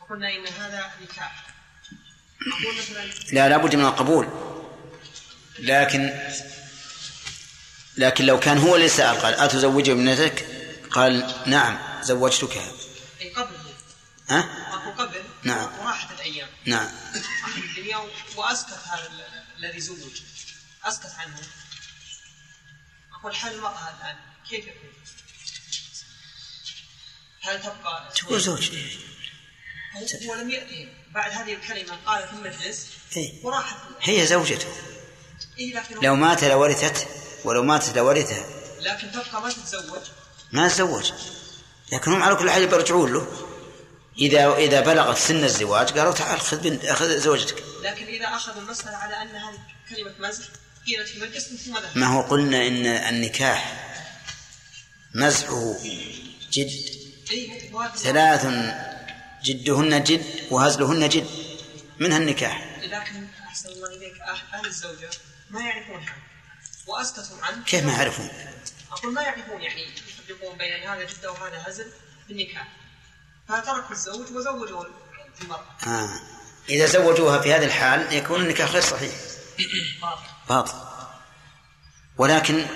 وقلنا 0.00 0.28
إن 0.34 0.46
هذا 0.46 0.92
نكاح 1.02 1.46
أقول 2.62 2.78
مثلا 2.78 3.32
لا 3.32 3.48
لابد 3.48 3.76
من 3.76 3.84
القبول. 3.84 4.45
لكن 5.58 6.30
لكن 7.96 8.24
لو 8.26 8.40
كان 8.40 8.58
هو 8.58 8.74
اللي 8.76 8.88
سأل 8.88 9.20
قال 9.20 9.34
أتزوج 9.34 9.88
ابنتك؟ 9.90 10.46
قال 10.90 11.34
نعم 11.46 12.02
زوجتكها 12.02 12.72
أي 13.20 13.30
قبله 13.32 13.58
ها؟ 14.28 14.40
أقول 14.74 14.94
قبل؟ 15.08 15.22
نعم. 15.42 15.78
وراحت 15.80 16.10
الأيام. 16.12 16.48
نعم. 16.64 16.88
راحت 17.42 17.58
الدنيا 17.58 17.96
وأسكت 18.36 18.70
هذا 18.70 19.06
ال- 19.06 19.44
الذي 19.64 19.80
زوج. 19.80 20.20
أسكت 20.84 21.10
عنه. 21.18 21.40
أقول 23.20 23.36
حال 23.36 23.54
المرأة 23.54 23.94
الآن 24.00 24.16
كيف 24.50 24.64
يكون؟ 24.64 24.90
هل 27.42 27.62
تبقى 27.62 28.12
هو 28.30 28.38
زوج. 28.38 28.70
هو 30.28 30.34
لم 30.34 30.50
يأتي. 30.50 30.88
بعد 31.14 31.30
هذه 31.32 31.54
الكلمة 31.54 31.96
قال 32.06 32.28
في 32.28 32.32
المجلس 32.34 32.86
إيه. 33.16 33.44
وراحت. 33.44 33.76
هي 34.02 34.26
زوجته. 34.26 34.68
إيه 35.58 35.74
لكن 35.74 36.00
لو 36.02 36.14
مات 36.14 36.44
لورثت 36.44 37.08
ولو 37.44 37.62
ماتت 37.62 37.96
لورثها. 37.96 38.44
لكن 38.80 39.10
تبقى 39.12 39.42
ما 39.42 39.50
تتزوج. 39.50 40.02
ما 40.52 40.68
تزوج. 40.68 41.12
لكن 41.92 42.12
هم 42.12 42.22
على 42.22 42.36
كل 42.36 42.50
حال 42.50 42.66
بيرجعون 42.66 43.12
له. 43.12 43.26
إذا 44.18 44.54
إذا 44.56 44.80
بلغت 44.80 45.18
سن 45.18 45.44
الزواج 45.44 45.98
قالوا 45.98 46.12
تعال 46.12 46.40
خذ 46.40 46.60
بنت 46.60 46.86
خذ 46.86 47.18
زوجتك. 47.18 47.62
لكن 47.82 48.06
إذا 48.06 48.26
أخذوا 48.26 48.62
المسألة 48.62 48.96
على 48.96 49.22
أن 49.22 49.28
هذه 49.36 49.58
كلمة 49.90 50.28
مزح 50.28 50.44
قيلت 50.86 51.08
في 51.08 51.20
مجلس 51.20 51.48
ثم 51.48 51.78
ما 51.94 52.06
هو 52.06 52.20
قلنا 52.20 52.66
إن 52.66 52.86
النكاح 52.86 53.82
مزحه 55.14 55.76
جد. 56.52 56.70
إيه 57.30 57.70
ثلاث 57.96 58.46
جدهن 59.44 60.02
جد 60.02 60.24
وهزلهن 60.50 61.08
جد. 61.08 61.26
منها 61.98 62.18
النكاح 62.18 62.78
لكن 62.82 63.26
أحسن 63.48 63.68
الله 63.68 63.88
إليك 63.88 64.14
أه- 64.14 64.54
أهل 64.54 64.66
الزوجة. 64.66 65.10
ما 65.50 65.60
يعرفون 65.60 66.00
هذا 66.00 66.12
وأسكتوا 66.86 67.36
عنه. 67.42 67.64
كيف 67.64 67.84
ما 67.84 67.92
يعرفون؟ 67.92 68.28
أقول 68.92 69.12
ما 69.12 69.22
يعرفون 69.22 69.62
يعني 69.62 69.86
يفرقون 70.28 70.58
بين 70.58 70.88
هذا 70.88 71.04
جدة 71.04 71.32
وهذا 71.32 71.64
هزل 71.66 71.86
في 72.26 72.32
النكاح 72.32 72.68
فتركوا 73.48 73.90
الزوج 73.90 74.32
وزوجوا 74.32 74.84
المرأة. 75.42 75.76
آه. 75.86 76.20
إذا 76.68 76.86
زوجوها 76.86 77.38
في 77.38 77.54
هذه 77.54 77.64
الحال 77.64 78.12
يكون 78.12 78.40
النكاح 78.40 78.70
غير 78.70 78.82
صحيح. 78.82 79.12
باطل. 80.48 80.74
ولكن 82.18 82.66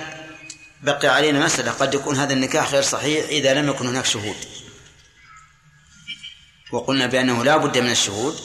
بقي 0.82 1.08
علينا 1.08 1.44
مسألة. 1.44 1.72
قد 1.72 1.94
يكون 1.94 2.16
هذا 2.16 2.32
النكاح 2.32 2.70
غير 2.70 2.82
صحيح 2.82 3.28
إذا 3.28 3.54
لم 3.54 3.68
يكن 3.68 3.86
هناك 3.86 4.04
شهود. 4.04 4.36
وقلنا 6.72 7.06
بأنه 7.06 7.44
لا 7.44 7.56
بد 7.56 7.78
من 7.78 7.90
الشهود. 7.90 8.40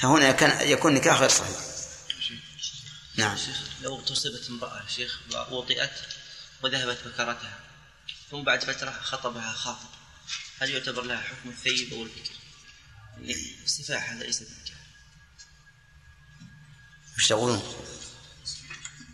فهنا 0.00 0.32
كان 0.32 0.68
يكون 0.68 0.94
نكاح 0.94 1.20
غير 1.20 1.28
صحيح. 1.28 1.69
نعم. 3.20 3.36
شيخ 3.36 3.60
لو 3.82 4.00
تصبت 4.00 4.48
امرأة 4.50 4.86
شيخ 4.88 5.20
ووطئت 5.50 5.90
وذهبت 6.62 6.98
بكرتها 7.06 7.60
ثم 8.30 8.42
بعد 8.42 8.64
فترة 8.64 8.90
خطبها 8.90 9.52
خاطب 9.52 9.88
هل 10.60 10.70
يعتبر 10.70 11.02
لها 11.02 11.20
حكم 11.20 11.48
الثيب 11.48 11.92
أو 11.92 12.02
البكر؟ 12.02 12.30
السفاح 13.64 14.10
هذا 14.10 14.24
ليس 14.24 14.42
بنكاح 14.42 14.80
وش 17.16 17.28
تقولون؟ 17.28 17.62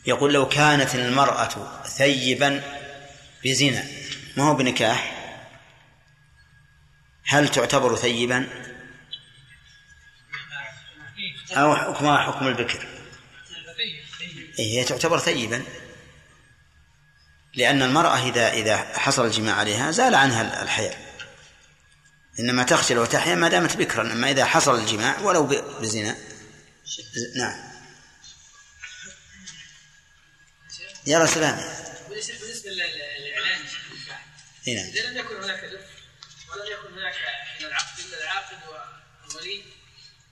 يقول 0.07 0.33
لو 0.33 0.49
كانت 0.49 0.95
المرأة 0.95 1.83
ثيبا 1.83 2.63
بزنا 3.45 3.85
ما 4.37 4.45
هو 4.45 4.55
بنكاح؟ 4.55 5.17
هل 7.25 7.49
تعتبر 7.49 7.97
ثيبا؟ 7.97 8.49
أو 11.51 11.77
حكمها 11.77 12.19
حكم 12.19 12.47
البكر. 12.47 12.96
هي 14.59 14.85
تعتبر 14.85 15.19
ثيبا. 15.19 15.65
لأن 17.55 17.83
المرأة 17.83 18.29
إذا 18.29 18.53
إذا 18.53 18.77
حصل 18.77 19.27
الجماع 19.27 19.55
عليها 19.55 19.91
زال 19.91 20.15
عنها 20.15 20.63
الحياء. 20.63 21.07
إنما 22.39 22.63
تخجل 22.63 22.99
وتحيا 22.99 23.35
ما 23.35 23.49
دامت 23.49 23.77
بكرا. 23.77 24.03
أما 24.03 24.31
إذا 24.31 24.45
حصل 24.45 24.79
الجماع 24.79 25.21
ولو 25.21 25.47
بزنا. 25.81 26.17
نعم. 27.37 27.77
يلا 31.07 31.27
سلام 31.27 31.57
بالنسبة 32.09 32.71
للاعلان 32.71 33.61
نعم. 34.67 34.87
إذا 34.87 35.11
لم 35.11 35.19
يكن 35.19 35.37
هناك 35.43 35.65
دفع 35.65 35.87
ولم 36.51 36.73
يكن 36.73 36.93
هناك 36.93 37.15
من 37.61 37.67
العقد 37.67 37.99
الا 37.99 38.23
العاقد 38.23 38.57
والولي 39.29 39.65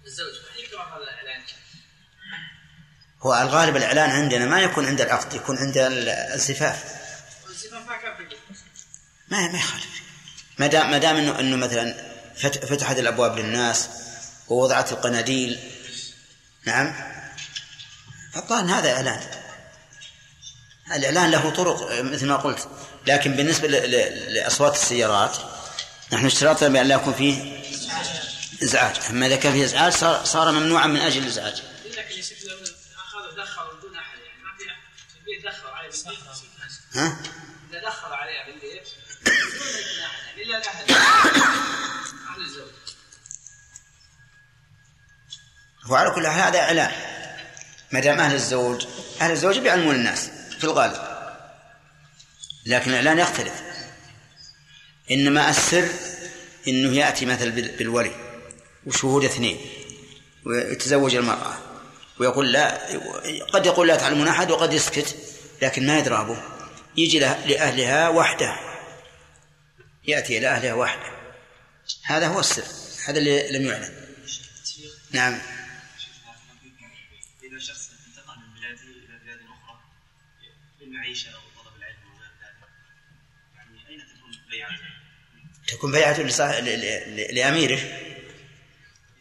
والزوج 0.04 0.34
فهل 0.34 0.64
يكره 0.64 0.82
هذا 0.82 1.02
الاعلان؟ 1.02 1.42
هو 3.26 3.34
الغالب 3.42 3.76
الإعلان 3.76 4.10
عندنا 4.10 4.46
ما 4.46 4.60
يكون 4.60 4.86
عند 4.86 5.00
العقد 5.00 5.34
يكون 5.34 5.58
عند 5.58 5.74
الزفاف. 5.78 6.84
ما 9.28 9.48
ما 9.52 9.58
يخالف. 9.58 9.86
ما 10.58 10.66
دام 10.66 10.90
ما 10.90 10.98
دام 10.98 11.16
انه 11.16 11.40
إنه 11.40 11.56
مثلا 11.56 11.94
فت- 12.36 12.64
فتحت 12.64 12.98
الأبواب 12.98 13.38
للناس 13.38 13.88
ووضعت 14.48 14.92
القناديل. 14.92 15.58
نعم. 16.66 16.94
فالظاهر 18.34 18.78
هذا 18.78 18.92
إعلان. 18.92 19.20
الإعلان 20.94 21.30
له 21.30 21.50
طرق 21.50 22.02
مثل 22.02 22.26
ما 22.26 22.36
قلت. 22.36 22.68
لكن 23.06 23.32
بالنسبة 23.36 23.68
لأصوات 23.68 24.74
السيارات 24.74 25.36
نحن 26.12 26.26
اشترطنا 26.26 26.68
بأن 26.68 26.86
لا 26.86 26.94
يكون 26.94 27.14
فيه 27.14 27.62
إزعاج. 28.62 28.94
أما 29.10 29.26
إذا 29.26 29.36
كان 29.36 29.52
فيه 29.52 29.64
إزعاج 29.64 29.92
صار 29.92 30.24
صار 30.24 30.52
ممنوعا 30.52 30.86
من 30.86 31.00
أجل 31.00 31.22
الإزعاج. 31.22 31.62
لكن 31.96 32.22
ها؟ 36.95 37.16
اذا 37.70 37.80
دخل 37.80 38.12
عليها 38.12 38.47
بالبيت 38.47 38.88
الا 40.36 40.57
أهل 42.34 42.40
الزوج 42.40 42.70
وعلى 45.90 46.11
كل 46.11 46.28
حال 46.28 46.40
هذا 46.40 46.59
إعلان. 46.61 46.92
ما 47.92 48.01
دام 48.01 48.20
أهل 48.20 48.34
الزوج 48.34 48.86
أهل 49.20 49.30
الزوج 49.30 49.59
بيعلمون 49.59 49.95
الناس 49.95 50.30
في 50.59 50.64
الغالب. 50.64 51.14
لكن 52.66 52.90
الإعلان 52.90 53.18
يختلف. 53.18 53.62
إنما 55.11 55.51
السر 55.51 55.88
إنه 56.68 56.97
يأتي 56.97 57.24
بال- 57.24 57.76
بالولي 57.76 58.40
وشهود 58.86 59.24
اثنين 59.24 59.61
ويتزوج 60.47 61.14
المرأة. 61.14 61.59
ويقول 62.18 62.53
لا 62.53 62.78
قد 63.53 63.66
يقول 63.66 63.88
لا 63.88 63.97
تعلمون 63.97 64.28
أحد 64.28 64.51
وقد 64.51 64.72
يسكت. 64.72 65.16
لكن 65.62 65.86
ما 65.86 65.98
يدرى 65.98 66.20
أبوه. 66.20 66.68
يجي 66.96 67.18
له- 67.18 67.46
لأهلها 67.46 68.09
وحده. 68.09 68.57
يأتي 70.09 70.38
إلى 70.38 70.48
أهلها 70.48 70.74
وحده. 70.74 71.14
هذا 72.05 72.26
هو 72.26 72.40
السر. 72.40 72.64
هذا 73.09 73.18
اللي 73.18 73.59
لم 73.59 73.66
يعلم 73.66 73.94
نعم. 75.11 75.32
إذا 77.42 77.59
شخص 77.59 77.90
انتقل 78.09 78.38
من 78.38 78.55
بلاده 78.61 78.82
إلى 78.82 79.18
بلاد 79.24 79.38
أخرى 79.40 79.80
للمعيشة 80.80 81.30
أو 81.30 81.40
طلب 81.64 81.76
العلم 81.76 81.96
وغير 82.14 82.30
ذلك 82.40 82.68
يعني 83.57 83.88
أين 83.88 84.00
تكون 84.16 84.32
بيعته؟ 84.50 84.82
تكون 85.66 85.92
ل- 87.16 87.34
لأميره. 87.34 87.76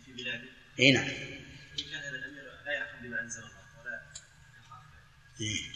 في 0.05 0.11
بلاده 0.13 0.43
إي 0.79 0.91
نعم. 0.91 1.03
إن 1.05 1.84
كان 1.91 1.99
هذا 1.99 2.09
الأمير 2.17 2.43
لا 2.65 2.71
يحكم 2.73 3.03
بما 3.07 3.21
أنزل 3.21 3.39
الله 3.39 3.81
ولا 3.84 4.03
يخاف. 4.59 4.81
إيه. 5.41 5.72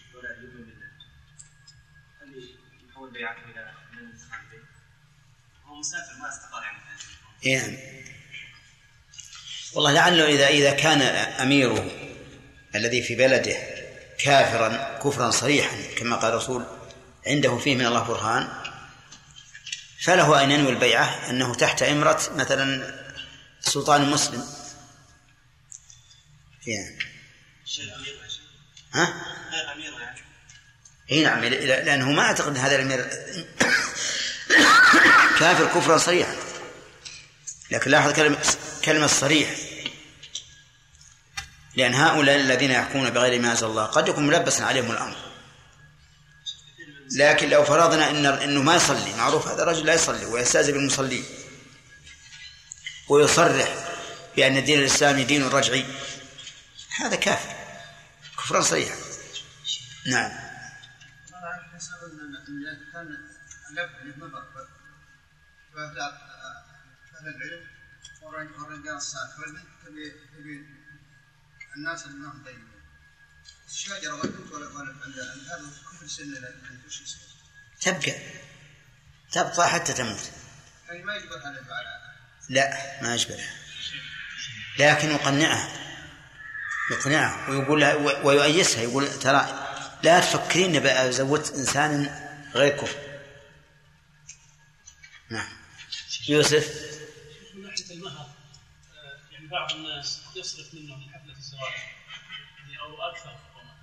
مسافر 5.79 6.13
ما 6.21 6.29
استقر 6.29 6.63
يعني 7.43 7.71
نعم 7.71 7.77
والله 9.73 9.91
لعله 9.91 10.25
إذا 10.25 10.47
إذا 10.47 10.71
كان 10.71 11.01
أميره 11.41 11.91
الذي 12.75 13.01
في 13.01 13.15
بلده 13.15 13.57
كافرا 14.17 14.99
كفرا 15.03 15.31
صريحا 15.31 15.77
كما 15.97 16.15
قال 16.15 16.31
الرسول 16.31 16.65
عنده 17.27 17.57
فيه 17.57 17.75
من 17.75 17.85
الله 17.85 18.03
برهان 18.03 18.47
فله 20.01 20.43
أن 20.43 20.51
ينوي 20.51 20.69
البيعة 20.69 21.29
أنه 21.29 21.55
تحت 21.55 21.83
إمرة 21.83 22.21
مثلا 22.35 22.95
سلطان 23.59 24.09
مسلم. 24.09 24.43
يعني 26.67 26.99
ها؟ 28.93 29.25
غير 29.51 29.73
أمير 29.73 29.99
يعني 30.01 30.19
اي 31.11 31.23
نعم 31.23 31.45
لأنه 31.45 32.11
ما 32.11 32.21
أعتقد 32.21 32.47
إن 32.47 32.57
هذا 32.57 32.75
الأمير 32.75 32.99
كافر 35.39 35.65
كفرا 35.65 35.97
صريحا. 35.97 36.35
لكن 37.71 37.91
لاحظ 37.91 38.13
كلمه 38.13 38.37
كلمة 38.85 39.07
صريح. 39.07 39.55
لأن 41.75 41.93
هؤلاء 41.93 42.35
الذين 42.35 42.71
يحكمون 42.71 43.09
بغير 43.09 43.41
ما 43.41 43.51
أنزل 43.51 43.67
الله 43.67 43.85
قد 43.85 44.07
يكون 44.07 44.27
ملبسا 44.27 44.63
عليهم 44.63 44.91
الأمر. 44.91 45.15
لكن 47.11 47.49
لو 47.49 47.63
فرضنا 47.63 48.09
ان 48.09 48.25
إنه 48.25 48.61
ما 48.61 48.75
يصلي 48.75 49.13
معروف 49.13 49.47
هذا 49.47 49.63
الرجل 49.63 49.85
لا 49.85 49.93
يصلي 49.93 50.25
ويستهزئ 50.25 50.71
بالمصلين 50.71 51.25
ويصرح 53.09 53.87
بأن 54.35 54.57
الدين 54.57 54.79
الإسلامي 54.79 55.23
دين 55.23 55.47
رجعي. 55.47 55.85
هذا 56.99 57.15
كافر. 57.15 57.55
كفرا 58.37 58.61
صريحا. 58.61 58.95
نعم. 60.05 60.31
فاهل 65.77 65.99
أهل 65.99 67.27
العلم 67.27 67.67
والرجال 68.63 68.95
الصالح 68.95 69.39
والبنت 69.39 69.65
تبي 69.85 70.09
تبي 70.09 70.65
الناس 71.75 72.05
اللي 72.05 72.17
ما 72.17 72.31
هم 72.31 72.43
طيبين 72.45 72.67
والبنت 73.67 73.99
كل 75.99 76.09
سن 76.09 76.23
وش 76.87 77.01
يصير؟ 77.01 77.19
تبقى. 77.81 78.15
تبقى 79.31 79.69
حتى 79.69 79.93
تموت. 79.93 80.31
يعني 80.87 81.03
ما 81.03 81.15
يجبر 81.15 81.39
على 81.45 81.59
على 81.59 82.15
لا 82.49 83.01
ما 83.03 83.15
يجبرها. 83.15 83.53
لكن 84.79 85.09
يقنعها. 85.09 85.69
يقنعها. 86.91 87.49
ويقول 87.49 87.81
لها 87.81 87.93
ويؤيسها. 88.23 88.81
يقول 88.81 89.19
ترى 89.19 89.67
لا 90.03 90.19
تفكرين 90.19 90.79
بقى 90.83 91.11
زوجت 91.11 91.53
إنسان 91.53 92.05
غير 92.53 92.77
كفر 92.77 92.97
نعم. 95.29 95.56
يوسف. 96.27 96.97
من 97.53 97.63
ناحيه 97.63 97.91
المهر 97.91 98.29
يعني 99.31 99.47
بعض 99.47 99.71
الناس 99.71 100.21
يصرف 100.35 100.73
منه 100.73 100.95
من 100.95 101.13
حفله 101.13 101.37
الزواج 101.37 101.73
يعني 102.57 102.79
أو 102.79 103.01
أكثر 103.01 103.29
ربما 103.29 103.75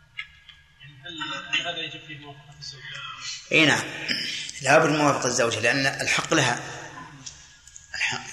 يعني 0.81 0.95
هل 1.03 1.23
هل 1.49 1.67
هذا 1.67 1.79
يجب 1.79 2.01
فيه 2.07 2.19
موافقه 2.19 2.59
الزوجه؟ 2.59 2.83
إي 3.53 3.67
نعم. 3.67 3.85
لابد 4.63 4.91
من 4.91 4.99
موافقة 4.99 5.27
الزوجة 5.27 5.61
لأن 5.61 5.87
الحق 5.87 6.35
لها. 6.35 6.61
الحق 7.95 8.27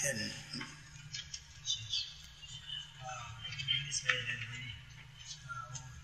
بالنسبة 3.67 4.09
إلى 4.09 4.33
الولي 4.33 4.73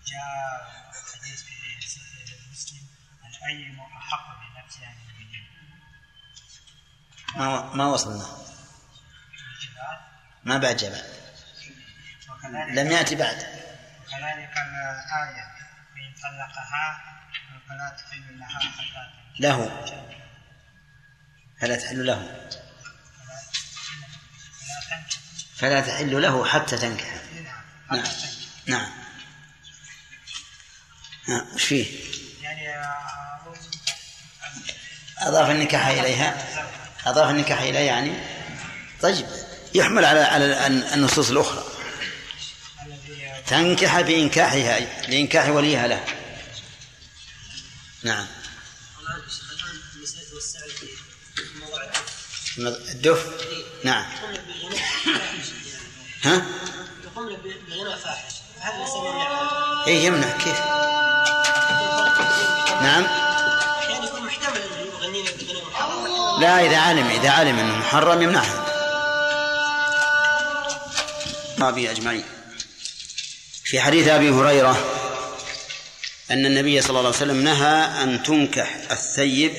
جاء 0.06 0.92
حديث 1.14 1.42
في 1.42 1.88
صحيح 1.88 2.38
مسلم 2.52 2.86
الأيم 3.28 3.80
أحق 3.80 4.26
بنفسه 4.40 4.86
عن 4.86 4.94
الولي 4.94 5.17
ما 7.36 7.74
ما 7.74 7.86
وصلنا. 7.86 8.26
ما 10.44 10.58
بعد 10.58 10.82
وكذلك 12.28 12.78
لم 12.78 12.90
يأتي 12.92 13.14
بعد. 13.14 13.36
وكذلك 13.36 14.52
الآية 14.56 15.48
فإن 15.94 16.14
طلقها 16.22 17.02
فلا 17.68 17.96
تحل 17.98 18.38
لها 18.38 18.58
حتى 18.58 19.40
له. 19.40 19.86
فلا 21.60 21.76
تحل 21.76 22.06
له. 22.06 22.48
فلا 25.56 25.80
تحل 25.80 26.22
له 26.22 26.44
حتى 26.44 26.78
تنكح. 26.78 27.14
نعم. 27.90 28.04
نعم. 28.66 28.90
ها، 31.28 31.46
إيش 31.52 31.64
فيه؟ 31.64 31.86
يعني 32.42 32.86
أضاف 35.18 35.50
النكاح 35.50 35.86
إليها. 35.86 36.34
أضاف 37.10 37.30
النكاح 37.30 37.60
إليها 37.60 37.80
يعني 37.80 38.12
طيب 39.02 39.26
يحمل 39.74 40.04
على 40.04 40.20
على 40.20 40.66
النصوص 40.94 41.30
الأخرى. 41.30 41.64
تنكح 43.46 44.00
بإنكاحها 44.00 44.80
لإنكاح 45.08 45.48
وليها 45.48 45.86
له. 45.86 46.04
نعم. 48.02 48.26
الدف؟ 52.58 53.26
نعم. 53.84 54.06
ها؟ 56.22 56.46
بغنى 57.16 57.96
فاحش 57.96 58.34
هذا 58.60 59.90
يمنع 59.90 60.30
كيف؟ 60.38 60.58
نعم. 62.82 63.27
لا 66.40 66.66
إذا 66.66 66.76
علم 66.76 67.06
إذا 67.06 67.30
علم 67.30 67.58
أنه 67.58 67.76
محرم 67.76 68.22
يمنعها 68.22 68.64
أبي 71.60 71.90
أجمعين. 71.90 72.24
في 73.64 73.80
حديث 73.80 74.08
أبي 74.08 74.30
هريرة 74.30 74.94
أن 76.30 76.46
النبي 76.46 76.82
صلى 76.82 76.90
الله 76.90 77.00
عليه 77.00 77.08
وسلم 77.08 77.44
نهى 77.44 78.02
أن 78.02 78.22
تنكح 78.22 78.80
الثيب 78.90 79.52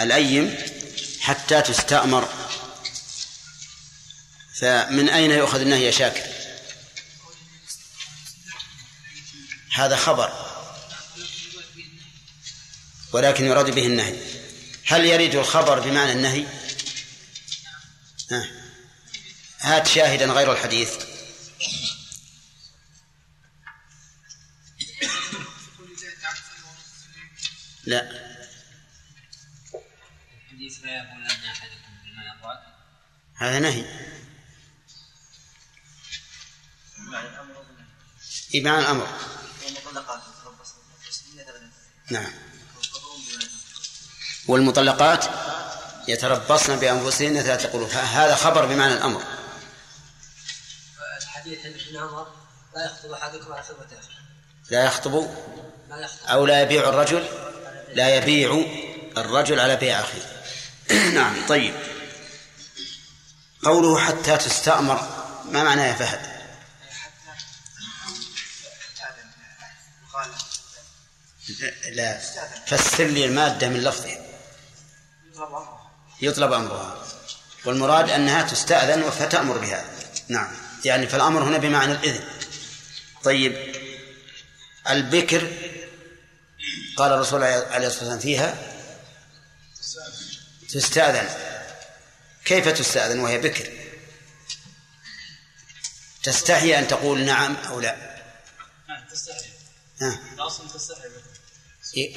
الأيم 0.00 0.58
حتى 1.20 1.62
تستأمر. 1.62 2.28
فمن 4.60 5.08
أين 5.08 5.30
يؤخذ 5.30 5.60
النهي 5.60 5.84
يا 5.84 5.90
شاكر؟ 5.90 6.22
هذا 9.72 9.96
خبر 9.96 10.32
ولكن 13.12 13.44
يراد 13.44 13.70
به 13.70 13.86
النهي. 13.86 14.35
هل 14.86 15.04
يريد 15.04 15.34
الخبر 15.34 15.80
بمعنى 15.80 16.12
النهي؟ 16.12 16.46
ها. 18.30 18.50
هات 19.60 19.86
شاهدا 19.86 20.26
غير 20.26 20.52
الحديث. 20.52 20.94
لا. 27.84 28.26
حديث 30.50 30.78
لا 30.84 30.96
يقول 30.96 31.26
أحدكم 31.26 31.86
هذا 33.36 33.58
نهي. 33.58 33.84
إي 38.54 38.60
معنى 38.60 38.78
الأمر. 38.78 39.06
ثلاثة 41.36 41.70
نعم. 42.10 42.45
والمطلقات 44.48 45.24
يتربصن 46.08 46.76
بأنفسهن 46.76 47.42
ثلاثة 47.42 47.68
قلوب 47.68 47.90
هذا 47.90 48.34
خبر 48.34 48.66
بمعنى 48.66 48.92
الأمر. 48.92 49.22
الحديث 51.22 51.66
عن 51.66 51.72
ابن 51.72 51.96
عمر 51.96 52.26
لا 52.76 52.84
يخطب 52.84 53.12
أحدكم 53.12 53.52
على 53.52 53.62
لا 54.70 54.84
يخطب؟ 54.84 55.30
لا 55.90 55.96
يخطب. 56.00 56.26
أو 56.28 56.46
لا 56.46 56.62
يبيع 56.62 56.88
الرجل؟ 56.88 57.24
لا 57.94 58.16
يبيع 58.16 58.64
الرجل 59.16 59.60
على 59.60 59.76
بيع 59.76 60.00
أخيه. 60.00 60.42
نعم 61.18 61.46
طيب. 61.48 61.74
قوله 63.64 63.98
حتى 63.98 64.36
تستأمر 64.36 65.08
ما 65.44 65.62
معناه 65.62 65.86
يا 65.86 65.92
فهد؟ 65.92 66.36
لا 71.92 72.18
فسر 72.66 73.04
لي 73.04 73.24
المادة 73.24 73.68
من 73.68 73.80
لفظها. 73.80 74.25
يطلب 76.20 76.52
أمرها. 76.52 77.06
والمراد 77.64 78.10
أنها 78.10 78.42
تستأذن 78.42 79.10
فتأمر 79.10 79.58
بها. 79.58 79.84
نعم. 80.28 80.56
يعني 80.84 81.06
فالأمر 81.06 81.42
هنا 81.42 81.58
بمعنى 81.58 81.92
الإذن. 81.92 82.24
طيب. 83.24 83.74
البكر 84.90 85.52
قال 86.96 87.12
الرسول 87.12 87.42
عليه 87.42 87.86
الصلاة 87.86 87.86
والسلام 87.86 88.18
فيها 88.18 88.72
تستأذن. 90.68 91.28
كيف 92.44 92.68
تستأذن 92.68 93.20
وهي 93.20 93.38
بكر؟ 93.38 93.70
تستحي 96.22 96.78
أن 96.78 96.88
تقول 96.88 97.24
نعم 97.24 97.56
أو 97.56 97.80
لا؟ 97.80 97.96
نعم 98.88 99.04
تستحي. 99.10 99.50
الأصل 100.34 100.70
تستحي 100.70 101.08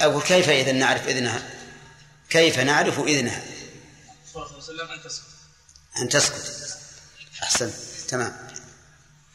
أقول 0.00 0.22
كيف 0.22 0.48
إذا 0.48 0.72
نعرف 0.72 1.08
إذنها؟ 1.08 1.69
كيف 2.30 2.58
نعرف 2.58 2.98
إذنها؟ 2.98 3.42
صلى 4.32 4.42
الله 4.42 4.54
عليه 4.54 4.56
وسلم 4.56 4.90
أن 4.90 5.02
تسكت. 5.02 5.26
أن 6.02 6.08
تسكت 6.08 6.78
أحسن. 7.42 7.72
تمام. 8.08 8.48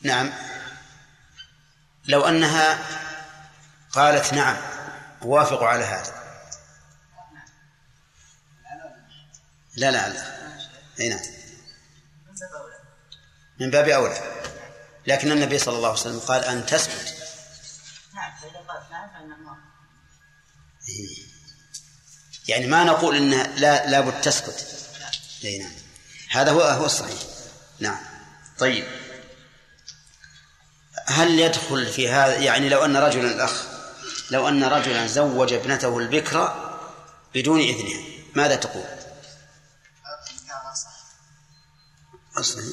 نعم. 0.02 0.34
لو 2.06 2.28
أنها 2.28 2.80
قالت 3.92 4.34
نعم 4.34 4.58
أوافق 5.22 5.64
على 5.64 5.84
هذا. 5.84 6.26
لا 9.76 9.92
لا 9.92 10.10
لا. 10.10 10.36
أي 11.00 11.10
نعم. 11.10 11.26
من 13.60 13.72
باب 13.72 13.90
أولى. 13.90 14.44
لكن 15.08 15.32
النبي 15.32 15.60
صلى 15.60 15.78
الله 15.78 15.90
عليه 15.90 16.00
وسلم 16.00 16.20
قال 16.20 16.44
أن 16.44 16.66
تسكت. 16.66 17.16
نعم 18.14 18.32
فإذا 18.42 18.60
قالت 18.60 18.92
نعم 18.92 19.44
موافق 19.44 19.66
يعني 22.48 22.68
ما 22.68 22.84
نقول 22.84 23.16
إن 23.16 23.32
لا 23.56 23.90
لابد 23.90 24.22
تسكت. 24.22 24.68
إي 25.44 25.58
نعم. 25.58 25.72
هذا 26.30 26.52
هو 26.52 26.62
هو 26.62 26.86
الصحيح. 26.86 27.20
نعم. 27.80 27.98
طيب. 28.60 28.88
هل 31.08 31.40
يدخل 31.40 31.94
في 31.94 32.10
هذا 32.10 32.36
يعني 32.36 32.70
لو 32.70 32.86
أن 32.86 32.98
رجلا 32.98 33.32
الأخ 33.32 33.64
لو 34.32 34.48
أن 34.48 34.64
رجلا 34.64 35.08
زوج 35.08 35.54
ابنته 35.54 35.98
البكرة 35.98 36.78
بدون 37.36 37.60
اذنها 37.60 38.04
ماذا 38.36 38.56
تقول؟ 38.56 38.86
أصلا. 42.38 42.64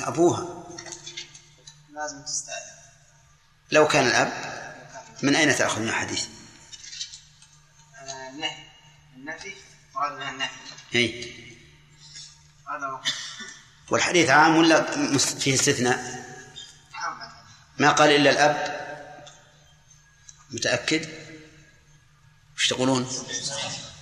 أبوها. 0.00 0.66
لازم 1.94 2.22
تستاذن 2.22 2.70
لو 3.72 3.88
كان 3.88 4.06
الأب 4.06 4.32
من 5.22 5.36
أين 5.36 5.56
تأخذ 5.56 5.80
من 5.80 5.88
الحديث؟ 5.88 6.26
النفي 9.20 9.52
مراد 9.94 10.12
منها 10.12 10.30
النهي 10.30 10.48
أي. 10.94 11.32
هذا 12.68 13.02
والحديث 13.90 14.30
عام 14.30 14.56
ولا 14.56 14.90
فيه 15.18 15.54
استثناء؟ 15.54 16.24
عام 16.94 17.32
ما 17.78 17.90
قال 17.90 18.10
إلا 18.10 18.30
الأب. 18.30 18.80
متأكد؟ 20.50 21.08
وش 22.56 22.68
تقولون؟ 22.68 23.08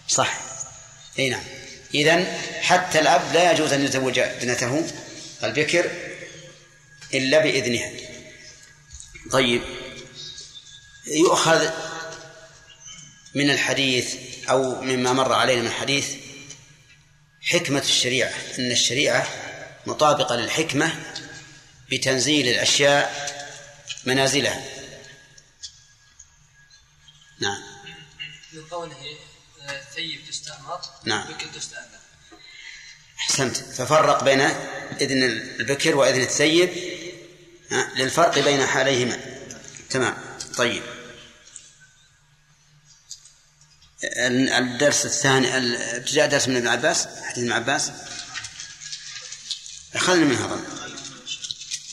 صح. 0.08 0.40
أي 1.18 1.30
نعم. 1.30 1.44
اذا 1.94 2.38
حتى 2.62 2.98
الأب 2.98 3.32
لا 3.32 3.52
يجوز 3.52 3.72
أن 3.72 3.84
يزوج 3.84 4.18
ابنته 4.18 4.86
البكر 5.44 5.90
إلا 7.14 7.38
بإذنها. 7.38 7.92
طيب. 9.30 9.62
يؤخذ 11.06 11.70
من 13.34 13.50
الحديث 13.50 14.37
أو 14.50 14.82
مما 14.82 15.12
مر 15.12 15.32
علينا 15.32 15.60
من 15.60 15.66
الحديث 15.66 16.14
حكمة 17.42 17.80
الشريعة 17.80 18.32
أن 18.58 18.70
الشريعة 18.70 19.28
مطابقة 19.86 20.36
للحكمة 20.36 20.92
بتنزيل 21.90 22.48
الأشياء 22.48 23.28
منازلها. 24.04 24.64
نعم. 27.40 27.62
من 28.52 28.64
قوله 28.70 28.96
آه، 29.62 29.80
ثيب 29.94 30.20
تستأمر 30.28 30.80
نعم. 31.04 31.26
بكر 31.28 31.46
تستأذن 31.46 31.98
أحسنت. 33.18 33.56
ففرق 33.56 34.24
بين 34.24 34.40
إذن 35.00 35.22
البكر 35.22 35.96
وإذن 35.96 36.20
الثيب 36.20 36.70
للفرق 37.96 38.38
بين 38.38 38.66
حاليهما. 38.66 39.20
تمام. 39.90 40.16
طيب. 40.56 40.82
الدرس 44.04 45.04
الثاني 45.04 45.58
ال- 45.58 45.76
ابتداء 45.76 46.26
درس 46.26 46.48
من 46.48 46.56
ابن 46.56 46.68
عباس 46.68 47.08
حديث 47.22 47.38
ابن 47.44 47.52
عباس. 47.52 47.90
أخذنا 49.94 50.24
منها 50.24 50.46
ظن 50.46 50.64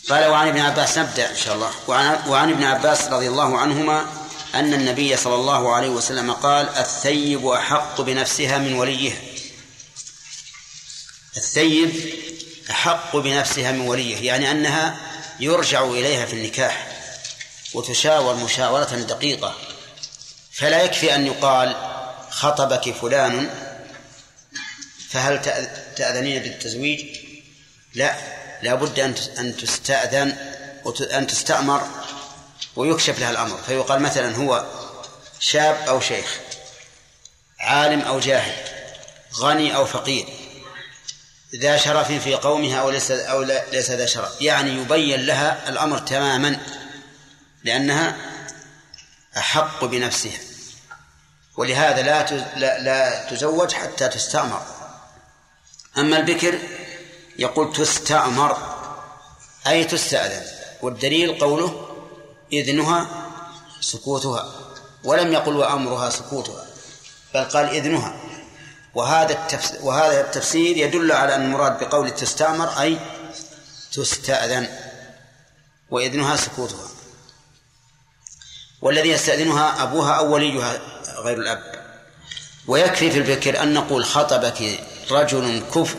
قال 0.10 0.26
وعن 0.26 0.48
ابن 0.48 0.60
عباس 0.60 0.98
نبدأ 0.98 1.30
إن 1.32 1.36
شاء 1.36 1.56
الله. 1.56 1.72
وعن, 1.88 2.30
وعن 2.30 2.50
ابن 2.52 2.64
عباس 2.64 3.02
رضي 3.02 3.28
الله 3.28 3.58
عنهما 3.58 4.26
أن 4.56 4.74
النبي 4.74 5.18
صلى 5.18 5.36
الله 5.36 5.76
عليه 5.76 5.90
وسلم 5.90 6.32
قال 6.32 6.70
الثيب 6.70 7.48
أحق 7.48 8.02
بنفسها 8.02 8.58
من 8.58 8.74
وليها 8.74 9.18
الثيب 11.38 12.14
أحق 12.70 13.16
بنفسها 13.18 13.72
من 13.72 13.82
وليه 13.82 14.26
يعني 14.28 14.52
أنها 14.52 14.98
يرجع 15.40 15.84
إليها 15.84 16.26
في 16.26 16.34
النكاح 16.34 16.88
وتشاور 17.74 18.36
مشاورة 18.36 18.84
دقيقة. 18.96 19.56
فلا 20.54 20.84
يكفي 20.84 21.16
أن 21.16 21.28
يقال 21.28 21.85
خطبك 22.36 22.94
فلان 22.94 23.50
فهل 25.10 25.42
تأذنين 25.96 26.42
بالتزويج؟ 26.42 27.06
لا 27.94 28.16
لا 28.62 28.76
بد 28.76 29.00
أن 29.40 29.58
تستأذن 29.58 30.38
وأن 30.86 31.28
تستأمر 31.28 31.88
ويكشف 32.76 33.20
لها 33.20 33.32
الأمر. 33.32 33.58
فيقال 33.68 34.02
مثلا 34.02 34.36
هو 34.36 34.66
شاب 35.40 35.76
أو 35.88 36.02
شيخ 36.02 36.40
عالم 37.60 38.02
أو 38.02 38.20
جاهل 38.20 38.56
غني 39.36 39.76
أو 39.76 39.86
فقير 39.86 40.28
ذا 41.56 41.78
شرف 41.78 42.12
في 42.12 42.36
قومها 42.36 42.80
أو 42.80 42.90
ليس 42.90 43.12
أو 43.12 43.44
ليس 43.72 43.92
ذا 43.92 44.06
شرف. 44.06 44.42
يعني 44.42 44.82
يبين 44.82 45.26
لها 45.26 45.70
الأمر 45.70 45.98
تماما 45.98 46.58
لأنها 47.64 48.18
أحق 49.38 49.86
بنفسها. 49.86 50.40
ولهذا 51.58 52.02
لا 52.02 52.80
لا, 52.80 53.30
تزوج 53.30 53.74
حتى 53.74 54.08
تستأمر. 54.08 54.62
أما 55.98 56.18
البكر 56.18 56.60
يقول 57.40 57.74
تستأمر 57.74 58.58
أي 59.68 59.84
تستأذن 59.84 60.46
والدليل 60.82 61.40
قوله 61.40 61.88
إذنها 62.54 63.08
سكوتها 63.82 64.54
ولم 65.04 65.34
يقل 65.34 65.56
وأمرها 65.56 66.10
سكوتها 66.10 66.66
بل 67.34 67.44
قال 67.44 67.70
إذنها. 67.70 68.16
وهذا 68.96 69.34
التفسير 69.34 69.80
وهذا 69.82 70.22
التفسير 70.22 70.78
يدل 70.78 71.12
على 71.12 71.36
أن 71.36 71.42
المراد 71.42 71.80
بقول 71.84 72.12
تستأمر 72.12 72.82
أي 72.82 73.00
تستأذن 73.94 74.68
وإذنها 75.90 76.36
سكوتها. 76.36 76.88
والذي 78.82 79.10
يستأذنها 79.10 79.84
أبوها 79.84 80.14
أو 80.14 80.34
وليها 80.34 80.80
غير 81.26 81.38
الأب. 81.38 81.86
ويكفي 82.68 83.12
في 83.12 83.18
البكر 83.18 83.62
أن 83.64 83.74
نقول 83.74 84.06
خطبك 84.06 84.80
رجل 85.12 85.64
كفر 85.76 85.98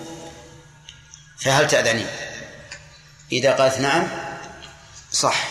فهل 1.39 1.67
تأذنين 1.67 2.07
إذا 3.33 3.53
قالت 3.53 3.79
نعم 3.79 4.09
صح 5.13 5.49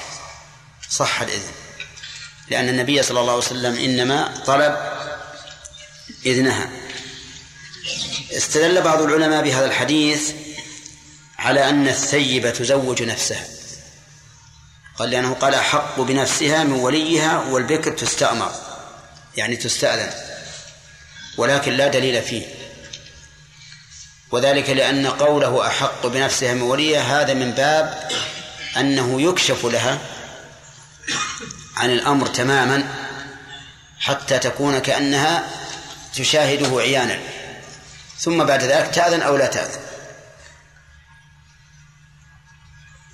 صح 0.89 1.21
الإذن. 1.21 1.51
لأن 2.49 2.69
النبي 2.69 3.03
صلى 3.03 3.19
الله 3.19 3.33
عليه 3.33 3.43
وسلم 3.43 3.75
إنما 3.75 4.43
طلب 4.45 4.77
إذنها. 6.25 6.69
استدل 8.31 8.81
بعض 8.81 9.01
العلماء 9.01 9.43
بهذا 9.43 9.65
الحديث 9.65 10.31
على 11.39 11.69
أن 11.69 11.87
الثيب 11.87 12.53
تزوج 12.53 13.03
نفسها. 13.03 13.47
قال 14.97 15.09
لأنه 15.09 15.33
قال 15.33 15.55
أحق 15.55 15.99
بنفسها 15.99 16.63
من 16.63 16.73
وليها 16.73 17.39
والبكر 17.39 17.91
تستأمر. 17.91 18.64
يعني 19.37 19.55
تستأذن 19.55 20.13
ولكن 21.37 21.71
لا 21.71 21.87
دليل 21.87 22.21
فيه. 22.21 22.45
وذلك 24.31 24.69
لأن 24.69 25.07
قوله 25.07 25.67
أحق 25.67 26.07
بنفسها 26.07 26.53
من 26.53 26.61
وليها 26.61 27.21
هذا 27.21 27.33
من 27.33 27.51
باب 27.51 28.09
أنه 28.77 29.21
يكشف 29.21 29.65
لها 29.65 29.99
عن 31.77 31.91
الأمر 31.91 32.27
تماما 32.27 32.93
حتى 33.99 34.39
تكون 34.39 34.79
كأنها 34.79 35.49
تشاهده 36.15 36.79
عيانا. 36.79 37.19
ثم 38.19 38.43
بعد 38.43 38.63
ذلك 38.63 38.95
تأذن 38.95 39.21
أو 39.21 39.37
لا 39.37 39.47
تأذن. 39.47 39.79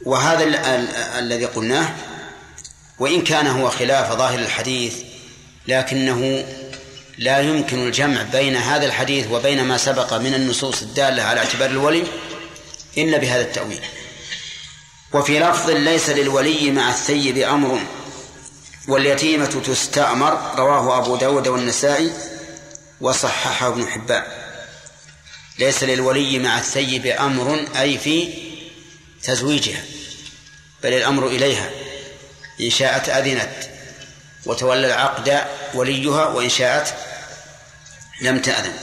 وهذا 0.05 0.43
الذي 1.19 1.45
قلناه 1.45 1.95
وإن 2.99 3.24
كان 3.24 3.47
هو 3.47 3.69
خلاف 3.69 4.11
ظاهر 4.11 4.39
الحديث 4.39 5.11
لكنه 5.68 6.45
لا 7.18 7.39
يمكن 7.39 7.88
الجمع 7.88 8.22
بين 8.22 8.55
هذا 8.55 8.86
الحديث 8.86 9.28
وبين 9.32 9.64
ما 9.64 9.78
سبق 9.78 10.14
من 10.14 10.34
النصوص 10.34 10.82
الدالة 10.82 11.24
على 11.24 11.39
اعتبار 11.39 11.70
الولي 11.70 12.03
إلا 12.97 13.18
بهذا 13.18 13.41
التأويل. 13.41 13.82
وفي 15.14 15.39
لفظ 15.39 15.70
ليس 15.70 16.09
للولي 16.09 16.72
مع 16.72 16.89
الثيب 16.89 17.38
أمر 17.38 17.82
واليتيمة 18.88 19.62
تستأمر 19.66 20.55
رواه 20.55 20.97
أبو 20.97 21.16
داود 21.16 21.47
والنسائي 21.47 22.12
وصححه 23.01 23.68
ابن 23.68 23.88
حبان. 23.88 24.24
ليس 25.59 25.84
للولي 25.84 26.39
مع 26.39 26.57
الثيب 26.57 27.05
أمر 27.05 27.66
أي 27.80 27.97
في 27.97 28.34
تزويجها 29.24 29.84
بل 30.84 30.93
الأمر 30.93 31.28
إليها 31.28 31.70
إن 32.62 32.70
شاءت 32.70 33.09
أذنت. 33.09 33.70
وتولى 34.45 34.87
العقد 34.87 35.47
وليها 35.73 36.25
وإن 36.25 36.49
شاءت 36.49 36.93
لم 38.21 38.39
تأذن. 38.41 38.73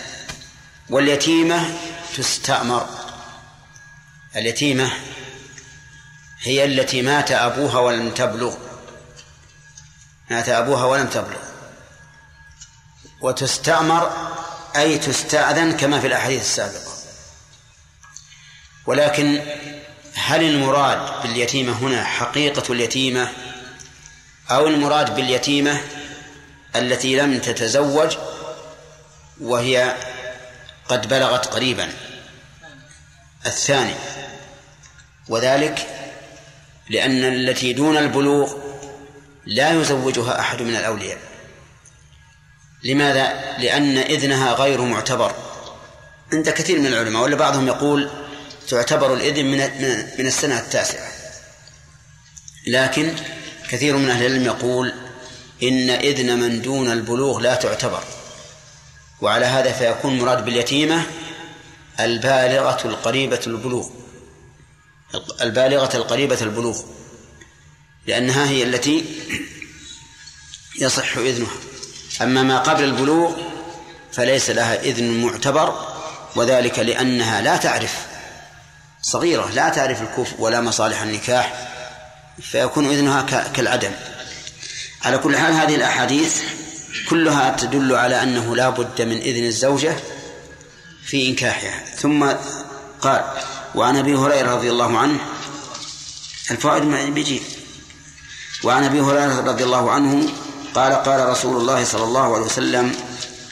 واليتيمة 0.90 1.78
تستأمر. 2.16 2.88
اليتيمة 4.36 4.92
هي 6.42 6.64
التي 6.64 7.02
مات 7.02 7.32
أبوها 7.32 7.78
ولم 7.78 8.10
تبلغ. 8.10 8.54
مات 10.30 10.48
أبوها 10.48 10.84
ولم 10.84 11.06
تبلغ. 11.06 11.42
وتستأمر 13.20 14.12
أي 14.76 14.98
تستأذن 14.98 15.76
كما 15.76 16.00
في 16.00 16.06
الأحاديث 16.06 16.42
السابقة. 16.42 16.92
ولكن 18.86 19.42
هل 20.14 20.42
المراد 20.42 21.22
باليتيمة 21.22 21.72
هنا 21.72 22.04
حقيقة 22.04 22.72
اليتيمة 22.72 23.32
أو 24.50 24.66
المراد 24.66 25.14
باليتيمة 25.14 25.80
التي 26.76 27.16
لم 27.16 27.38
تتزوج 27.38 28.16
وهي 29.40 29.96
قد 30.88 31.08
بلغت 31.08 31.46
قريبا. 31.46 31.92
الثاني 33.46 33.94
وذلك 35.28 35.86
لأن 36.90 37.24
التي 37.24 37.72
دون 37.72 37.96
البلوغ 37.96 38.54
لا 39.46 39.80
يزوجها 39.80 40.40
أحد 40.40 40.62
من 40.62 40.76
الأولياء. 40.76 41.18
لماذا؟ 42.84 43.56
لأن 43.58 43.98
إذنها 43.98 44.52
غير 44.52 44.80
معتبر. 44.80 45.34
عند 46.32 46.50
كثير 46.50 46.78
من 46.78 46.86
العلماء 46.86 47.22
ولا 47.22 47.36
بعضهم 47.36 47.66
يقول 47.66 48.10
تعتبر 48.68 49.14
الإذن 49.14 49.44
من 49.44 49.58
من 50.18 50.26
السنة 50.26 50.58
التاسعة. 50.58 51.08
لكن 52.66 53.14
كثير 53.68 53.96
من 53.96 54.10
أهل 54.10 54.26
العلم 54.26 54.44
يقول 54.44 54.92
إن 55.62 55.90
إذن 55.90 56.38
من 56.38 56.62
دون 56.62 56.92
البلوغ 56.92 57.40
لا 57.40 57.54
تعتبر 57.54 58.02
وعلى 59.20 59.46
هذا 59.46 59.72
فيكون 59.72 60.18
مراد 60.18 60.44
باليتيمة 60.44 61.02
البالغة 62.00 62.78
القريبة 62.84 63.40
البلوغ 63.46 63.88
البالغة 65.40 65.96
القريبة 65.96 66.38
البلوغ 66.40 66.82
لأنها 68.06 68.48
هي 68.48 68.62
التي 68.62 69.04
يصح 70.80 71.16
إذنها. 71.16 71.52
أما 72.22 72.42
ما 72.42 72.58
قبل 72.58 72.84
البلوغ 72.84 73.36
فليس 74.12 74.50
لها 74.50 74.82
إذن 74.82 75.20
معتبر 75.20 75.86
وذلك 76.36 76.78
لأنها 76.78 77.40
لا 77.40 77.56
تعرف 77.56 78.06
صغيرة 79.02 79.50
لا 79.50 79.68
تعرف 79.68 80.02
الكفر 80.02 80.34
ولا 80.38 80.60
مصالح 80.60 81.02
النكاح 81.02 81.77
فيكون 82.42 82.90
إذنها 82.90 83.22
كالعدم. 83.54 83.90
على 85.02 85.18
كل 85.18 85.36
حال 85.36 85.52
هذه 85.52 85.74
الأحاديث 85.74 86.42
كلها 87.10 87.56
تدل 87.56 87.94
على 87.94 88.22
أنه 88.22 88.56
لا 88.56 88.68
بد 88.68 89.02
من 89.02 89.16
إذن 89.16 89.44
الزوجة 89.44 89.96
في 91.06 91.28
إنكاحها. 91.28 91.84
ثم 91.96 92.26
قال 93.00 93.24
وعن 93.74 93.96
أبي 93.96 94.14
هريرة 94.14 94.54
رضي 94.54 94.70
الله 94.70 94.98
عنه 94.98 95.18
الفائد 96.50 96.84
بيجي. 97.14 97.42
وعن 98.64 98.84
أبي 98.84 99.00
هريرة 99.00 99.40
رضي 99.40 99.64
الله 99.64 99.90
عنه 99.90 100.28
قال 100.74 100.92
قال 100.92 101.28
رسول 101.28 101.56
الله 101.56 101.84
صلى 101.84 102.04
الله 102.04 102.34
عليه 102.34 102.44
وسلم 102.44 102.96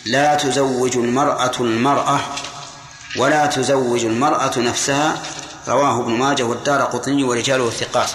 لا 0.05 0.35
تزوج 0.35 0.97
المرأة 0.97 1.53
المرأة 1.61 2.21
ولا 3.17 3.47
تزوج 3.47 4.05
المرأة 4.05 4.59
نفسها. 4.59 5.23
رواه 5.69 6.01
ابن 6.01 6.13
ماجه 6.13 6.43
والدار 6.43 6.83
قطني 6.83 7.25
ورجاله 7.25 7.69
الثقات 7.69 8.11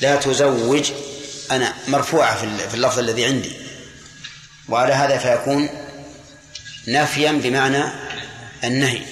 لا 0.00 0.16
تزوج 0.16 0.90
أنا 1.50 1.74
مرفوعة 1.88 2.36
في 2.68 2.74
اللفظ 2.74 2.98
الذي 2.98 3.24
عندي. 3.24 3.52
وعلى 4.68 4.92
هذا 4.92 5.18
فيكون 5.18 5.68
نفيا 6.88 7.32
بمعنى 7.32 7.84
النهي 8.64 9.02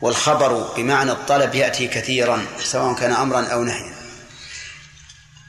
والخبر 0.00 0.52
بمعنى 0.76 1.12
الطلب 1.12 1.54
يأتي 1.54 1.88
كثيرا 1.88 2.46
سواء 2.64 2.94
كان 2.94 3.12
أمرا 3.12 3.46
أو 3.46 3.64
نهيا. 3.64 3.94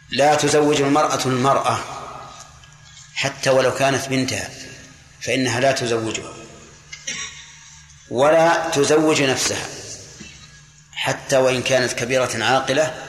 لا 0.10 0.36
تزوج 0.36 0.82
المرأة 0.82 1.26
المرأة 1.26 1.80
حتى 3.16 3.50
ولو 3.50 3.74
كانت 3.74 4.10
بنتها 4.10 4.50
فإنها 5.22 5.60
لا 5.60 5.72
تزوجها 5.72 6.34
ولا 8.10 8.70
تزوج 8.70 9.22
نفسها 9.22 9.68
حتى 10.92 11.38
وإن 11.38 11.62
كانت 11.62 11.94
كبيرة 11.94 12.44
عاقلة 12.44 13.09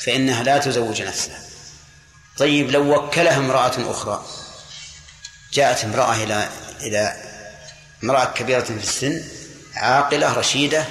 فإنها 0.00 0.42
لا 0.42 0.58
تزوج 0.58 1.02
نفسها. 1.02 1.40
طيب 2.38 2.70
لو 2.70 2.94
وكلها 2.94 3.36
امرأة 3.36 3.90
أخرى 3.90 4.26
جاءت 5.52 5.84
امرأة 5.84 6.22
إلى 6.22 6.48
إلى 6.80 7.16
امرأة 8.04 8.24
كبيرة 8.24 8.60
في 8.60 8.82
السن 8.82 9.22
عاقلة 9.74 10.32
رشيدة 10.32 10.84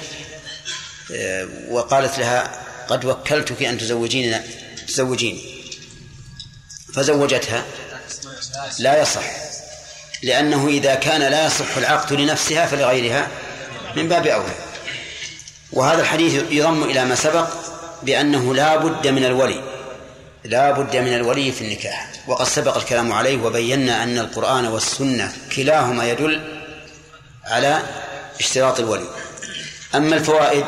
آه، 1.14 1.48
وقالت 1.68 2.18
لها 2.18 2.64
قد 2.88 3.04
وكلتك 3.04 3.62
أن 3.62 3.78
تزوجيني 3.78 4.40
تزوجيني. 4.88 5.56
فزوجتها. 6.94 7.64
لا 8.78 9.02
يصح 9.02 9.24
لأنه 10.22 10.68
إذا 10.68 10.94
كان 10.94 11.20
لا 11.20 11.46
يصح 11.46 11.76
العقد 11.76 12.12
لنفسها 12.12 12.66
فلغيرها 12.66 13.28
من 13.96 14.08
باب 14.08 14.26
أولى. 14.26 14.54
وهذا 15.72 16.00
الحديث 16.02 16.42
يضم 16.50 16.82
إلى 16.82 17.04
ما 17.04 17.14
سبق 17.14 17.65
بأنه 18.02 18.54
لا 18.54 18.76
بد 18.76 19.08
من 19.08 19.24
الولي 19.24 19.62
لا 20.44 20.70
بد 20.70 20.96
من 20.96 21.14
الولي 21.14 21.52
في 21.52 21.64
النكاح. 21.64 22.12
وقد 22.26 22.46
سبق 22.46 22.76
الكلام 22.76 23.12
عليه 23.12 23.42
وبينا 23.42 24.02
أن 24.02 24.18
القرآن 24.18 24.66
والسنة 24.66 25.32
كلاهما 25.56 26.10
يدل 26.10 26.40
على 27.44 27.82
اشتراط 28.40 28.80
الولي. 28.80 29.08
أما 29.94 30.16
الفوائد 30.16 30.64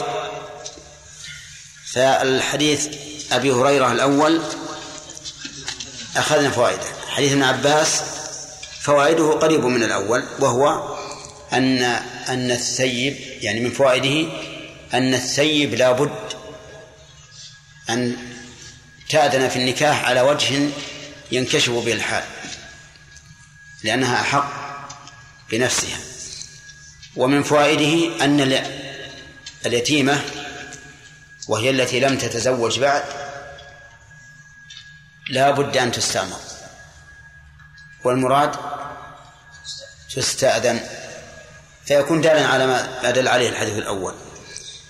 فالحديث 1.93 2.89
أبي 3.33 3.53
هريرة 3.53 3.93
الأول 3.93 4.41
أخذنا 6.17 6.51
فوائده. 6.51 6.87
حديث 7.09 7.33
ابن 7.33 7.43
عباس 7.43 8.03
فوائده 8.81 9.33
قريب 9.33 9.65
من 9.65 9.83
الأول 9.83 10.25
وهو 10.41 10.97
أن 11.53 11.83
أن 12.29 12.51
الثيب 12.51 13.17
يعني 13.41 13.61
من 13.61 13.71
فوائده 13.71 14.31
أن 14.95 15.15
الثيب 15.15 15.75
لا 15.75 15.93
بد 15.93 16.28
أن 17.91 18.17
تأذن 19.09 19.49
في 19.49 19.57
النكاح 19.57 20.05
على 20.05 20.21
وجه 20.21 20.69
ينكشف 21.33 21.71
به 21.71 21.93
الحال 21.93 22.25
لأنها 23.85 24.21
أحق 24.21 24.51
بنفسها. 25.51 25.99
ومن 27.17 27.43
فوائده 27.43 28.25
أن 28.25 28.65
اليتيمة 29.67 30.25
وهي 31.49 31.71
التي 31.71 32.01
لم 32.01 32.19
تتزوج 32.19 32.79
بعد 32.79 33.05
لا 35.31 35.51
بد 35.51 35.77
أن 35.77 35.93
تستأمر. 35.93 36.41
والمراد 38.05 38.57
تستأذن 40.15 40.81
فيكون 41.87 42.21
دالا 42.21 42.47
على 42.47 42.67
ما 42.67 43.11
دل 43.11 43.29
عليه 43.29 43.49
الحديث 43.49 43.79
الأول. 43.79 44.15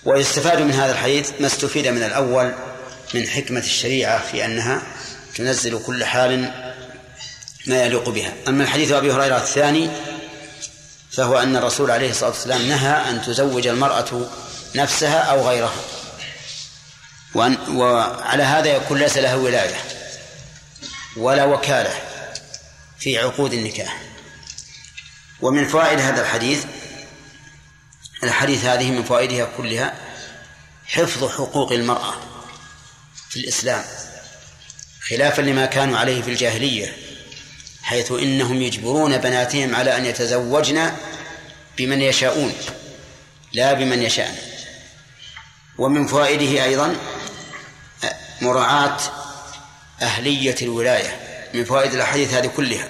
ويستفاد 0.05 0.61
من 0.61 0.71
هذا 0.71 0.91
الحديث 0.91 1.31
ما 1.41 1.47
استفيد 1.47 1.87
من 1.87 2.03
الأول 2.03 2.53
من 3.13 3.27
حكمة 3.27 3.59
الشريعة 3.59 4.31
في 4.31 4.45
أنها 4.45 4.81
تنزل 5.35 5.83
كل 5.85 6.05
حال 6.05 6.51
ما 7.67 7.83
يليق 7.83 8.09
بها. 8.09 8.33
أما 8.47 8.63
الحديث 8.63 8.91
أبي 8.91 9.11
هريرة 9.11 9.37
الثاني 9.37 9.89
فهو 11.11 11.39
أن 11.39 11.55
الرسول 11.55 11.91
عليه 11.91 12.09
الصلاة 12.09 12.29
والسلام 12.29 12.61
نهى 12.61 13.09
أن 13.09 13.21
تزوج 13.21 13.67
المرأة 13.67 14.29
نفسها 14.75 15.19
أو 15.19 15.49
غيرها. 15.49 15.81
وأن 17.33 17.57
وعلى 17.69 18.43
هذا 18.43 18.75
يكون 18.75 18.99
ليس 18.99 19.17
لها 19.17 19.35
ولاية 19.35 19.75
ولا 21.17 21.45
وكالة 21.45 21.93
في 22.99 23.17
عقود 23.17 23.53
النكاح. 23.53 24.01
ومن 25.41 25.67
فوائد 25.67 25.99
هذا 25.99 26.21
الحديث 26.21 26.65
الحديث 28.23 28.65
هذه 28.65 28.91
من 28.91 29.03
فوائدها 29.03 29.49
كلها 29.57 29.93
حفظ 30.85 31.29
حقوق 31.29 31.71
المرأة. 31.71 32.28
في 33.29 33.39
الإسلام 33.39 33.83
خلافا 35.09 35.41
لما 35.41 35.65
كانوا 35.65 35.97
عليه 35.97 36.21
في 36.21 36.29
الجاهلية 36.29 36.93
حيث 37.83 38.11
إنهم 38.11 38.61
يجبرون 38.61 39.17
بناتهم 39.17 39.75
على 39.75 39.97
أن 39.97 40.05
يتزوجن 40.05 40.91
بمن 41.77 42.01
يشاءون 42.01 42.53
لا 43.53 43.73
بمن 43.73 44.03
يشاءن. 44.03 44.35
ومن 45.77 46.07
فوائده 46.07 46.63
أيضا 46.63 46.95
مراعاة 48.41 48.97
أهلية 50.01 50.55
الولاية. 50.61 51.19
من 51.53 51.65
فوائد 51.65 51.93
الأحاديث 51.93 52.33
هذه 52.33 52.47
كلها 52.47 52.89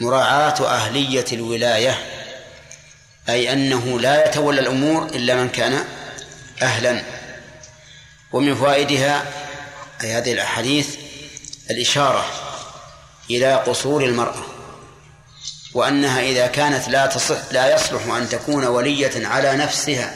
مراعاة 0.00 0.66
أهلية 0.66 1.24
الولاية 1.32 1.98
أي 3.28 3.52
أنه 3.52 4.00
لا 4.00 4.28
يتولى 4.28 4.60
الأمور 4.60 5.06
إلا 5.06 5.34
من 5.34 5.48
كان 5.48 5.84
أهلا. 6.62 7.02
ومن 8.32 8.54
فوائدها 8.54 9.26
أي 10.02 10.12
هذه 10.12 10.32
الأحاديث 10.32 10.88
الإشارة 11.70 12.26
إلى 13.30 13.54
قصور 13.54 14.04
المرأة 14.04 14.44
وأنها 15.74 16.20
إذا 16.20 16.46
كانت 16.46 16.88
لا 16.88 17.06
تصح 17.06 17.38
لا 17.52 17.74
يصلح 17.74 18.06
أن 18.06 18.28
تكون 18.28 18.64
ولية 18.64 19.26
على 19.26 19.56
نفسها 19.56 20.14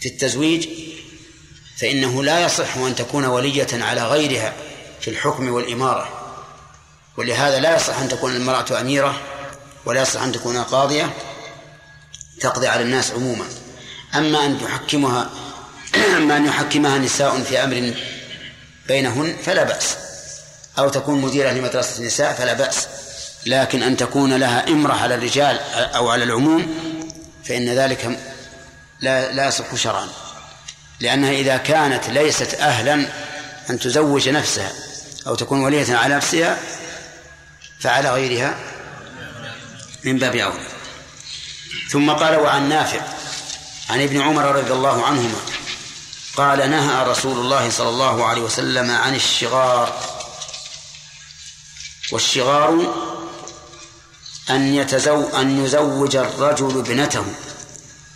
في 0.00 0.08
التزويج 0.08 0.68
فإنه 1.76 2.24
لا 2.24 2.44
يصح 2.44 2.76
أن 2.76 2.94
تكون 2.94 3.24
ولية 3.24 3.66
على 3.72 4.02
غيرها 4.02 4.52
في 5.00 5.10
الحكم 5.10 5.48
والإمارة. 5.48 6.08
ولهذا 7.16 7.58
لا 7.58 7.76
يصح 7.76 7.98
أن 7.98 8.08
تكون 8.08 8.36
المرأة 8.36 8.80
أميرة 8.80 9.20
ولا 9.84 10.02
يصح 10.02 10.22
أن 10.22 10.32
تكون 10.32 10.58
قاضية 10.58 11.12
تقضي 12.40 12.66
على 12.66 12.82
الناس 12.82 13.10
عموما. 13.10 13.46
أما 14.14 14.46
أن 14.46 14.60
تحكمها 14.60 15.30
أما 16.16 16.36
أن 16.36 16.46
يحكمها 16.46 16.98
نساء 16.98 17.42
في 17.42 17.64
أمر 17.64 17.94
بينهن 18.88 19.36
فلا 19.44 19.64
بأس. 19.64 19.96
أو 20.78 20.88
تكون 20.88 21.20
مديرة 21.20 21.50
لمدرسة 21.50 21.98
النساء 21.98 22.32
فلا 22.32 22.52
بأس. 22.52 22.86
لكن 23.46 23.82
أن 23.82 23.96
تكون 23.96 24.36
لها 24.36 24.68
إمرة 24.68 24.94
على 24.94 25.14
الرجال 25.14 25.60
أو 25.74 26.08
على 26.08 26.24
العموم 26.24 26.74
فإن 27.44 27.68
ذلك 27.68 28.18
لا 29.00 29.32
لا 29.32 29.48
يصح 29.48 29.74
شرعا. 29.74 30.08
لأنها 31.00 31.30
إذا 31.30 31.56
كانت 31.56 32.08
ليست 32.08 32.54
أهلا 32.54 33.06
أن 33.70 33.78
تزوج 33.78 34.28
نفسها 34.28 34.72
أو 35.26 35.34
تكون 35.34 35.60
ولية 35.60 35.96
على 35.96 36.14
نفسها 36.14 36.58
فعلى 37.80 38.10
غيرها 38.10 38.56
من 40.04 40.18
باب 40.18 40.36
أولى. 40.36 40.66
ثم 41.90 42.10
قال 42.10 42.36
وعن 42.36 42.68
نافع 42.68 43.00
عن 43.90 44.02
ابن 44.02 44.20
عمر 44.20 44.44
رضي 44.44 44.72
الله 44.72 45.06
عنهما 45.06 45.38
قال 46.38 46.70
نهى 46.70 47.04
رسول 47.04 47.38
الله 47.38 47.70
صلى 47.70 47.88
الله 47.88 48.24
عليه 48.24 48.42
وسلم 48.42 48.90
عن 48.90 49.14
الشغار 49.14 49.92
والشغار 52.12 52.94
أن 54.50 54.74
يتزو 54.74 55.28
أن 55.28 55.64
يزوج 55.64 56.16
الرجل 56.16 56.78
ابنته 56.78 57.24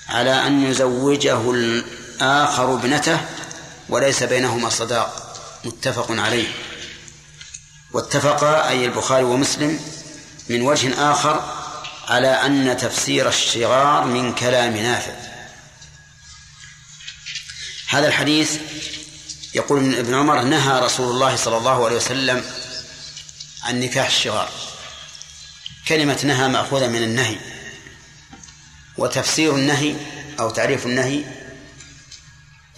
على 0.08 0.46
أن 0.46 0.70
يزوجه 0.70 1.50
الآخر 1.50 2.74
ابنته 2.74 3.20
وليس 3.88 4.22
بينهما 4.22 4.68
صداق 4.68 5.36
متفق 5.64 6.06
عليه. 6.10 6.48
واتفقا 7.92 8.68
أي 8.68 8.84
البخاري 8.84 9.24
ومسلم 9.24 9.80
من 10.48 10.62
وجه 10.62 11.12
آخر 11.12 11.44
على 12.08 12.28
أن 12.28 12.76
تفسير 12.76 13.28
الشغار 13.28 14.04
من 14.04 14.34
كلام 14.34 14.76
نافع. 14.76 15.31
هذا 17.92 18.08
الحديث 18.08 18.58
يقول 19.54 19.94
ابن 19.94 20.14
عمر 20.14 20.42
نهى 20.42 20.80
رسول 20.80 21.10
الله 21.10 21.36
صلى 21.36 21.56
الله 21.56 21.84
عليه 21.84 21.96
وسلم 21.96 22.44
عن 23.62 23.80
نكاح 23.80 24.06
الشغار 24.06 24.50
كلمة 25.88 26.20
نهى 26.24 26.48
مأخوذة 26.48 26.86
من 26.86 27.02
النهي 27.02 27.36
وتفسير 28.98 29.54
النهي 29.54 29.94
أو 30.40 30.50
تعريف 30.50 30.86
النهي 30.86 31.24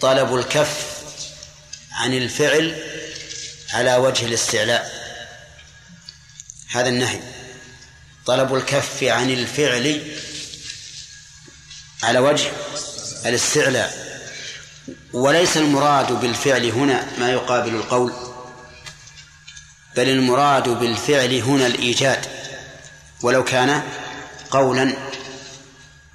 طلب 0.01 0.35
الكف 0.35 0.85
عن 1.91 2.13
الفعل 2.13 2.83
على 3.73 3.95
وجه 3.95 4.25
الاستعلاء. 4.25 4.91
هذا 6.69 6.89
النهي. 6.89 7.19
طلب 8.25 8.55
الكف 8.55 9.03
عن 9.03 9.29
الفعل 9.31 10.15
على 12.03 12.19
وجه 12.19 12.51
الاستعلاء. 13.25 14.04
وليس 15.13 15.57
المراد 15.57 16.11
بالفعل 16.11 16.65
هنا 16.65 17.19
ما 17.19 17.31
يقابل 17.31 17.75
القول 17.75 18.13
بل 19.95 20.09
المراد 20.09 20.69
بالفعل 20.69 21.33
هنا 21.33 21.67
الإيجاد. 21.67 22.25
ولو 23.21 23.43
كان 23.43 23.83
قولا 24.51 24.97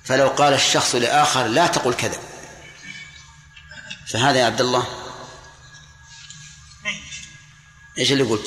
فلو 0.04 0.28
قال 0.28 0.54
الشخص 0.54 0.94
لآخر 0.94 1.46
لا 1.46 1.66
تقل 1.66 1.94
كذا. 1.94 2.20
فهذا 4.06 4.38
يا 4.38 4.44
عبد 4.44 4.60
الله؟ 4.60 4.86
إيش 7.98 8.12
اللي 8.12 8.24
قلت؟ 8.24 8.46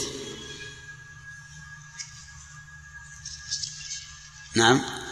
نعم. 4.56 5.03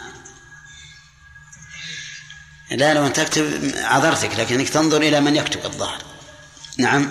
لا 2.76 2.94
لو 2.94 3.06
أن 3.06 3.12
تكتب 3.12 3.72
عذرتك 3.76 4.38
لكنك 4.38 4.68
تنظر 4.68 5.02
إلى 5.02 5.20
من 5.20 5.36
يكتب 5.36 5.64
الظاهر. 5.64 6.02
نعم. 6.78 7.10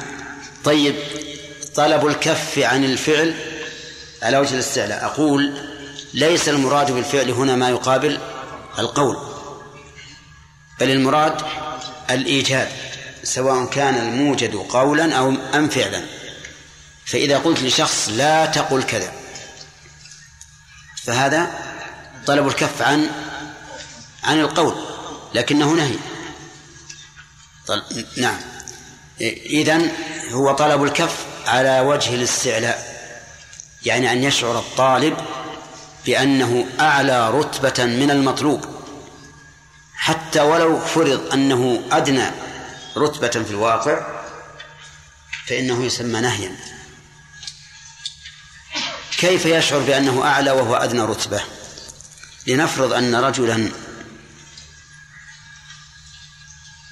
طيب 0.64 0.96
طلب 1.76 2.08
الكف 2.08 2.60
عن 2.60 2.84
الفعل 2.84 3.36
على 4.24 4.38
وجه 4.38 4.54
الاستعلاء. 4.54 5.06
أقول 5.06 5.54
ليس 6.14 6.50
المراد 6.50 6.92
بالفعل 6.92 7.32
هنا 7.32 7.56
ما 7.56 7.70
يقابل 7.70 8.20
القول 8.80 9.18
بل 10.80 10.90
المراد 10.90 11.42
الإيجاد 12.10 12.68
سواء 13.24 13.66
كان 13.66 13.96
الموجد 13.96 14.56
قولا 14.56 15.16
أو 15.16 15.34
أم 15.54 15.70
فعلا. 15.70 16.04
فإذا 17.06 17.38
قلت 17.38 17.64
لشخص 17.64 18.10
لا 18.10 18.46
تقل 18.46 18.84
كذا 18.84 19.12
فهذا 21.04 21.52
طلب 22.26 22.48
الكف 22.48 22.82
عن 22.82 23.10
عن 24.24 24.40
القول. 24.40 24.91
لكنه 25.34 25.72
نهي. 25.72 25.96
طل... 27.68 28.06
نعم. 28.18 28.40
إذن 29.22 29.92
هو 30.32 30.52
طلب 30.52 30.84
الكف 30.84 31.26
على 31.48 31.80
وجه 31.80 32.16
الاستعلاء 32.16 32.92
يعني 33.86 34.12
أن 34.12 34.24
يشعر 34.24 34.60
الطالب 34.60 35.18
بأنه 36.06 36.66
أعلى 36.80 37.30
رتبة 37.30 37.86
من 37.86 38.12
المطلوب 38.12 38.66
حتى 39.96 40.42
ولو 40.42 40.80
فرض 40.80 41.34
أنه 41.34 41.84
أدنى 41.92 42.32
رتبة 42.98 43.28
في 43.28 43.52
الواقع 43.52 44.22
فإنه 45.48 45.86
يسمى 45.86 46.20
نهيا. 46.20 46.56
كيف 49.18 49.46
يشعر 49.46 49.80
بأنه 49.80 50.24
أعلى 50.26 50.52
وهو 50.52 50.76
أدنى 50.76 51.02
رتبة؟ 51.02 51.42
لنفرض 52.48 52.94
أن 52.94 53.16
رجلا 53.16 53.72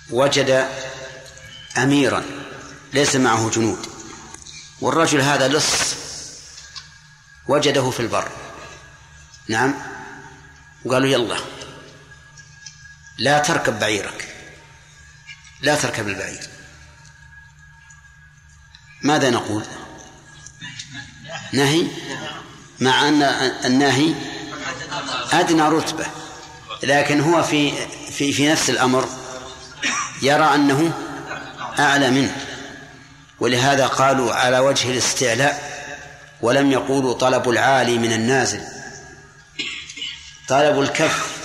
وجد 0.09 0.69
أميرا 1.77 2.23
ليس 2.93 3.15
معه 3.15 3.49
جنود. 3.49 3.87
والرجل 4.81 5.21
هذا 5.21 5.47
لص 5.47 5.95
وجده 7.47 7.89
في 7.89 7.99
البر. 7.99 8.31
نعم. 9.47 9.75
وقالوا 10.85 11.09
يلا 11.09 11.37
لا 13.17 13.39
تركب 13.39 13.79
بعيرك. 13.79 14.35
لا 15.61 15.75
تركب 15.75 16.07
البعير. 16.07 16.49
ماذا 19.01 19.29
نقول؟ 19.29 19.65
نهي؟ 21.53 21.87
مع 22.79 23.07
أن 23.07 23.23
الناهي 23.65 24.15
أدنى 25.31 25.61
رتبة 25.61 26.05
لكن 26.83 27.21
هو 27.21 27.43
في 27.43 27.87
في 28.11 28.33
في 28.33 28.51
نفس 28.51 28.69
الأمر. 28.69 29.18
يرى 30.21 30.55
أنه 30.55 30.91
أعلى 31.79 32.09
منه. 32.09 32.35
ولهذا 33.39 33.87
قالوا 33.87 34.33
على 34.33 34.59
وجه 34.59 34.91
الاستعلاء 34.91 35.69
ولم 36.41 36.71
يقولوا 36.71 37.13
طلب 37.13 37.49
العالي 37.49 37.97
من 37.97 38.13
النازل. 38.13 38.61
طلب 40.47 40.81
الكف 40.81 41.37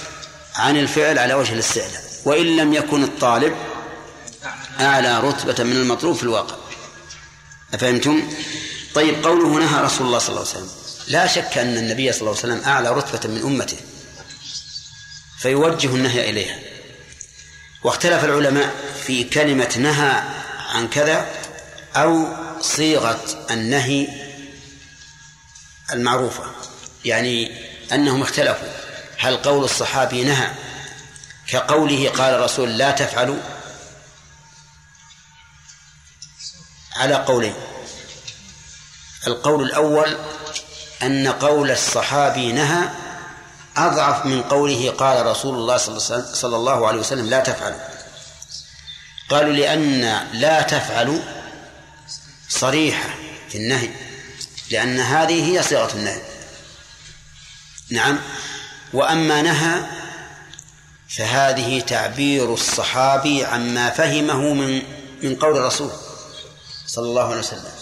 عن 0.56 0.76
الفعل 0.76 1.18
على 1.18 1.34
وجه 1.34 1.52
الاستعلاء. 1.52 2.02
وإن 2.24 2.56
لم 2.56 2.74
يكن 2.74 3.04
الطالب 3.04 3.54
أعلى 4.80 5.20
رتبة 5.20 5.64
من 5.64 5.72
المطلوب 5.72 6.16
في 6.16 6.22
الواقع. 6.22 6.56
أفهمتم؟ 7.74 8.28
طيب 8.94 9.24
قوله 9.24 9.48
نهى 9.48 9.84
رسول 9.84 10.06
الله 10.06 10.18
صلى 10.18 10.28
الله 10.28 10.48
عليه 10.48 10.50
وسلم. 10.50 10.70
لا 11.08 11.26
شك 11.26 11.58
أن 11.58 11.76
النبي 11.76 12.12
صلى 12.12 12.20
الله 12.20 12.40
عليه 12.42 12.54
وسلم 12.54 12.64
أعلى 12.64 12.90
رتبة 12.90 13.34
من 13.34 13.42
أمته. 13.42 13.76
فيوجه 15.38 15.86
النهي 15.86 16.30
إليها. 16.30 16.58
واختلف 17.84 18.24
العلماء 18.24 18.74
في 19.06 19.24
كلمة 19.24 19.74
نهى 19.78 20.22
عن 20.74 20.88
كذا 20.88 21.26
أو 21.96 22.26
صيغة 22.60 23.46
النهي 23.50 24.08
المعروفة 25.92 26.44
يعني 27.04 27.64
أنهم 27.92 28.22
اختلفوا. 28.22 28.68
هل 29.18 29.36
قول 29.36 29.64
الصحابي 29.64 30.24
نهى 30.24 30.50
كقوله 31.46 32.08
قال 32.08 32.34
الرسول 32.34 32.78
لا 32.78 32.90
تفعلوا؟ 32.90 33.40
على 36.96 37.14
قولين. 37.14 37.54
القول 39.26 39.62
الأول 39.62 40.18
أن 41.02 41.28
قول 41.28 41.70
الصحابي 41.70 42.52
نهى 42.52 42.88
أضعف 43.76 44.26
من 44.26 44.42
قوله 44.42 44.90
قال 44.90 45.26
رسول 45.26 45.54
الله 45.54 45.76
صلى 46.32 46.56
الله 46.56 46.88
عليه 46.88 46.98
وسلم 46.98 47.30
لا 47.30 47.40
تفعلوا. 47.40 47.80
قالوا 49.30 49.52
لأن 49.52 50.00
لا 50.32 50.62
تفعلوا 50.62 51.18
صريحة 52.48 53.08
في 53.48 53.58
النهي 53.58 53.88
لأن 54.70 55.00
هذه 55.00 55.52
هي 55.52 55.62
صيغة 55.62 55.94
النهي. 55.94 56.22
نعم. 57.90 58.18
وأما 58.92 59.42
نهى 59.42 59.86
فهذه 61.08 61.80
تعبير 61.80 62.54
الصحابي 62.54 63.44
عما 63.44 63.90
فهمه 63.90 64.54
من 64.54 64.82
من 65.22 65.36
قول 65.36 65.56
الرسول 65.56 65.90
صلى 66.86 67.04
الله 67.04 67.24
عليه 67.24 67.38
وسلم. 67.38 67.72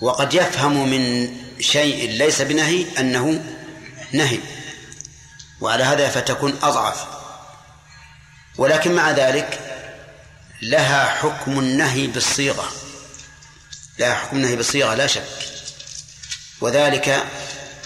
وقد 0.00 0.34
يفهم 0.34 0.88
من 0.90 1.34
شيء 1.60 2.10
ليس 2.10 2.42
بنهي 2.42 2.86
أنه 2.98 3.44
نهي. 4.12 4.38
وعلى 5.62 5.84
هذا 5.84 6.08
فتكون 6.08 6.58
أضعف. 6.62 7.06
ولكن 8.56 8.94
مع 8.94 9.10
ذلك 9.10 9.60
لها 10.62 11.04
حكم 11.04 11.58
النهي 11.58 12.06
بالصيغة. 12.06 12.72
لها 13.98 14.14
حكم 14.14 14.36
النهي 14.36 14.56
بالصيغة 14.56 14.94
لا 14.94 15.06
شك. 15.06 15.24
وذلك 16.60 17.24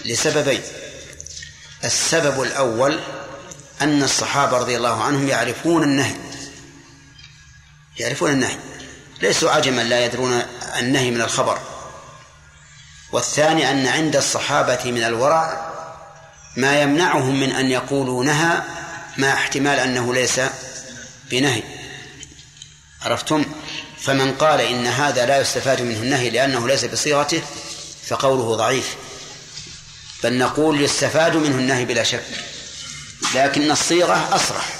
لسببين. 0.05 0.61
السبب 1.83 2.41
الأول 2.41 2.99
أن 3.81 4.03
الصحابة 4.03 4.57
رضي 4.57 4.77
الله 4.77 5.03
عنهم 5.03 5.27
يعرفون 5.27 5.83
النهي. 5.83 6.15
يعرفون 7.99 8.31
النهي. 8.31 8.57
ليسوا 9.21 9.51
عجما 9.51 9.81
لا 9.81 10.05
يدرون 10.05 10.43
النهي 10.79 11.11
من 11.11 11.21
الخبر. 11.21 11.59
والثاني 13.11 13.71
أن 13.71 13.87
عند 13.87 14.15
الصحابة 14.15 14.91
من 14.91 15.03
الورع 15.03 15.76
ما 16.57 16.81
يمنعهم 16.81 17.39
من 17.39 17.51
أن 17.51 17.71
يقولوا 17.71 18.23
نهى 18.23 18.61
مع 19.17 19.33
احتمال 19.33 19.79
أنه 19.79 20.13
ليس 20.13 20.41
بنهي. 21.31 21.63
عرفتم؟ 23.01 23.45
فمن 24.01 24.35
قال 24.35 24.61
إن 24.61 24.87
هذا 24.87 25.25
لا 25.25 25.41
يستفاد 25.41 25.81
منه 25.81 25.97
النهي 25.97 26.29
لأنه 26.29 26.67
ليس 26.67 26.85
بصيغته 26.85 27.41
فقوله 28.07 28.55
ضعيف. 28.55 28.95
بل 30.23 30.37
نقول 30.37 30.81
يستفاد 30.81 31.35
منه 31.35 31.55
النهي 31.55 31.85
بلا 31.85 32.03
شك. 32.03 32.23
لكن 33.35 33.71
الصيغة 33.71 34.35
أصرح. 34.35 34.77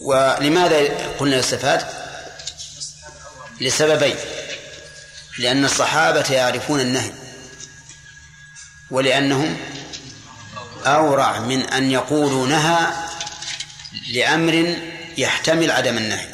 ولماذا 0.00 1.08
قلنا 1.18 1.36
يستفاد؟ 1.36 1.86
لسببين. 3.60 4.16
لأن 5.38 5.64
الصحابة 5.64 6.32
يعرفون 6.32 6.80
النهي. 6.80 7.23
ولأنهم 8.90 9.56
أورع 10.86 11.38
من 11.38 11.62
أن 11.62 11.90
يقولوا 11.90 12.46
نهى 12.46 12.86
لأمر 14.12 14.76
يحتمل 15.18 15.70
عدم 15.70 15.96
النهي. 15.96 16.28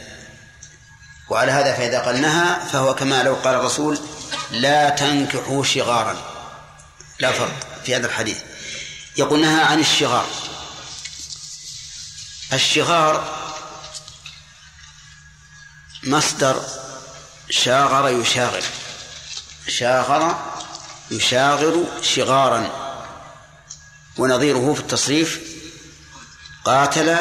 وعلى 1.28 1.52
هذا 1.52 1.74
فإذا 1.74 2.00
قال 2.00 2.20
نهى 2.20 2.56
فهو 2.72 2.94
كما 2.94 3.22
لو 3.22 3.34
قال 3.34 3.54
الرسول 3.54 3.98
لا 4.50 4.90
تنكحوا 4.90 5.64
شغارا. 5.64 6.16
لا 7.18 7.32
فرق 7.32 7.82
في 7.84 7.96
هذا 7.96 8.06
الحديث. 8.06 8.38
يقول 9.16 9.40
نهى 9.40 9.62
عن 9.62 9.80
الشغار. 9.80 10.26
الشغار 12.52 13.40
مصدر 16.02 16.62
شاغر 17.50 18.08
يشاغر. 18.08 18.62
شاغر 19.68 20.49
يشاغر 21.10 21.84
شغارا. 22.02 22.70
ونظيره 24.18 24.74
في 24.74 24.80
التصريف 24.80 25.40
قاتل 26.64 27.16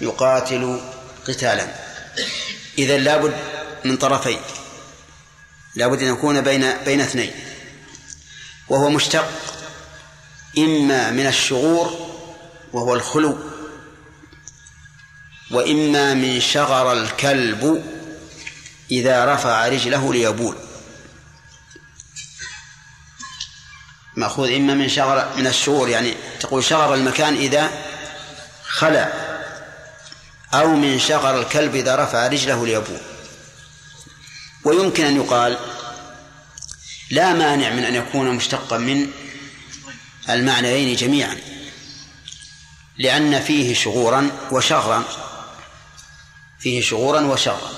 يقاتل 0.00 0.80
قتالا. 1.28 1.74
إذا 2.78 2.98
لابد 2.98 3.34
من 3.84 3.96
طرفين 3.96 4.40
لابد 5.74 6.02
أن 6.02 6.12
يكون 6.12 6.40
بين 6.40 6.72
بين 6.84 7.00
اثنين. 7.00 7.32
وهو 8.68 8.90
مشتق 8.90 9.28
إما 10.58 11.10
من 11.10 11.26
الشغور 11.26 12.10
وهو 12.72 12.94
الخلو 12.94 13.38
وإما 15.50 16.14
من 16.14 16.40
شغر 16.40 16.92
الكلب 16.92 17.84
إذا 18.90 19.34
رفع 19.34 19.68
رجله 19.68 20.12
ليبول. 20.12 20.56
مأخوذ 24.20 24.52
إما 24.52 24.74
من 24.74 24.88
شغر 24.88 25.28
من 25.36 25.46
الشغور 25.46 25.88
يعني 25.88 26.14
تقول 26.40 26.64
شغر 26.64 26.94
المكان 26.94 27.34
إذا 27.34 27.70
خلع 28.68 29.12
أو 30.54 30.74
من 30.74 30.98
شغر 30.98 31.40
الكلب 31.40 31.74
إذا 31.74 31.96
رفع 31.96 32.26
رجله 32.26 32.66
ليبول. 32.66 33.00
ويمكن 34.64 35.04
أن 35.04 35.16
يقال 35.16 35.58
لا 37.10 37.32
مانع 37.32 37.70
من 37.70 37.84
أن 37.84 37.94
يكون 37.94 38.30
مشتقا 38.30 38.78
من 38.78 39.10
المعنيين 40.30 40.96
جميعا 40.96 41.36
لأن 42.98 43.40
فيه 43.40 43.74
شغورا 43.74 44.30
وشغرا 44.50 45.04
فيه 46.58 46.80
شغورا 46.82 47.20
وشغرا. 47.20 47.70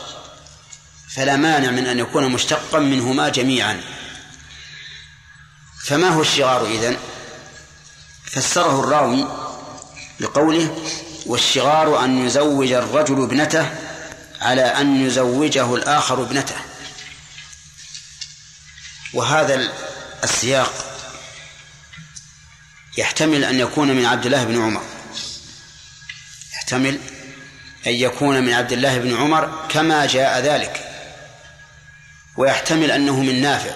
فلا 1.08 1.36
مانع 1.36 1.70
من 1.70 1.86
أن 1.86 1.98
يكون 1.98 2.32
مشتقا 2.32 2.78
منهما 2.78 3.28
جميعا. 3.28 3.80
فما 5.84 6.08
هو 6.08 6.20
الشغار 6.20 6.66
إذن؟ 6.66 6.96
فسره 8.24 8.80
الراوي 8.80 9.26
بقوله 10.20 10.82
والشغار 11.26 12.04
أن 12.04 12.26
يزوج 12.26 12.72
الرجل 12.72 13.22
ابنته 13.22 13.70
على 14.40 14.62
أن 14.62 15.06
يزوجه 15.06 15.74
الآخر 15.74 16.22
ابنته. 16.22 16.56
وهذا 19.12 19.72
السياق 20.24 20.98
يحتمل 22.98 23.44
أن 23.44 23.60
يكون 23.60 23.88
من 23.88 24.06
عبد 24.06 24.26
الله 24.26 24.44
بن 24.44 24.62
عمر. 24.62 24.82
يحتمل 26.54 27.00
أن 27.86 27.92
يكون 27.92 28.42
من 28.42 28.52
عبد 28.52 28.72
الله 28.72 28.98
بن 28.98 29.16
عمر 29.16 29.66
كما 29.68 30.06
جاء 30.06 30.40
ذلك. 30.40 30.88
ويحتمل 32.36 32.90
أنه 32.90 33.20
من 33.20 33.42
نافع. 33.42 33.74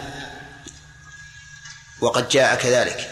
وقد 2.01 2.28
جاء 2.28 2.55
كذلك. 2.55 3.10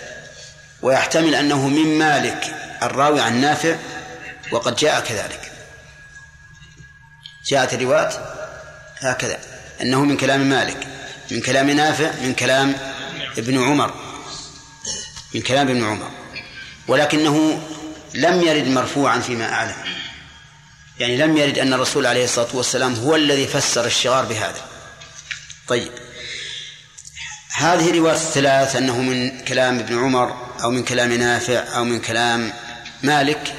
ويحتمل 0.82 1.34
أنه 1.34 1.68
من 1.68 1.98
مالك 1.98 2.54
الراوي 2.82 3.20
عن 3.20 3.40
نافع 3.40 3.76
وقد 4.52 4.76
جاء 4.76 5.00
كذلك. 5.00 5.52
جاءت 7.46 7.74
الروايات 7.74 8.14
هكذا 8.98 9.38
أنه 9.80 10.04
من 10.04 10.16
كلام 10.16 10.40
مالك 10.40 10.86
من 11.30 11.40
كلام 11.40 11.70
نافع 11.70 12.10
من 12.22 12.34
كلام 12.34 12.76
ابن 13.38 13.62
عمر 13.62 13.94
من 15.34 15.42
كلام 15.42 15.68
ابن 15.68 15.84
عمر. 15.84 16.10
ولكنه 16.88 17.62
لم 18.14 18.42
يرد 18.42 18.66
مرفوعا 18.68 19.18
فيما 19.18 19.52
أعلم. 19.52 19.74
يعني 20.98 21.16
لم 21.16 21.36
يرد 21.36 21.58
أن 21.58 21.72
الرسول 21.72 22.06
عليه 22.06 22.24
الصلاة 22.24 22.56
والسلام 22.56 22.94
هو 22.94 23.16
الذي 23.16 23.46
فسر 23.46 23.84
الشغار 23.84 24.24
بهذا. 24.24 24.60
طيب. 25.68 25.92
هذه 27.56 27.98
رواية 27.98 28.14
الثلاث 28.14 28.76
أنه 28.76 29.00
من 29.00 29.40
كلام 29.40 29.78
ابن 29.78 29.98
عمر 29.98 30.36
أو 30.62 30.70
من 30.70 30.84
كلام 30.84 31.12
نافع 31.12 31.76
أو 31.76 31.84
من 31.84 32.00
كلام 32.00 32.52
مالك 33.02 33.54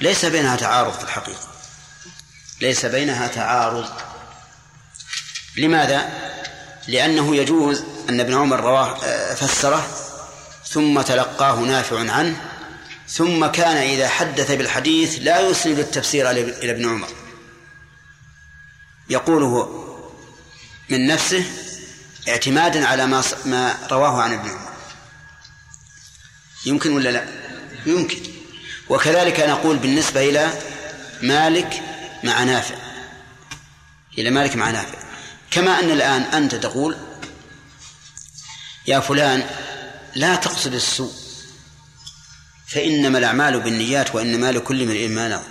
ليس 0.00 0.24
بينها 0.24 0.56
تعارض 0.56 0.92
في 0.92 1.04
الحقيقة. 1.04 1.48
ليس 2.60 2.86
بينها 2.86 3.28
تعارض. 3.28 3.88
لماذا؟ 5.56 6.08
لأنه 6.88 7.36
يجوز 7.36 7.84
أن 8.08 8.20
ابن 8.20 8.34
عمر 8.34 8.60
رواه 8.60 9.04
آه، 9.04 9.34
فسره 9.34 9.86
ثم 10.66 11.00
تلقاه 11.00 11.60
نافع 11.60 12.12
عنه 12.12 12.36
ثم 13.08 13.46
كان 13.46 13.76
إذا 13.76 14.08
حدث 14.08 14.50
بالحديث 14.50 15.18
لا 15.20 15.40
يسند 15.40 15.78
التفسير 15.78 16.30
إلى 16.30 16.70
ابن 16.70 16.88
عمر. 16.88 17.08
يقوله 19.10 19.84
من 20.88 21.06
نفسه 21.06 21.44
اعتمادا 22.30 22.86
على 22.86 23.06
ما 23.06 23.22
ما 23.44 23.78
رواه 23.90 24.22
عن 24.22 24.32
ابن 24.32 24.48
عمر. 24.50 24.70
يمكن 26.66 26.92
ولا 26.92 27.08
لا؟ 27.08 27.24
يمكن. 27.86 28.20
وكذلك 28.88 29.40
نقول 29.40 29.76
بالنسبة 29.76 30.30
إلى 30.30 30.52
مالك 31.22 31.82
مع 32.24 32.42
نافع. 32.42 32.74
إلى 34.18 34.30
مالك 34.30 34.56
مع 34.56 34.70
نافع. 34.70 34.98
كما 35.50 35.80
أن 35.80 35.90
الآن 35.90 36.22
أنت 36.22 36.54
تقول 36.54 36.96
يا 38.86 39.00
فلان 39.00 39.46
لا 40.14 40.36
تقصد 40.36 40.74
السوء. 40.74 41.12
فإنما 42.66 43.18
الأعمال 43.18 43.60
بالنيات 43.60 44.14
وإنما 44.14 44.52
لكل 44.52 44.82
امرئ 44.82 45.08
ما 45.08 45.42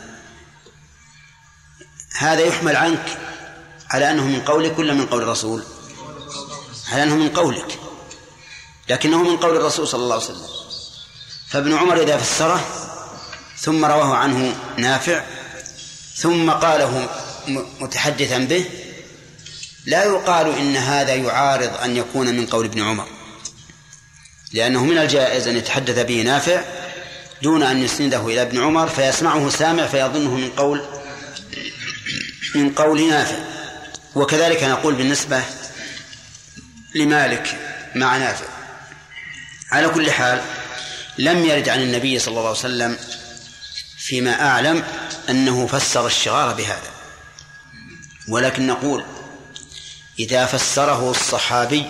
هذا 2.18 2.42
يحمل 2.42 2.76
عنك 2.76 3.18
على 3.90 4.12
أنه 4.12 4.24
من 4.24 4.42
قولك 4.42 4.80
ولا 4.80 4.94
من 4.94 5.06
قول 5.06 5.24
الرسول 5.24 5.64
على 6.92 7.04
أنه 7.04 7.16
من 7.16 7.30
قولك 7.30 7.80
لكنه 8.90 9.24
من 9.24 9.38
قول 9.38 9.58
الرسول 9.58 9.88
صلى 9.88 10.04
الله 10.04 10.16
عليه 10.16 10.26
وسلم. 10.26 10.48
فابن 11.48 11.74
عمر 11.74 12.02
إذا 12.02 12.18
فسره 12.18 12.62
ثم 13.58 13.86
رواه 13.86 14.16
عنه 14.16 14.56
نافع 14.78 15.24
ثم 16.16 16.52
قاله 16.52 17.10
متحدثا 17.80 18.38
به 18.38 18.66
لا 19.86 20.04
يقال 20.04 20.58
إن 20.58 20.76
هذا 20.76 21.16
يعارض 21.16 21.72
أن 21.84 21.98
يكون 21.98 22.36
من 22.36 22.46
قول 22.46 22.66
ابن 22.66 22.82
عمر. 22.82 23.08
لأنه 24.54 24.86
من 24.86 24.98
الجائز 24.98 25.48
أن 25.48 25.58
يتحدث 25.58 26.00
به 26.00 26.22
نافع 26.22 26.62
دون 27.42 27.64
أن 27.64 27.84
يسنده 27.84 28.28
إلى 28.28 28.42
ابن 28.42 28.64
عمر 28.64 28.88
فيسمعه 28.88 29.50
سامع 29.50 29.88
فيظنه 29.88 30.36
من 30.36 30.50
قول 30.50 30.86
من 32.56 32.74
قول 32.74 33.10
نافع. 33.10 33.38
وكذلك 34.16 34.64
نقول 34.64 34.96
بالنسبة 34.96 35.44
لمالك 36.96 37.60
مع 37.96 38.18
نافع. 38.18 38.46
على 39.72 39.90
كل 39.90 40.12
حال 40.12 40.42
لم 41.18 41.46
يرد 41.46 41.70
عن 41.70 41.82
النبي 41.82 42.20
صلى 42.20 42.28
الله 42.32 42.48
عليه 42.48 42.60
وسلم 42.60 42.98
فيما 43.98 44.48
أعلم 44.48 44.84
أنه 45.30 45.68
فسر 45.68 46.08
الشغار 46.08 46.54
بهذا. 46.54 46.92
ولكن 48.28 48.68
نقول 48.68 49.06
إذا 50.20 50.46
فسره 50.46 51.12
الصحابي 51.12 51.86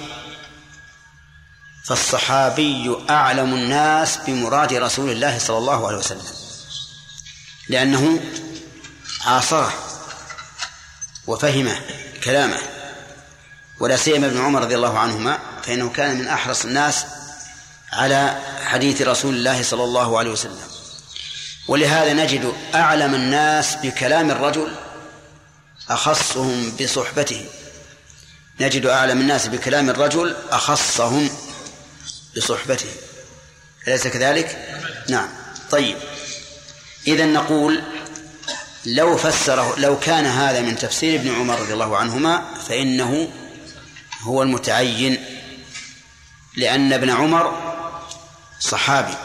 فالصحابي 1.86 2.98
أعلم 3.10 3.54
الناس 3.54 4.18
بمراد 4.18 4.74
رسول 4.74 5.12
الله 5.12 5.40
صلى 5.40 5.58
الله 5.58 5.88
عليه 5.88 5.98
وسلم. 5.98 6.28
لأنه 7.70 8.20
عاصره 9.26 9.74
وفهم 11.28 11.76
كلامه. 12.24 12.79
ولا 13.80 13.98
سيما 13.98 14.28
ابن 14.28 14.42
عمر 14.42 14.62
رضي 14.62 14.76
الله 14.76 15.00
عنهما 15.00 15.40
فإنه 15.64 15.90
كان 15.90 16.18
من 16.18 16.28
أحرص 16.28 16.66
الناس 16.66 17.06
على 17.94 18.40
حديث 18.66 19.02
رسول 19.02 19.36
الله 19.36 19.64
صلى 19.64 19.84
الله 19.84 20.20
عليه 20.20 20.32
وسلم. 20.32 20.68
ولهذا 21.68 22.14
نجد 22.14 22.54
أعلم 22.76 23.16
الناس 23.16 23.76
بكلام 23.76 24.32
الرجل 24.32 24.72
أخصهم 25.90 26.72
بصحبته. 26.82 27.46
نجد 28.60 28.86
أعلم 28.86 29.22
الناس 29.22 29.48
بكلام 29.48 29.90
الرجل 29.90 30.36
أخصهم 30.52 31.30
بصحبته. 32.38 32.90
أليس 33.88 34.08
كذلك؟ 34.08 34.78
نعم. 35.10 35.30
طيب. 35.72 35.98
إذا 37.08 37.26
نقول 37.26 37.82
لو 38.86 39.18
فسره 39.18 39.76
لو 39.78 40.00
كان 40.00 40.26
هذا 40.26 40.62
من 40.62 40.78
تفسير 40.78 41.20
ابن 41.20 41.36
عمر 41.36 41.60
رضي 41.60 41.74
الله 41.74 41.98
عنهما 41.98 42.44
فإنه 42.68 43.30
هو 44.22 44.44
المتعين 44.44 45.26
لأن 46.56 46.94
ابن 46.94 47.10
عمر 47.10 47.76
صحابي 48.60 49.16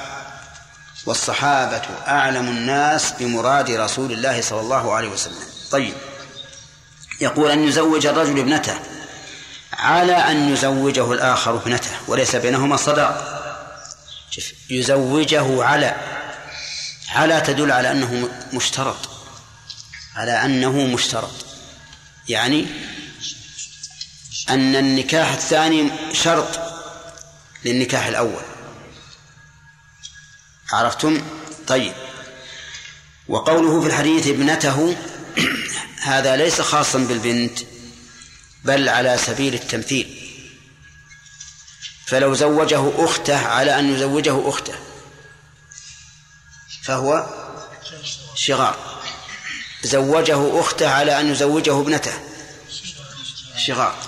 والصحابة 1.06 1.82
أعلم 2.06 2.48
الناس 2.48 3.12
بمراد 3.12 3.70
رسول 3.70 4.12
الله 4.12 4.40
صلى 4.40 4.60
الله 4.60 4.94
عليه 4.94 5.08
وسلم. 5.08 5.42
طيب 5.70 5.94
يقول 7.20 7.50
أن 7.50 7.68
يزوج 7.68 8.06
الرجل 8.06 8.38
ابنته 8.38 8.78
على 9.72 10.12
أن 10.12 10.52
يزوجه 10.52 11.12
الآخر 11.12 11.56
ابنته 11.56 11.90
وليس 12.08 12.36
بينهما 12.36 12.76
صداق. 12.76 13.40
يزوجه 14.70 15.64
على 15.64 15.96
على 17.08 17.40
تدل 17.40 17.72
على 17.72 17.90
أنه 17.90 18.28
مشترط 18.52 19.08
على 20.16 20.44
أنه 20.44 20.72
مشترط. 20.72 21.46
يعني 22.28 22.66
أن 24.50 24.76
النكاح 24.76 25.32
الثاني 25.32 25.90
شرط 26.12 26.60
للنكاح 27.64 28.06
الأول. 28.06 28.42
عرفتم؟ 30.72 31.22
طيب. 31.66 31.92
وقوله 33.28 33.80
في 33.80 33.86
الحديث 33.86 34.26
ابنته 34.26 34.96
هذا 36.02 36.36
ليس 36.36 36.60
خاصا 36.60 36.98
بالبنت 36.98 37.58
بل 38.64 38.88
على 38.88 39.18
سبيل 39.18 39.54
التمثيل. 39.54 40.20
فلو 42.06 42.34
زوجه 42.34 43.04
أخته 43.04 43.46
على 43.46 43.78
أن 43.78 43.94
يزوجه 43.94 44.48
أخته 44.48 44.74
فهو 46.82 47.26
شغار. 48.34 48.76
زوجه 49.82 50.60
أخته 50.60 50.88
على 50.88 51.20
أن 51.20 51.30
يزوجه 51.30 51.80
ابنته 51.80 52.12
شغار. 53.56 54.03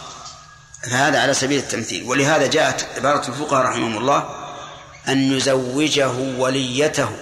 فهذا 0.90 1.22
على 1.22 1.34
سبيل 1.34 1.58
التمثيل. 1.58 2.02
ولهذا 2.02 2.46
جاءت 2.46 2.88
عبارة 2.96 3.28
الفقهاء 3.28 3.66
رحمهم 3.66 3.98
الله 3.98 4.46
أن 5.08 5.32
يزوجه 5.32 6.10
وليته. 6.12 7.16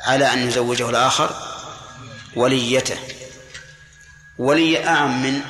على 0.00 0.32
أن 0.32 0.48
يزوجه 0.48 0.90
الآخر 0.90 1.36
وليته. 2.36 2.98
ولي 4.38 4.88
أعم 4.88 5.22
من 5.22 5.40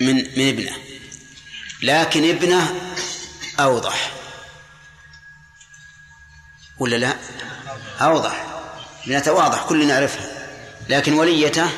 من 0.00 0.14
من 0.14 0.48
ابنه. 0.48 0.76
لكن 1.82 2.28
ابنه 2.28 2.80
أوضح. 3.60 4.12
ولا 6.78 6.96
لا؟ 6.96 7.16
أوضح. 8.00 8.46
ابنته 9.04 9.32
واضح 9.32 9.62
كلنا 9.62 9.84
نعرفها. 9.84 10.48
لكن 10.88 11.12
وليته 11.12 11.70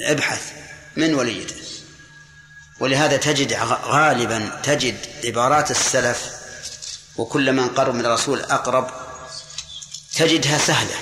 ابحث. 0.00 0.57
من 0.98 1.14
وليته. 1.14 1.54
ولهذا 2.80 3.16
تجد 3.16 3.52
غالبا 3.84 4.60
تجد 4.62 4.96
عبارات 5.24 5.70
السلف 5.70 6.30
وكل 7.16 7.52
من 7.52 7.68
قرب 7.68 7.94
من 7.94 8.06
الرسول 8.06 8.40
أقرب 8.40 8.90
تجدها 10.14 10.58
سهلة 10.58 10.96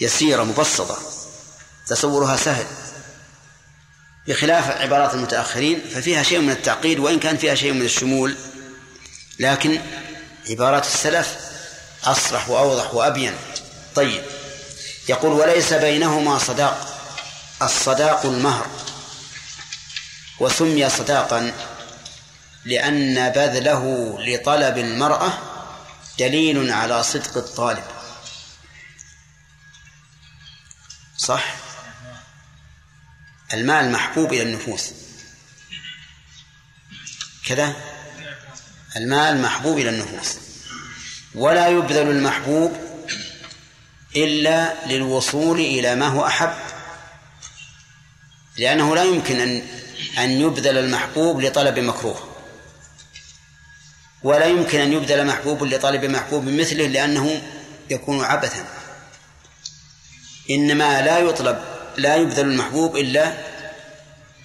يسيرة 0.00 0.42
مبسطة 0.42 0.98
تصورها 1.86 2.36
سهل. 2.36 2.66
بخلاف 4.26 4.70
عبارات 4.70 5.14
المتأخرين 5.14 5.80
ففيها 5.94 6.22
شيء 6.22 6.40
من 6.40 6.50
التعقيد 6.50 6.98
وإن 6.98 7.18
كان 7.18 7.36
فيها 7.36 7.54
شيء 7.54 7.72
من 7.72 7.82
الشمول. 7.82 8.36
لكن 9.38 9.80
عبارات 10.50 10.86
السلف 10.86 11.36
أصرح 12.04 12.48
وأوضح 12.48 12.94
وأبين. 12.94 13.34
طيب 13.94 14.22
يقول 15.08 15.32
وليس 15.32 15.72
بينهما 15.72 16.38
صداق. 16.38 16.93
الصداق 17.62 18.26
المهر 18.26 18.66
وسمي 20.40 20.88
صداقا 20.90 21.52
لأن 22.64 23.28
بذله 23.30 24.16
لطلب 24.20 24.78
المرأة 24.78 25.38
دليل 26.18 26.72
على 26.72 27.02
صدق 27.02 27.36
الطالب. 27.36 27.84
صح؟ 31.16 31.54
المال 33.52 33.92
محبوب 33.92 34.32
إلى 34.32 34.42
النفوس. 34.42 34.92
كذا؟ 37.46 37.76
المال 38.96 39.42
محبوب 39.42 39.78
إلى 39.78 39.90
النفوس. 39.90 40.36
ولا 41.34 41.68
يبذل 41.68 42.10
المحبوب 42.10 42.76
إلا 44.16 44.86
للوصول 44.86 45.60
إلى 45.60 45.94
ما 45.94 46.06
هو 46.08 46.26
أحب. 46.26 46.73
لأنه 48.58 48.94
لا 48.94 49.04
يمكن 49.04 49.40
أن 49.40 49.62
أن 50.18 50.30
يبذل 50.30 50.78
المحبوب 50.78 51.40
لطلب 51.40 51.78
مكروه. 51.78 52.28
ولا 54.22 54.46
يمكن 54.46 54.80
أن 54.80 54.92
يبذل 54.92 55.26
محبوب 55.26 55.64
لطلب 55.64 56.04
محبوب 56.04 56.44
مثله 56.44 56.86
لأنه 56.86 57.42
يكون 57.90 58.24
عبثا. 58.24 58.64
إنما 60.50 61.02
لا 61.02 61.18
يطلب 61.18 61.64
لا 61.96 62.16
يبذل 62.16 62.46
المحبوب 62.46 62.96
إلا 62.96 63.34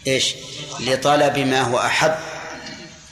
إيش؟ 0.08 0.36
لطلب 0.80 1.38
ما 1.38 1.62
هو 1.62 1.80
أحب. 1.80 2.16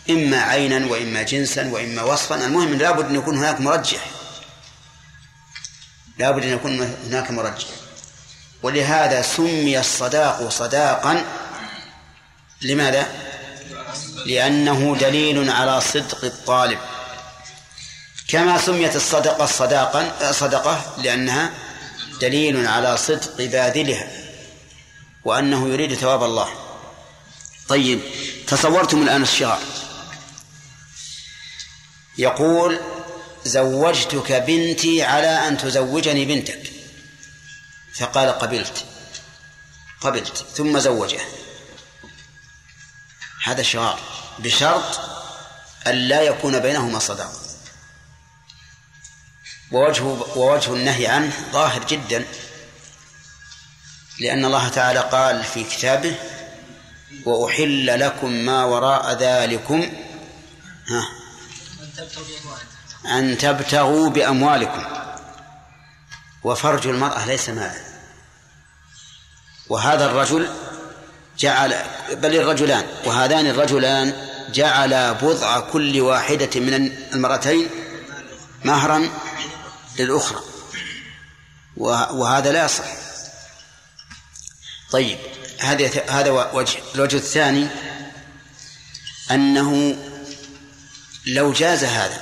إما 0.09 0.41
عينا 0.41 0.85
وإما 0.85 1.21
جنسا 1.21 1.69
وإما 1.71 2.03
وصفا. 2.03 2.45
المهم 2.45 2.73
لابد 2.73 3.05
أن 3.05 3.15
يكون 3.15 3.37
هناك 3.37 3.61
مرجح. 3.61 4.11
لابد 6.17 6.43
أن 6.43 6.49
يكون 6.49 6.95
هناك 7.07 7.31
مرجح. 7.31 7.67
ولهذا 8.63 9.21
سمي 9.21 9.79
الصداق 9.79 10.49
صداقا 10.49 11.25
لماذا؟ 12.61 13.07
لأنه 14.25 14.97
دليل 14.99 15.49
على 15.49 15.81
صدق 15.81 16.25
الطالب. 16.25 16.79
كما 18.27 18.57
سميت 18.57 18.95
الصدقة 18.95 19.45
صداقا 19.45 20.31
صدقة 20.31 20.95
لأنها 20.97 21.51
دليل 22.21 22.67
على 22.67 22.97
صدق 22.97 23.37
باذلها 23.37 24.07
وأنه 25.25 25.69
يريد 25.69 25.93
ثواب 25.93 26.23
الله. 26.23 26.49
طيب 27.67 28.01
تصورتم 28.47 29.03
الآن 29.03 29.21
الشغار 29.21 29.59
يقول 32.17 32.79
زوجتك 33.45 34.31
بنتي 34.31 35.03
على 35.03 35.47
أن 35.47 35.57
تزوجني 35.57 36.25
بنتك. 36.25 36.76
فقال 37.99 38.29
قبلت 38.29 38.85
قبلت 40.01 40.45
ثم 40.55 40.79
زوجه. 40.79 41.19
هذا 43.43 43.63
شغار 43.63 43.99
بشرط 44.39 44.99
أن 45.87 45.95
لا 45.95 46.21
يكون 46.21 46.59
بينهما 46.59 46.99
صداق. 46.99 47.31
ووجه 49.71 50.03
ووجه 50.35 50.73
النهي 50.73 51.07
عنه 51.07 51.33
ظاهر 51.51 51.83
جدا 51.83 52.25
لأن 54.19 54.45
الله 54.45 54.69
تعالى 54.69 54.99
قال 54.99 55.43
في 55.43 55.63
كتابه 55.63 56.15
وأحل 57.25 57.99
لكم 57.99 58.31
ما 58.31 58.63
وراء 58.63 59.13
ذلكم 59.13 59.91
ها 60.87 61.07
أن 63.05 63.37
تبتغوا 63.37 64.09
بأموالكم 64.09 65.06
وفرج 66.47 66.87
المرأة 66.87 67.25
ليس 67.25 67.49
مالا 67.49 67.81
وهذا 69.69 70.05
الرجل 70.05 70.49
جعل 71.39 71.75
بل 72.11 72.35
الرجلان 72.35 72.85
وهذان 73.05 73.47
الرجلان 73.47 74.27
جعل 74.53 75.13
بضع 75.13 75.59
كل 75.59 76.01
واحدة 76.01 76.59
من 76.59 76.73
المرأتين 77.13 77.69
مهرا 78.63 79.09
للأخرى. 79.99 80.41
وهذا 81.77 82.51
لا 82.51 82.65
يصح. 82.65 82.85
طيب 84.91 85.17
هذا 85.59 86.03
هذا 86.09 86.31
وجه 86.31 86.79
الوجه 86.95 87.15
الثاني 87.15 87.67
أنه 89.31 89.97
لو 91.25 91.51
جاز 91.51 91.83
هذا 91.83 92.21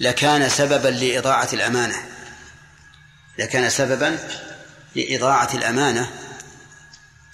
لكان 0.00 0.48
سببا 0.48 0.88
لإضاعة 0.88 1.48
الأمانة. 1.52 2.15
لكان 3.38 3.70
سببا 3.70 4.18
لإضاعة 4.94 5.54
الأمانة 5.54 6.10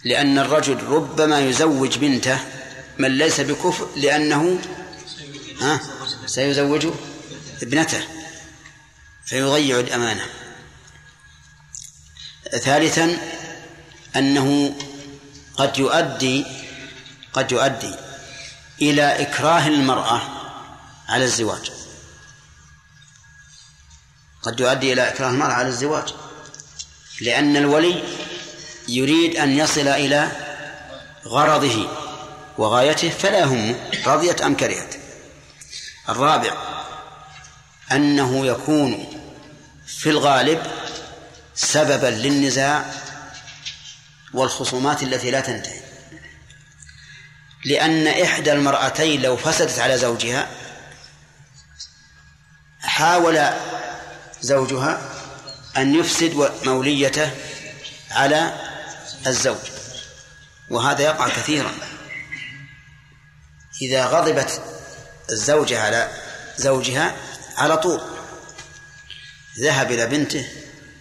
لأن 0.05 0.39
الرجل 0.39 0.83
ربما 0.83 1.41
يزوج 1.41 1.99
بنته 1.99 2.39
من 2.99 3.19
ليس 3.19 3.41
بكفر 3.41 3.89
لأنه 3.97 4.59
ها؟ 5.61 5.81
سيزوج 6.27 6.87
ابنته 7.63 8.01
فيضيع 9.27 9.81
الأمانة. 9.81 10.27
ثالثا 12.51 13.17
أنه 14.17 14.75
قد 15.57 15.79
يؤدي 15.79 16.45
قد 17.33 17.53
يؤدي 17.53 17.95
إلى 18.83 19.23
إكراه 19.23 19.69
المرأة 19.69 20.23
على 21.09 21.25
الزواج. 21.25 21.73
قد 24.43 24.61
يؤدي 24.61 24.93
إلى 24.93 25.09
إكراه 25.09 25.29
المرأة 25.31 25.53
على 25.53 25.69
الزواج. 25.69 26.15
لأن 27.21 27.57
الولي 27.57 28.03
يريد 28.89 29.37
أن 29.37 29.59
يصل 29.59 29.89
إلى 29.89 30.29
غرضه 31.27 31.89
وغايته 32.59 33.11
فلا 33.11 33.39
يهمه 33.39 33.91
رضيت 34.07 34.43
أم 34.43 34.57
كرهت. 34.57 34.95
الرابع 36.09 36.53
أنه 37.93 38.47
يكون 38.47 39.07
في 39.87 40.11
الغالب 40.11 40.67
سببا 41.55 42.07
للنزاع 42.07 42.85
والخصومات 44.35 45.03
التي 45.03 45.31
لا 45.31 45.41
تنتهي. 45.41 45.81
لأن 47.65 48.07
إحدى 48.07 48.53
المرأتين 48.53 49.23
لو 49.23 49.37
فسدت 49.37 49.79
على 49.79 49.99
زوجها 49.99 50.49
حاول 52.81 53.51
زوجها 54.43 55.11
أن 55.77 55.95
يفسد 55.95 56.51
موليته 56.65 57.31
على 58.11 58.61
الزوج 59.27 59.71
وهذا 60.71 61.03
يقع 61.03 61.29
كثيرا. 61.29 61.73
إذا 63.83 64.07
غضبت 64.07 64.63
الزوجة 65.31 65.83
على 65.83 66.11
زوجها 66.57 67.17
على 67.57 67.77
طول 67.77 68.01
ذهب 69.61 69.93
إلى 69.93 70.07
بنته 70.07 70.49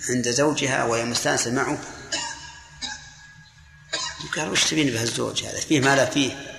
عند 0.09 0.29
زوجها 0.29 0.83
وهي 0.83 1.03
مستأنسة 1.03 1.51
معه. 1.51 1.77
قال 4.35 4.49
وش 4.49 4.63
تبين 4.63 4.89
به 4.91 5.01
الزوج 5.01 5.43
هذا؟ 5.43 5.59
فيه 5.59 5.79
ما 5.79 5.95
لا 5.95 6.05
فيه 6.05 6.55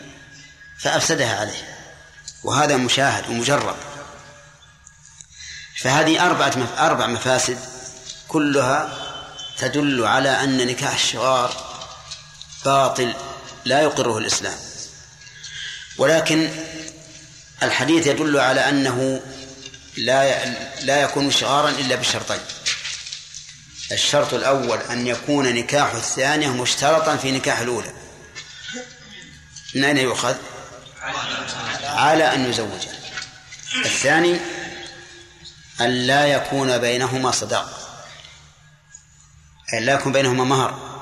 فأفسدها 0.78 1.40
عليه. 1.40 1.78
وهذا 2.44 2.76
مشاهد 2.76 3.30
ومجرب. 3.30 3.91
فهذه 5.82 6.26
أربعة 6.26 6.68
أربع 6.78 7.06
مفاسد 7.06 7.58
كلها 8.28 8.98
تدل 9.58 10.04
على 10.04 10.44
أن 10.44 10.66
نكاح 10.66 10.94
الشغار 10.94 11.72
باطل 12.64 13.14
لا 13.64 13.80
يقره 13.80 14.18
الإسلام. 14.18 14.58
ولكن 15.98 16.50
الحديث 17.62 18.06
يدل 18.06 18.38
على 18.38 18.68
أنه 18.68 19.20
لا 19.96 20.44
لا 20.80 21.02
يكون 21.02 21.30
شغارا 21.30 21.68
إلا 21.70 21.96
بشرطين. 21.96 22.40
الشرط 23.92 24.34
الأول 24.34 24.78
أن 24.78 25.06
يكون 25.06 25.54
نكاح 25.54 25.94
الثانية 25.94 26.48
مشترطا 26.48 27.16
في 27.16 27.30
نكاح 27.30 27.58
الأولى. 27.58 27.92
من 29.74 29.84
أين 29.84 29.96
يؤخذ؟ 29.96 30.34
على 31.84 32.34
أن 32.34 32.50
يزوجها 32.50 32.92
الثاني 33.84 34.40
أن 35.84 35.90
لا 35.90 36.26
يكون 36.26 36.78
بينهما 36.78 37.30
صداق. 37.30 37.78
أن 39.74 39.82
لا 39.82 39.92
يكون 39.92 40.12
بينهما 40.12 40.44
مهر 40.44 40.92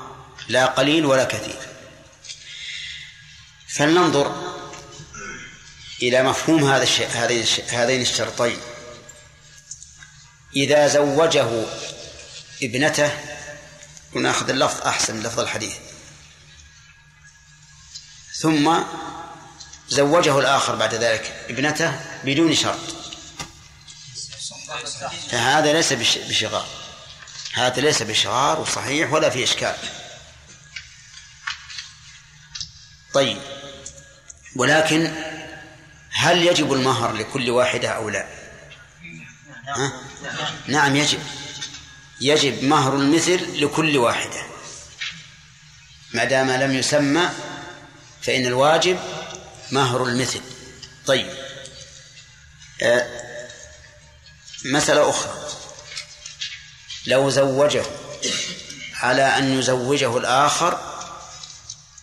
لا 0.47 0.65
قليل 0.65 1.05
ولا 1.05 1.23
كثير. 1.23 1.59
فلننظر 3.67 4.55
إلى 6.01 6.23
مفهوم 6.23 6.71
هذا 6.71 6.83
الشيء 6.83 7.07
هذين 7.69 8.01
الشرطين. 8.01 8.57
إذا 10.55 10.87
زوجه 10.87 11.65
ابنته 12.63 13.11
وناخذ 14.13 14.49
اللفظ 14.49 14.81
أحسن 14.81 15.23
لفظ 15.23 15.39
الحديث. 15.39 15.75
ثم 18.39 18.83
زوجه 19.89 20.39
الآخر 20.39 20.75
بعد 20.75 20.93
ذلك 20.93 21.45
ابنته 21.49 21.99
بدون 22.23 22.55
شرط. 22.55 23.00
فهذا 25.09 25.73
ليس 25.73 25.93
بشغار. 25.93 26.67
هذا 27.53 27.81
ليس 27.81 28.01
بشغار 28.01 28.59
وصحيح 28.59 29.13
ولا 29.13 29.29
في 29.29 29.43
إشكال. 29.43 29.75
طيب. 33.13 33.37
ولكن 34.55 35.13
هل 36.11 36.47
يجب 36.47 36.73
المهر 36.73 37.13
لكل 37.13 37.49
واحدة 37.49 37.89
أو 37.89 38.09
لا؟ 38.09 38.27
ها؟ 39.67 39.93
نعم 40.67 40.95
يجب. 40.95 41.19
يجب 42.21 42.63
مهر 42.63 42.95
المثل 42.95 43.63
لكل 43.63 43.97
واحدة. 43.97 44.45
ما 46.13 46.23
دام 46.23 46.51
لم 46.51 46.75
يسمى 46.75 47.29
فإن 48.21 48.45
الواجب 48.45 48.99
مهر 49.71 50.03
المثل. 50.03 50.41
طيب. 51.05 51.33
آه 52.81 53.20
مسألة 54.65 55.09
أخرى. 55.09 55.33
لو 57.05 57.29
زوجه 57.29 57.85
على 58.93 59.37
أن 59.37 59.59
يزوجه 59.59 60.17
الآخر 60.17 60.79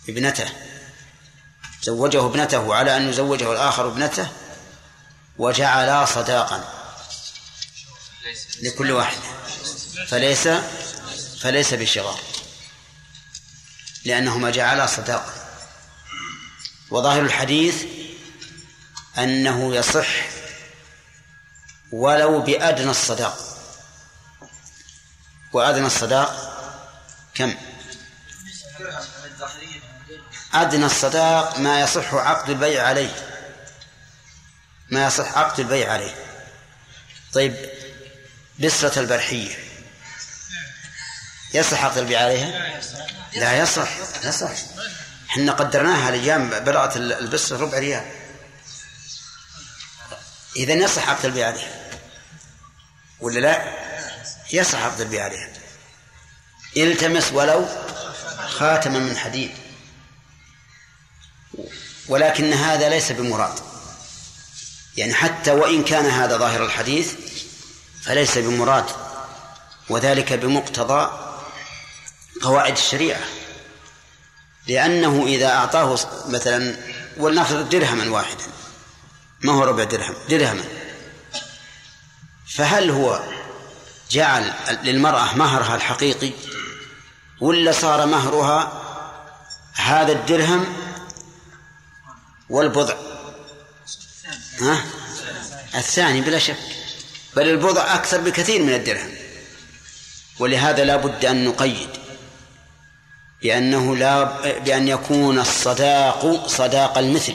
ابنته 0.09 0.53
زوجه 1.83 2.27
ابنته 2.27 2.75
على 2.75 2.97
أن 2.97 3.09
يزوجه 3.09 3.53
الآخر 3.53 3.89
ابنته 3.89 4.29
وجعلا 5.39 6.05
صداقا 6.05 6.75
لكل 8.63 8.91
واحد 8.93 9.19
فليس 10.09 10.49
فليس 11.41 11.75
بشغار 11.75 12.21
لأنهما 14.05 14.51
جعلا 14.51 14.87
صداقا. 14.87 15.35
وظاهر 16.91 17.23
الحديث 17.23 17.85
أنه 19.19 19.75
يصح 19.77 20.09
ولو 21.93 22.41
بأدنى 22.41 22.91
الصداق. 22.91 23.39
وأدنى 25.53 25.87
الصداق 25.87 26.55
كم؟ 27.35 27.55
أدنى 30.55 30.87
الصداق 30.87 31.59
ما 31.59 31.81
يصح 31.81 32.15
عقد 32.15 32.51
البيع 32.51 32.87
عليه. 32.87 33.29
ما 34.91 35.07
يصح 35.07 35.39
عقد 35.39 35.61
البيع 35.61 35.93
عليه. 35.93 36.15
طيب 37.33 37.71
بسرة 38.59 38.99
البرحية. 38.99 39.57
يصح 41.55 41.85
عقد 41.85 41.99
البيع 41.99 42.21
عليها؟ 42.21 42.81
لا 43.33 43.59
يصح 43.59 43.89
يصح. 44.25 44.51
إحنا 45.31 45.53
قدرناها 45.53 46.09
الأيام 46.09 46.51
بلغت 46.51 46.97
البسرة 46.97 47.57
ربع 47.57 47.79
ريال. 47.79 48.13
إذا 50.57 50.75
يصح 50.75 51.09
عقد 51.09 51.25
البيع 51.25 51.47
عليها 51.47 51.78
ولا 53.21 53.41
لا؟ 53.41 53.63
يصح 54.53 54.79
عقد 54.79 55.01
البيع 55.01 55.25
عليها 55.25 55.49
التمس 56.77 57.33
ولو 57.33 57.67
خاتما 58.49 58.99
من 58.99 59.17
حديد. 59.17 59.51
ولكن 62.09 62.53
هذا 62.53 62.89
ليس 62.89 63.13
بمراد. 63.13 63.59
يعني 64.97 65.15
حتى 65.15 65.51
وإن 65.51 65.85
كان 65.85 66.07
هذا 66.07 66.37
ظاهر 66.37 66.65
الحديث 66.65 67.15
فليس 68.03 68.39
بمراد. 68.39 68.85
وذلك 69.89 70.33
بمقتضى 70.33 71.11
قواعد 72.43 72.73
الشريعة. 72.73 73.21
لأنه 74.67 75.25
إذا 75.27 75.49
أعطاه 75.49 75.99
مثلا 76.29 76.77
ولنفرض 77.17 77.69
درهما 77.69 78.11
واحدا. 78.11 78.45
ما 79.41 79.53
هو 79.53 79.65
ربع 79.65 79.85
درهم؟ 79.85 80.15
درهما. 80.29 80.65
فهل 82.49 82.91
هو 82.91 83.21
جعل 84.11 84.53
للمرأة 84.83 85.35
مهرها 85.35 85.75
الحقيقي 85.77 86.33
ولا 87.41 87.73
صار 87.73 88.07
مهرها 88.07 88.73
هذا 89.75 90.13
الدرهم 90.13 90.67
والبضع 92.51 92.95
ها؟ 94.61 94.85
الثاني 95.75 96.21
بلا 96.21 96.39
شك 96.39 96.57
بل 97.37 97.49
البضع 97.49 97.95
أكثر 97.95 98.21
بكثير 98.21 98.63
من 98.63 98.75
الدرهم 98.75 99.11
ولهذا 100.39 100.85
لا 100.85 100.97
بد 100.97 101.25
أن 101.25 101.45
نقيد 101.45 101.89
بأنه 103.43 103.97
لا 103.97 104.25
بأن 104.59 104.89
يكون 104.89 105.39
الصداق 105.39 106.47
صداق 106.47 106.99
المثل 106.99 107.35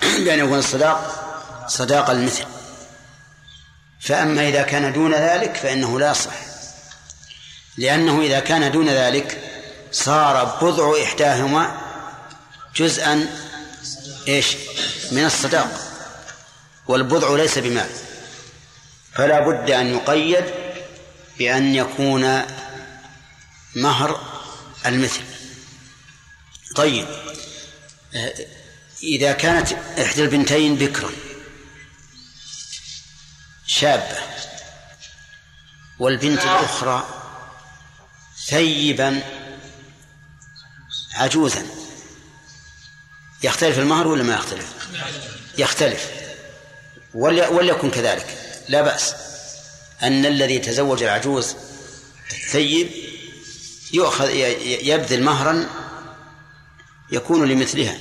بأن 0.00 0.38
يكون 0.38 0.58
الصداق 0.58 1.24
صداق 1.68 2.10
المثل 2.10 2.44
فأما 4.00 4.48
إذا 4.48 4.62
كان 4.62 4.92
دون 4.92 5.14
ذلك 5.14 5.56
فإنه 5.56 6.00
لا 6.00 6.12
صح. 6.12 6.34
لأنه 7.76 8.20
إذا 8.20 8.40
كان 8.40 8.72
دون 8.72 8.88
ذلك 8.88 9.38
صار 9.92 10.44
بضع 10.44 11.02
إحداهما 11.02 11.80
جزءا 12.76 13.26
إيش؟ 14.28 14.56
من 15.12 15.24
الصداق 15.24 15.80
والبضع 16.86 17.36
ليس 17.36 17.58
بمال. 17.58 17.88
فلا 19.12 19.40
بد 19.40 19.70
أن 19.70 19.94
يقيد 19.94 20.44
بأن 21.38 21.74
يكون 21.74 22.42
مهر 23.74 24.20
المثل. 24.86 25.20
طيب 26.76 27.06
إذا 29.02 29.32
كانت 29.32 29.72
إحدى 29.72 30.22
البنتين 30.22 30.76
بكرا 30.76 31.10
شابة 33.68 34.18
والبنت 35.98 36.42
الأخرى 36.42 37.06
ثيبا 38.46 39.22
عجوزا. 41.14 41.66
يختلف 43.42 43.78
المهر 43.78 44.06
ولا 44.06 44.22
ما 44.22 44.34
يختلف؟ 44.34 44.72
يختلف. 45.58 46.10
وليكن 47.14 47.90
كذلك. 47.90 48.26
لا 48.68 48.82
بأس 48.82 49.14
أن 50.02 50.26
الذي 50.26 50.58
تزوج 50.58 51.02
العجوز 51.02 51.54
الثيب 52.30 52.90
يؤخذ 53.92 54.30
يبذل 54.82 55.22
مهرا 55.22 55.68
يكون 57.10 57.48
لمثلها 57.48 57.98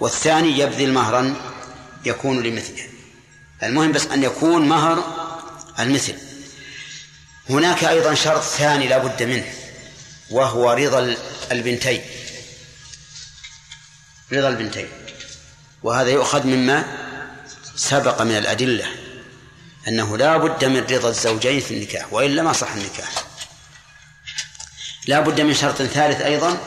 والثاني 0.00 0.58
يبذل 0.58 0.92
مهرا 0.92 1.52
يكون 2.04 2.42
لمثلها. 2.42 2.93
المهم 3.62 3.92
بس 3.92 4.06
أن 4.06 4.22
يكون 4.22 4.68
مهر 4.68 5.04
المثل. 5.78 6.14
هناك 7.50 7.84
أيضا 7.84 8.14
شرط 8.14 8.42
ثاني 8.42 8.88
لا 8.88 8.98
بد 8.98 9.22
منه 9.22 9.54
وهو 10.30 10.72
رضا 10.72 11.16
البنتين. 11.52 12.02
رضا 14.32 14.48
البنتين. 14.48 14.88
وهذا 15.82 16.10
يؤخذ 16.10 16.46
مما 16.46 16.84
سبق 17.76 18.22
من 18.22 18.36
الأدلة 18.36 18.86
أنه 19.88 20.16
لا 20.16 20.36
بد 20.36 20.64
من 20.64 20.80
رضا 20.90 21.08
الزوجين 21.08 21.60
في 21.60 21.74
النكاح 21.74 22.12
وإلا 22.12 22.42
ما 22.42 22.52
صح 22.52 22.72
النكاح. 22.72 23.10
لا 25.06 25.20
بد 25.20 25.40
من 25.40 25.54
شرط 25.54 25.82
ثالث 25.82 26.20
أيضا 26.20 26.58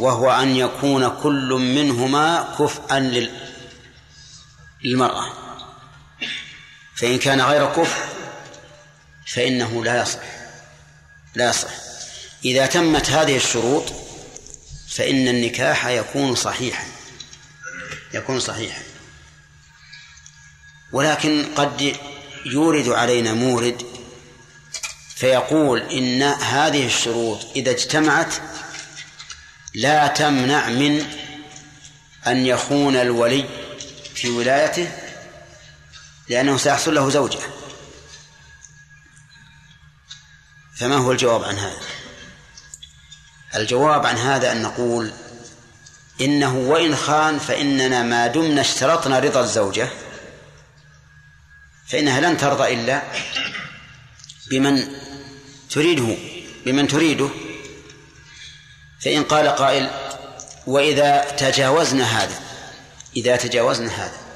وهو 0.00 0.30
أن 0.30 0.56
يكون 0.56 1.08
كل 1.22 1.48
منهما 1.52 2.54
كفءا 2.58 3.28
للمرأة. 4.84 5.47
فإن 7.00 7.18
كان 7.18 7.40
غير 7.40 7.66
كفء 7.66 8.08
فإنه 9.26 9.84
لا 9.84 10.02
يصح. 10.02 10.20
لا 11.34 11.48
يصح. 11.48 11.70
إذا 12.44 12.66
تمت 12.66 13.10
هذه 13.10 13.36
الشروط 13.36 13.84
فإن 14.88 15.28
النكاح 15.28 15.86
يكون 15.86 16.34
صحيحا. 16.34 16.84
يكون 18.14 18.40
صحيحا. 18.40 18.82
ولكن 20.92 21.46
قد 21.56 21.96
يورد 22.46 22.88
علينا 22.88 23.32
مورد 23.32 23.82
فيقول 25.16 25.80
إن 25.80 26.22
هذه 26.22 26.86
الشروط 26.86 27.46
إذا 27.56 27.70
اجتمعت 27.70 28.34
لا 29.74 30.06
تمنع 30.06 30.68
من 30.68 31.06
أن 32.26 32.46
يخون 32.46 32.96
الولي 32.96 33.44
في 34.14 34.30
ولايته 34.30 35.07
لأنه 36.28 36.56
سيحصل 36.56 36.94
له 36.94 37.10
زوجة. 37.10 37.38
فما 40.76 40.96
هو 40.96 41.12
الجواب 41.12 41.44
عن 41.44 41.58
هذا؟ 41.58 41.80
الجواب 43.54 44.06
عن 44.06 44.16
هذا 44.16 44.52
أن 44.52 44.62
نقول 44.62 45.12
إنه 46.20 46.56
وإن 46.56 46.96
خان 46.96 47.38
فإننا 47.38 48.02
ما 48.02 48.26
دمنا 48.26 48.60
اشترطنا 48.60 49.18
رضا 49.18 49.40
الزوجة 49.40 49.88
فإنها 51.86 52.20
لن 52.20 52.36
ترضى 52.38 52.74
إلا 52.74 53.02
بمن 54.50 54.88
تريده 55.70 56.16
بمن 56.64 56.88
تريده. 56.88 57.28
فإن 59.00 59.24
قال 59.24 59.48
قائل 59.48 59.90
وإذا 60.66 61.20
تجاوزنا 61.20 62.04
هذا 62.04 62.40
إذا 63.16 63.36
تجاوزنا 63.36 64.04
هذا 64.04 64.27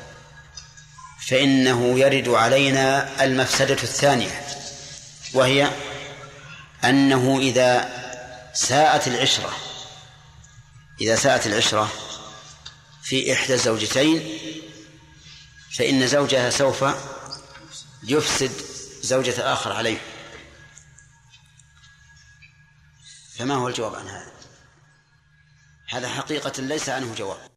فإنه 1.26 1.98
يرد 1.98 2.28
علينا 2.28 3.24
المفسدة 3.24 3.82
الثانية 3.82 4.46
وهي 5.34 5.70
أنه 6.84 7.38
إذا 7.38 8.02
ساءت 8.54 9.08
العشرة 9.08 9.56
إذا 11.00 11.16
ساءت 11.16 11.46
العشرة 11.46 11.92
في 13.02 13.32
إحدى 13.32 13.54
الزوجتين 13.54 14.38
فإن 15.76 16.06
زوجها 16.06 16.50
سوف 16.50 16.84
يفسد 18.02 18.52
زوجة 19.02 19.52
آخر 19.52 19.72
عليه. 19.72 19.98
فما 23.38 23.54
هو 23.54 23.68
الجواب 23.68 23.94
عن 23.94 24.08
هذا؟ 24.08 24.32
هذا 25.88 26.08
حقيقة 26.08 26.62
ليس 26.62 26.88
عنه 26.88 27.14
جواب. 27.14 27.51